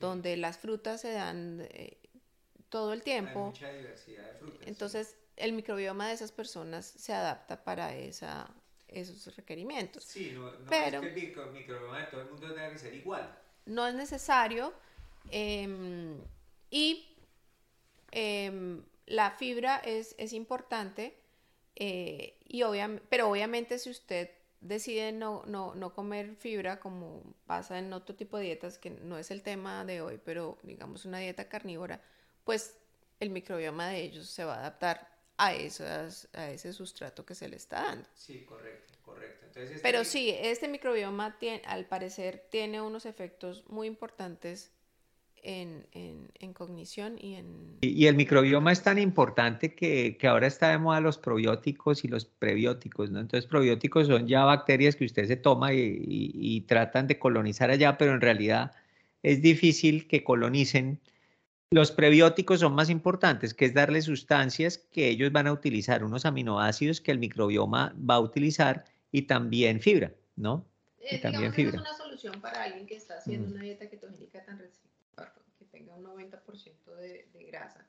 donde 0.01 0.37
las 0.37 0.59
frutas 0.59 1.01
se 1.01 1.13
dan 1.13 1.67
eh, 1.71 1.99
todo 2.69 2.93
el 2.93 3.03
tiempo. 3.03 3.41
Hay 3.41 3.45
mucha 3.47 3.73
diversidad 3.73 4.33
de 4.33 4.39
frutas. 4.39 4.67
Entonces, 4.67 5.17
el 5.37 5.53
microbioma 5.53 6.09
de 6.09 6.15
esas 6.15 6.33
personas 6.33 6.87
se 6.87 7.13
adapta 7.13 7.63
para 7.65 7.95
esa, 7.95 8.49
esos 8.89 9.35
requerimientos. 9.37 10.05
Sí, 10.05 10.33
no, 10.33 10.51
Pero, 10.69 11.01
es 11.03 11.15
que 11.15 11.41
el 11.41 11.51
microbioma 11.53 12.01
de 12.01 12.07
todo 12.07 12.23
el 12.23 12.31
mundo 12.31 12.49
debe 12.49 12.79
ser 12.79 12.95
igual. 12.95 13.39
No 13.65 13.87
es 13.87 13.95
necesario. 13.95 14.73
Em, 15.31 16.21
y 16.71 17.17
em, 18.13 18.83
la 19.07 19.33
fibra 19.33 19.79
es, 19.79 20.15
es 20.19 20.33
importante, 20.33 21.19
eh, 21.77 22.39
y 22.49 22.63
pero 23.09 23.31
obviamente 23.31 23.79
si 23.79 23.91
usted 23.91 24.31
decide 24.61 25.13
no, 25.13 25.43
no, 25.47 25.75
no, 25.75 25.93
comer 25.95 26.35
fibra 26.37 26.81
como 26.81 27.23
pasa 27.47 27.79
en 27.79 27.93
otro 27.93 28.15
tipo 28.15 28.39
de 28.39 28.45
dietas, 28.45 28.79
que 28.79 28.91
no 28.91 29.19
es 29.19 29.31
el 29.31 29.43
tema 29.43 29.85
de 29.85 30.01
hoy, 30.01 30.19
pero 30.25 30.59
digamos 30.63 31.05
una 31.05 31.19
dieta 31.19 31.49
carnívora, 31.49 32.01
pues 32.45 32.77
el 33.21 33.31
microbioma 33.31 33.89
de 33.89 34.01
ellos 34.03 34.27
se 34.29 34.45
va 34.45 34.57
a 34.57 34.59
adaptar 34.61 35.17
a, 35.37 35.55
esas, 35.55 36.29
a 36.33 36.51
ese 36.51 36.73
sustrato 36.73 37.25
que 37.25 37.35
se 37.35 37.49
le 37.49 37.57
está 37.57 37.83
dando. 37.83 38.09
Sí, 38.15 38.45
correcto, 38.45 38.95
correcto. 39.05 39.47
Este 39.55 39.79
pero 39.81 40.05
sí, 40.05 40.31
este 40.31 40.69
microbioma 40.69 41.39
tiene, 41.39 41.63
al 41.67 41.87
parecer 41.87 42.47
tiene 42.51 42.81
unos 42.81 43.07
efectos 43.07 43.65
muy 43.69 43.87
importantes 43.87 44.73
en, 45.47 45.87
en, 46.41 46.53
cognición 46.53 47.17
y 47.21 47.35
en... 47.35 47.79
Y, 47.81 48.07
el 48.07 48.17
microbioma 48.17 48.73
es 48.73 48.83
tan 48.83 48.99
importante 48.99 49.75
que, 49.75 50.17
que, 50.19 50.27
ahora 50.27 50.49
está 50.49 50.71
de 50.71 50.79
moda 50.79 51.01
los 51.01 51.19
probióticos 51.19 52.05
y 52.05 52.09
los 52.09 52.25
prebióticos, 52.25 53.11
¿no? 53.11 53.21
Entonces, 53.21 53.49
probióticos 53.49 54.09
son 54.09 54.27
ya 54.27 54.45
bacterias 54.45 54.97
que 54.97 55.05
usted 55.05 55.27
se 55.27 55.37
toma 55.37 55.73
y, 55.73 56.01
y, 56.03 56.61
tratan 56.63 57.07
de 57.07 57.19
colonizar 57.19 57.71
allá, 57.71 57.97
pero 57.97 58.13
en 58.13 58.21
realidad 58.21 58.73
es 59.23 59.41
difícil 59.41 60.09
que 60.09 60.25
colonicen. 60.25 61.01
Los 61.71 61.93
prebióticos 61.93 62.61
son 62.61 62.75
más 62.75 62.91
importantes, 62.91 63.55
que 63.55 63.67
es 63.67 63.75
darle 63.75 64.03
sustancias 64.03 64.79
que 64.79 65.09
ellos 65.09 65.31
van 65.31 65.47
a 65.47 65.53
utilizar, 65.53 66.03
unos 66.03 66.27
aminoácidos 66.27 67.01
que 67.01 67.13
el 67.13 67.19
microbioma 67.19 67.95
va 67.99 68.17
a 68.17 68.21
utilizar 68.21 68.85
y 69.13 69.23
también 69.23 69.81
fibra, 69.81 70.13
¿no? 70.35 70.67
y 71.09 71.19
también 71.19 71.53
fibra. 71.53 71.77
Es 71.77 71.81
una 71.81 71.97
solución 71.97 72.41
para 72.41 72.65
alguien 72.65 72.87
que 72.87 72.97
está 72.97 73.19
haciendo 73.19 73.49
mm. 73.49 73.53
una 73.53 73.63
dieta 73.63 73.89
ketogénica 73.89 74.45
tan 74.45 74.59
un 75.97 76.05
90% 76.05 76.95
de, 76.97 77.29
de, 77.33 77.45
grasa 77.45 77.87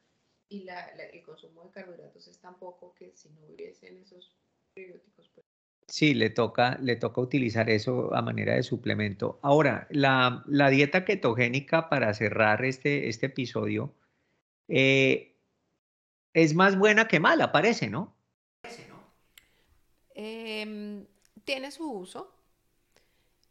y 0.49 0.64
la, 0.64 0.86
el 0.86 1.22
consumo 1.24 1.66
de 1.66 1.72
carbohidratos 1.72 2.28
es 2.28 2.39
tan 2.39 2.58
poco 2.58 2.93
que 2.95 3.16
si 3.16 3.30
no 3.30 3.41
hubiesen 3.45 3.97
esos 3.97 4.36
prebióticos, 4.74 5.30
pues... 5.34 5.45
Sí, 5.89 6.14
le 6.14 6.30
toca, 6.30 6.78
le 6.82 6.97
toca 6.97 7.22
utilizar 7.22 7.70
eso 7.70 8.14
a 8.14 8.22
manera 8.22 8.55
de 8.55 8.64
suplemento. 8.64 9.39
Ahora, 9.41 9.88
la, 9.89 10.43
la 10.45 10.70
dieta 10.70 11.05
ketogénica, 11.05 11.88
para 11.88 12.14
cerrar 12.14 12.66
este, 12.66 13.08
este 13.08 13.28
episodio, 13.28 13.93
eh, 14.68 15.38
es 16.34 16.53
más 16.55 16.78
buena 16.78 17.08
que 17.08 17.22
mala, 17.22 17.53
parece, 17.53 17.89
¿no? 17.89 18.18
Parece, 18.62 18.88
¿no? 18.89 18.99
Eh, 20.14 21.08
tiene 21.45 21.72
su 21.72 21.89
uso. 21.89 22.36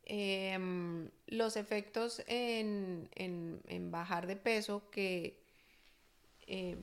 Em, 0.08 1.10
los 1.26 1.56
efectos 1.56 2.22
en, 2.28 3.10
bajar 3.90 4.28
de 4.28 4.36
peso 4.36 4.88
que 4.90 5.36
eh, 6.46 6.76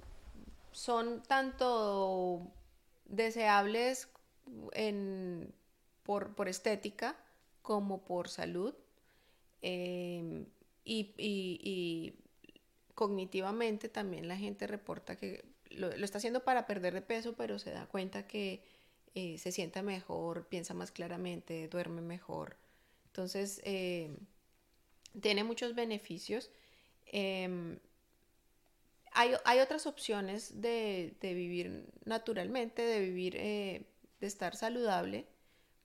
son 0.73 1.23
tanto 1.23 2.51
deseables 3.05 4.09
por, 6.03 6.49
estética 6.49 7.15
como 7.61 8.03
por 8.03 8.27
salud 8.27 8.75
em, 9.61 10.45
y, 10.83 12.13
cognitivamente 12.93 13.87
también 13.87 14.27
la 14.27 14.35
gente 14.35 14.67
reporta 14.67 15.15
que 15.15 15.45
lo, 15.69 15.91
está 15.91 16.17
haciendo 16.17 16.43
para 16.43 16.67
perder 16.67 16.93
de 16.93 17.01
peso, 17.01 17.35
pero 17.37 17.57
se 17.57 17.71
da 17.71 17.85
cuenta 17.85 18.27
que 18.27 18.61
eh, 19.15 19.37
se 19.37 19.53
sienta 19.53 19.81
mejor, 19.81 20.45
piensa 20.47 20.73
más 20.73 20.91
claramente, 20.91 21.69
duerme 21.69 22.01
mejor. 22.01 22.57
Entonces, 23.13 23.61
eh, 23.63 24.09
tiene 25.21 25.43
muchos 25.43 25.75
beneficios. 25.75 26.49
Em, 27.05 27.77
hay, 29.11 29.59
otras 29.59 29.85
opciones 29.85 30.61
de, 30.61 31.15
vivir 31.21 31.85
naturalmente, 32.05 32.81
de 32.81 33.01
vivir, 33.01 33.35
eh, 33.37 33.85
de 34.19 34.25
estar 34.25 34.55
saludable, 34.55 35.27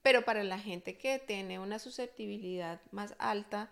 pero 0.00 0.24
para 0.24 0.42
la 0.42 0.58
gente 0.58 0.96
que 0.96 1.18
tiene 1.18 1.58
una 1.58 1.78
susceptibilidad 1.78 2.80
más 2.92 3.14
alta 3.18 3.70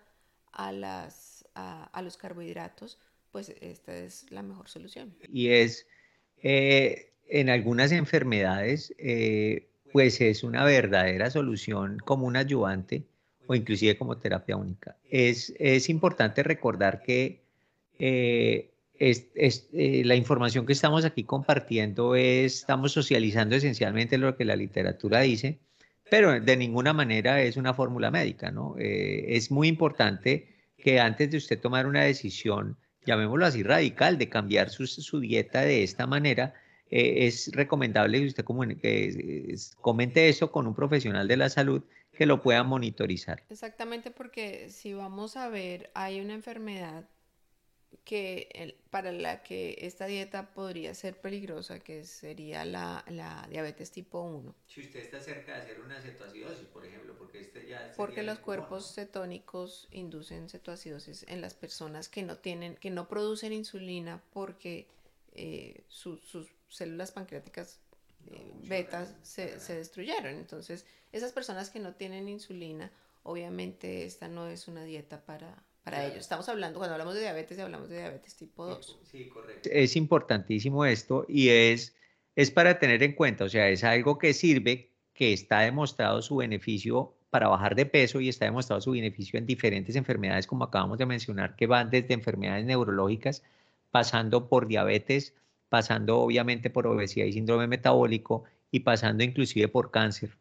a, 0.53 0.71
las, 0.73 1.49
a, 1.55 2.03
los 2.03 2.19
carbohidratos, 2.19 2.99
pues 3.33 3.55
esta 3.63 3.97
es 3.97 4.31
la 4.31 4.43
mejor 4.43 4.69
solución. 4.69 5.17
Y 5.33 5.49
es, 5.49 5.87
eh, 6.43 7.15
en 7.27 7.49
algunas 7.49 7.91
enfermedades, 7.91 8.95
pues 9.93 10.21
es 10.21 10.45
una 10.45 10.63
verdadera 10.63 11.31
solución 11.31 11.97
como 12.05 12.27
un 12.27 12.37
ayudante 12.37 13.07
o 13.47 13.55
inclusive 13.55 13.97
como 13.97 14.19
terapia 14.19 14.57
única. 14.57 14.97
Es, 15.11 15.55
es 15.59 15.89
importante 15.89 16.43
recordar 16.43 17.03
que 17.03 17.41
eh, 17.99 18.71
es, 18.99 19.69
eh, 19.73 20.03
la 20.05 20.17
información 20.17 20.67
que 20.67 20.73
estamos 20.73 21.05
aquí 21.05 21.25
compartiendo 21.25 22.15
es, 22.15 22.61
estamos 22.61 22.93
socializando 22.93 23.55
esencialmente 23.57 24.19
lo 24.19 24.37
que 24.37 24.45
la 24.45 24.57
literatura 24.57 25.21
dice, 25.21 25.59
pero 26.11 26.41
de 26.41 26.57
ninguna 26.57 26.93
manera 26.93 27.43
es 27.43 27.57
una 27.57 27.75
fórmula 27.75 28.11
médica, 28.11 28.51
¿no? 28.51 28.77
Eh, 28.79 29.37
es 29.37 29.51
muy 29.51 29.69
importante 29.69 30.49
que 30.79 31.01
antes 31.01 31.31
de 31.31 31.37
usted 31.37 31.61
tomar 31.61 31.87
una 31.87 32.05
decisión, 32.05 32.77
llamémoslo 33.05 33.47
así 33.47 33.63
radical, 33.63 34.19
de 34.19 34.29
cambiar 34.29 34.71
su, 34.71 34.87
su 34.87 35.21
dieta 35.21 35.63
de 35.63 35.83
esta 35.83 36.07
manera, 36.07 36.55
es 36.89 37.51
recomendable 37.53 38.21
que 38.21 38.27
usted 38.27 38.45
comente 39.81 40.29
eso 40.29 40.53
con 40.53 40.69
un 40.69 40.75
profesional 40.75 41.27
de 41.27 41.37
la 41.37 41.49
salud 41.49 41.83
que 42.17 42.27
lo 42.27 42.43
pueda 42.43 42.63
monitorizar. 42.63 43.45
Exactamente, 43.51 44.11
porque 44.11 44.71
si 44.71 44.95
vamos 44.95 45.37
a 45.37 45.49
ver, 45.49 45.91
hay 45.95 46.21
una 46.21 46.35
enfermedad 46.35 47.09
que 48.05 48.77
para 48.91 49.11
la 49.11 49.43
que 49.43 49.79
esta 49.81 50.07
dieta 50.07 50.55
podría 50.55 50.95
ser 50.95 51.21
peligrosa, 51.21 51.81
que 51.81 52.05
sería 52.05 52.65
la, 52.65 53.05
diabetes 53.51 53.91
tipo 53.91 54.21
1. 54.21 54.55
Si 54.67 54.81
usted 54.81 55.01
está 55.01 55.21
cerca 55.21 55.57
de 55.57 55.63
hacer 55.63 55.81
una 55.81 56.01
cetoacidosis, 56.01 56.67
por 56.69 56.87
ejemplo, 56.87 57.17
porque 57.19 57.41
este 57.41 57.67
ya... 57.67 57.93
Porque 57.97 58.23
los 58.23 58.39
cuerpos 58.39 58.95
cetónicos 58.95 59.89
inducen 59.91 60.49
cetoacidosis 60.49 61.25
en 61.29 61.41
las 61.41 61.55
personas 61.55 62.09
que 62.09 62.23
no 62.23 62.39
tienen, 62.39 62.77
que 62.77 62.91
no 62.91 63.09
producen 63.09 63.53
insulina 63.53 64.23
porque 64.33 64.87
eh, 65.33 65.83
sus 65.89 66.21
células 66.69 67.11
pancreáticas 67.11 67.81
eh, 68.29 68.53
betas 68.65 69.15
se, 69.23 69.59
se 69.59 69.75
destruyeron. 69.75 70.37
Entonces, 70.37 70.87
esas 71.17 71.33
personas 71.33 71.71
que 71.71 71.81
no 71.81 71.95
tienen 71.95 72.29
insulina, 72.29 72.93
obviamente 73.23 74.05
esta 74.05 74.29
no 74.29 74.47
es 74.47 74.69
una 74.69 74.85
dieta 74.85 75.25
para, 75.25 75.65
para 75.83 76.05
ellos. 76.07 76.19
Estamos 76.19 76.49
hablando, 76.49 76.79
cuando 76.79 76.95
hablamos 76.95 77.15
de 77.15 77.21
diabetes, 77.21 77.59
hablamos 77.59 77.89
de 77.89 77.97
diabetes 77.97 78.37
tipo 78.37 78.67
2. 78.67 79.01
Sí, 79.11 79.29
correcto. 79.29 79.69
Es 79.73 79.97
importantísimo 79.97 80.85
esto 80.85 81.25
y 81.29 81.49
es, 81.49 81.95
es 82.35 82.51
para 82.51 82.79
tener 82.79 83.03
en 83.03 83.15
cuenta, 83.15 83.45
o 83.45 83.49
sea, 83.49 83.69
es 83.69 83.85
algo 83.85 84.19
que 84.19 84.33
sirve, 84.33 84.91
que 85.15 85.33
está 85.33 85.61
demostrado 85.61 86.21
su 86.23 86.37
beneficio 86.37 87.15
para 87.31 87.49
bajar 87.49 87.75
de 87.75 87.87
peso 87.87 88.21
y 88.21 88.29
está 88.29 88.45
demostrado 88.45 88.81
su 88.81 88.93
beneficio 88.93 89.39
en 89.39 89.47
diferentes 89.47 89.97
enfermedades, 89.97 90.47
como 90.47 90.65
acabamos 90.65 90.99
de 90.99 91.07
mencionar, 91.07 91.57
que 91.57 91.67
van 91.67 91.91
desde 91.91 92.15
enfermedades 92.15 92.65
neurológicas, 92.65 93.43
pasando 93.91 94.49
por 94.49 94.69
diabetes, 94.69 95.35
pasando 95.69 96.19
obviamente 96.19 96.71
por 96.71 96.87
obesidad 96.87 97.27
y 97.27 97.33
síndrome 97.33 97.67
metabólico 97.67 98.45
y 98.71 98.81
pasando 98.81 99.25
inclusive 99.25 99.69
por 99.69 99.91
cáncer 99.91 100.37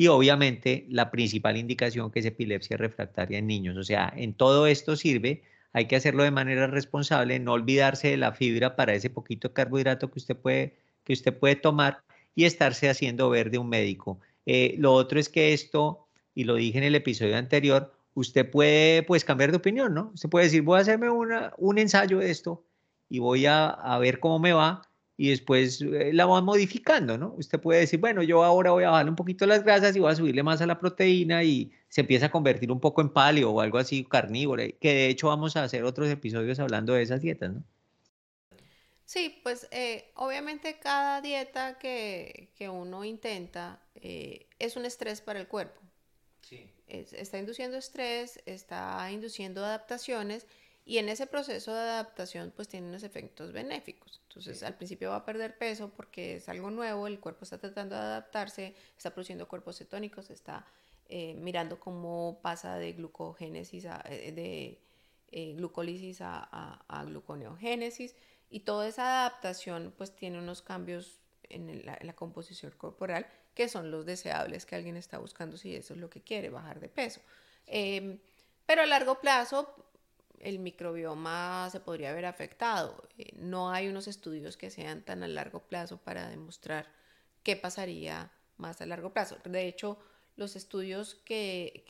y 0.00 0.06
obviamente 0.06 0.86
la 0.88 1.10
principal 1.10 1.58
indicación 1.58 2.10
que 2.10 2.20
es 2.20 2.24
epilepsia 2.24 2.78
refractaria 2.78 3.36
en 3.36 3.46
niños. 3.46 3.76
O 3.76 3.84
sea, 3.84 4.10
en 4.16 4.32
todo 4.32 4.66
esto 4.66 4.96
sirve, 4.96 5.42
hay 5.74 5.88
que 5.88 5.96
hacerlo 5.96 6.22
de 6.22 6.30
manera 6.30 6.68
responsable, 6.68 7.38
no 7.38 7.52
olvidarse 7.52 8.08
de 8.08 8.16
la 8.16 8.32
fibra 8.32 8.76
para 8.76 8.94
ese 8.94 9.10
poquito 9.10 9.48
de 9.48 9.52
carbohidrato 9.52 10.10
que 10.10 10.18
usted 10.18 10.36
puede, 10.38 10.78
que 11.04 11.12
usted 11.12 11.36
puede 11.38 11.56
tomar 11.56 12.02
y 12.34 12.46
estarse 12.46 12.88
haciendo 12.88 13.28
ver 13.28 13.50
de 13.50 13.58
un 13.58 13.68
médico. 13.68 14.18
Eh, 14.46 14.74
lo 14.78 14.94
otro 14.94 15.20
es 15.20 15.28
que 15.28 15.52
esto, 15.52 16.06
y 16.34 16.44
lo 16.44 16.54
dije 16.54 16.78
en 16.78 16.84
el 16.84 16.94
episodio 16.94 17.36
anterior, 17.36 17.92
usted 18.14 18.50
puede 18.50 19.02
pues 19.02 19.22
cambiar 19.26 19.50
de 19.50 19.58
opinión, 19.58 19.92
¿no? 19.92 20.12
Usted 20.14 20.30
puede 20.30 20.46
decir, 20.46 20.62
voy 20.62 20.78
a 20.78 20.80
hacerme 20.80 21.10
una, 21.10 21.52
un 21.58 21.76
ensayo 21.76 22.20
de 22.20 22.30
esto 22.30 22.64
y 23.10 23.18
voy 23.18 23.44
a, 23.44 23.68
a 23.68 23.98
ver 23.98 24.18
cómo 24.18 24.38
me 24.38 24.54
va 24.54 24.80
y 25.20 25.28
después 25.28 25.82
eh, 25.82 26.14
la 26.14 26.24
van 26.24 26.46
modificando, 26.46 27.18
¿no? 27.18 27.34
Usted 27.36 27.60
puede 27.60 27.80
decir, 27.80 28.00
bueno, 28.00 28.22
yo 28.22 28.42
ahora 28.42 28.70
voy 28.70 28.84
a 28.84 28.90
bajar 28.90 29.06
un 29.06 29.16
poquito 29.16 29.44
las 29.44 29.62
grasas 29.62 29.94
y 29.94 30.00
voy 30.00 30.10
a 30.10 30.16
subirle 30.16 30.42
más 30.42 30.62
a 30.62 30.66
la 30.66 30.78
proteína 30.78 31.44
y 31.44 31.70
se 31.90 32.00
empieza 32.00 32.26
a 32.26 32.30
convertir 32.30 32.72
un 32.72 32.80
poco 32.80 33.02
en 33.02 33.10
paleo 33.10 33.50
o 33.50 33.60
algo 33.60 33.76
así 33.76 34.02
carnívoro, 34.02 34.62
que 34.80 34.94
de 34.94 35.08
hecho 35.08 35.26
vamos 35.26 35.58
a 35.58 35.64
hacer 35.64 35.84
otros 35.84 36.08
episodios 36.08 36.58
hablando 36.58 36.94
de 36.94 37.02
esas 37.02 37.20
dietas, 37.20 37.52
¿no? 37.52 37.62
Sí, 39.04 39.38
pues 39.42 39.68
eh, 39.72 40.10
obviamente 40.14 40.78
cada 40.78 41.20
dieta 41.20 41.76
que, 41.78 42.48
que 42.56 42.70
uno 42.70 43.04
intenta 43.04 43.78
eh, 43.96 44.46
es 44.58 44.76
un 44.76 44.86
estrés 44.86 45.20
para 45.20 45.38
el 45.38 45.48
cuerpo. 45.48 45.82
Sí. 46.40 46.66
está 46.86 47.38
induciendo 47.38 47.76
estrés, 47.76 48.40
está 48.46 49.06
induciendo 49.12 49.62
adaptaciones 49.66 50.46
y 50.84 50.98
en 50.98 51.08
ese 51.08 51.26
proceso 51.26 51.72
de 51.72 51.80
adaptación 51.80 52.52
pues 52.54 52.68
tiene 52.68 52.88
unos 52.88 53.02
efectos 53.02 53.52
benéficos. 53.52 54.20
Entonces 54.28 54.62
al 54.62 54.76
principio 54.76 55.10
va 55.10 55.16
a 55.16 55.24
perder 55.24 55.56
peso 55.58 55.90
porque 55.90 56.36
es 56.36 56.48
algo 56.48 56.70
nuevo, 56.70 57.06
el 57.06 57.20
cuerpo 57.20 57.44
está 57.44 57.58
tratando 57.58 57.94
de 57.94 58.02
adaptarse, 58.02 58.74
está 58.96 59.10
produciendo 59.10 59.48
cuerpos 59.48 59.78
cetónicos, 59.78 60.30
está 60.30 60.66
eh, 61.08 61.34
mirando 61.34 61.80
cómo 61.80 62.38
pasa 62.42 62.76
de 62.76 62.92
glucogénesis 62.92 63.86
a, 63.86 64.02
eh, 64.08 64.32
de 64.32 64.80
eh, 65.32 65.54
glucólisis 65.54 66.20
a, 66.20 66.84
a, 66.88 67.04
gluconeogénesis 67.04 68.14
y 68.48 68.60
toda 68.60 68.88
esa 68.88 69.20
adaptación 69.26 69.92
pues 69.96 70.14
tiene 70.14 70.38
unos 70.38 70.62
cambios 70.62 71.20
en 71.48 71.84
la, 71.84 71.96
en 72.00 72.06
la, 72.06 72.14
composición 72.14 72.72
corporal 72.76 73.26
que 73.54 73.68
son 73.68 73.90
los 73.90 74.06
deseables 74.06 74.66
que 74.66 74.76
alguien 74.76 74.96
está 74.96 75.18
buscando 75.18 75.56
si 75.56 75.74
eso 75.74 75.94
es 75.94 76.00
lo 76.00 76.10
que 76.10 76.20
quiere, 76.20 76.48
bajar 76.48 76.80
de 76.80 76.88
peso. 76.88 77.20
Em, 77.66 78.18
pero 78.66 78.82
a 78.82 78.86
largo 78.86 79.20
plazo 79.20 79.89
el 80.40 80.58
microbioma 80.58 81.68
se 81.70 81.80
podría 81.80 82.10
haber 82.10 82.26
afectado. 82.26 83.08
Eh, 83.18 83.32
no 83.36 83.70
hay 83.70 83.88
unos 83.88 84.08
estudios 84.08 84.56
que 84.56 84.70
sean 84.70 85.02
tan 85.02 85.22
a 85.22 85.28
largo 85.28 85.60
plazo 85.60 85.98
para 85.98 86.28
demostrar 86.28 86.86
qué 87.42 87.56
pasaría 87.56 88.30
más 88.56 88.80
a 88.80 88.86
largo 88.86 89.12
plazo. 89.12 89.36
De 89.44 89.66
hecho, 89.66 89.98
los 90.36 90.56
estudios 90.56 91.14
que, 91.24 91.84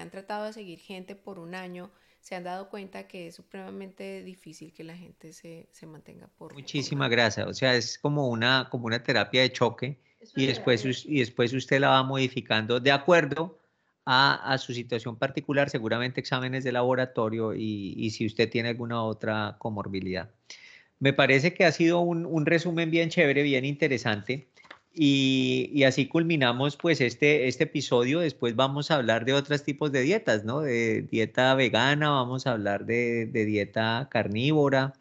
han 0.00 0.10
tratado 0.10 0.46
de 0.46 0.52
seguir 0.52 0.78
gente 0.78 1.14
por 1.14 1.38
un 1.38 1.54
año 1.54 1.90
se 2.20 2.36
han 2.36 2.44
dado 2.44 2.70
cuenta 2.70 3.08
que 3.08 3.26
es 3.28 3.34
supremamente 3.34 4.22
difícil 4.22 4.72
que 4.72 4.84
la 4.84 4.96
gente 4.96 5.32
se, 5.32 5.68
mantenga 5.86 6.28
por 6.28 6.54
muchísima 6.54 7.08
grasa, 7.08 7.46
o 7.48 7.52
sea, 7.52 7.74
es 7.74 7.98
como 7.98 8.28
una 8.28 8.68
como 8.70 8.86
una 8.86 9.02
terapia 9.02 9.42
de 9.42 9.50
choque 9.50 9.98
y 10.36 10.46
después 10.46 10.84
y 11.04 11.18
después 11.18 11.52
usted 11.52 11.80
la 11.80 11.88
va 11.88 12.02
modificando 12.04 12.78
de 12.78 12.92
acuerdo 12.92 13.58
a, 14.04 14.56
su 14.58 14.74
situación 14.74 15.16
particular, 15.16 15.70
seguramente 15.70 16.20
exámenes 16.20 16.64
de 16.64 16.72
laboratorio 16.72 17.54
y, 17.54 18.10
si 18.10 18.26
usted 18.26 18.50
tiene 18.50 18.70
alguna 18.70 19.02
otra 19.02 19.56
comorbilidad. 19.58 20.30
Me 20.98 21.12
parece 21.12 21.54
que 21.54 21.64
ha 21.64 21.72
sido 21.72 22.00
un, 22.00 22.46
resumen 22.46 22.90
bien 22.90 23.10
chévere, 23.10 23.42
bien 23.42 23.64
interesante. 23.64 24.48
Y, 24.94 25.82
así 25.84 26.06
culminamos 26.06 26.76
pues 26.76 27.00
este, 27.00 27.48
este 27.48 27.64
episodio. 27.64 28.20
Después 28.20 28.56
vamos 28.56 28.90
a 28.90 28.96
hablar 28.96 29.24
de 29.24 29.34
otros 29.34 29.62
tipos 29.64 29.92
de 29.92 30.02
dietas, 30.02 30.44
¿no? 30.44 30.60
De 30.60 31.02
dieta 31.02 31.54
vegana, 31.54 32.10
vamos 32.10 32.46
a 32.46 32.52
hablar 32.52 32.84
de, 32.86 33.26
de 33.26 33.44
dieta 33.44 34.08
carnívora 34.10 34.94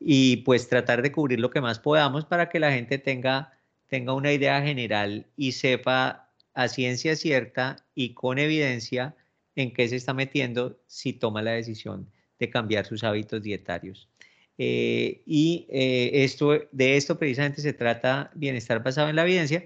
y 0.00 0.38
pues 0.38 0.68
tratar 0.68 1.02
de 1.02 1.12
cubrir 1.12 1.40
lo 1.40 1.50
que 1.50 1.62
más 1.62 1.78
podamos 1.78 2.26
para 2.26 2.50
que 2.50 2.60
la 2.60 2.72
gente 2.72 2.98
tenga, 2.98 3.52
tenga 3.88 4.12
una 4.12 4.32
idea 4.32 4.60
general 4.60 5.26
y 5.36 5.52
sepa 5.52 6.23
a 6.54 6.68
ciencia 6.68 7.16
cierta 7.16 7.76
y 7.94 8.14
con 8.14 8.38
evidencia 8.38 9.14
en 9.56 9.72
qué 9.72 9.88
se 9.88 9.96
está 9.96 10.14
metiendo 10.14 10.78
si 10.86 11.12
toma 11.12 11.42
la 11.42 11.52
decisión 11.52 12.08
de 12.38 12.50
cambiar 12.50 12.86
sus 12.86 13.04
hábitos 13.04 13.42
dietarios. 13.42 14.08
Eh, 14.56 15.22
y 15.26 15.66
eh, 15.68 16.24
esto, 16.24 16.52
de 16.70 16.96
esto 16.96 17.18
precisamente 17.18 17.60
se 17.60 17.72
trata 17.72 18.30
bienestar 18.34 18.82
basado 18.82 19.08
en 19.08 19.16
la 19.16 19.22
evidencia. 19.22 19.64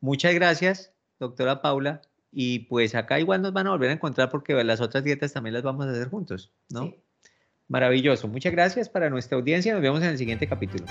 Muchas 0.00 0.34
gracias, 0.34 0.92
doctora 1.18 1.62
Paula. 1.62 2.02
Y 2.34 2.60
pues 2.60 2.94
acá 2.94 3.20
igual 3.20 3.42
nos 3.42 3.52
van 3.52 3.66
a 3.66 3.70
volver 3.70 3.90
a 3.90 3.92
encontrar 3.92 4.30
porque 4.30 4.54
las 4.64 4.80
otras 4.80 5.04
dietas 5.04 5.34
también 5.34 5.52
las 5.52 5.62
vamos 5.62 5.86
a 5.86 5.90
hacer 5.90 6.08
juntos, 6.08 6.50
¿no? 6.70 6.94
Maravilloso. 7.68 8.26
Muchas 8.26 8.52
gracias 8.52 8.88
para 8.88 9.10
nuestra 9.10 9.36
audiencia. 9.36 9.74
Nos 9.74 9.82
vemos 9.82 10.02
en 10.02 10.08
el 10.08 10.18
siguiente 10.18 10.46
capítulo. 10.46 10.86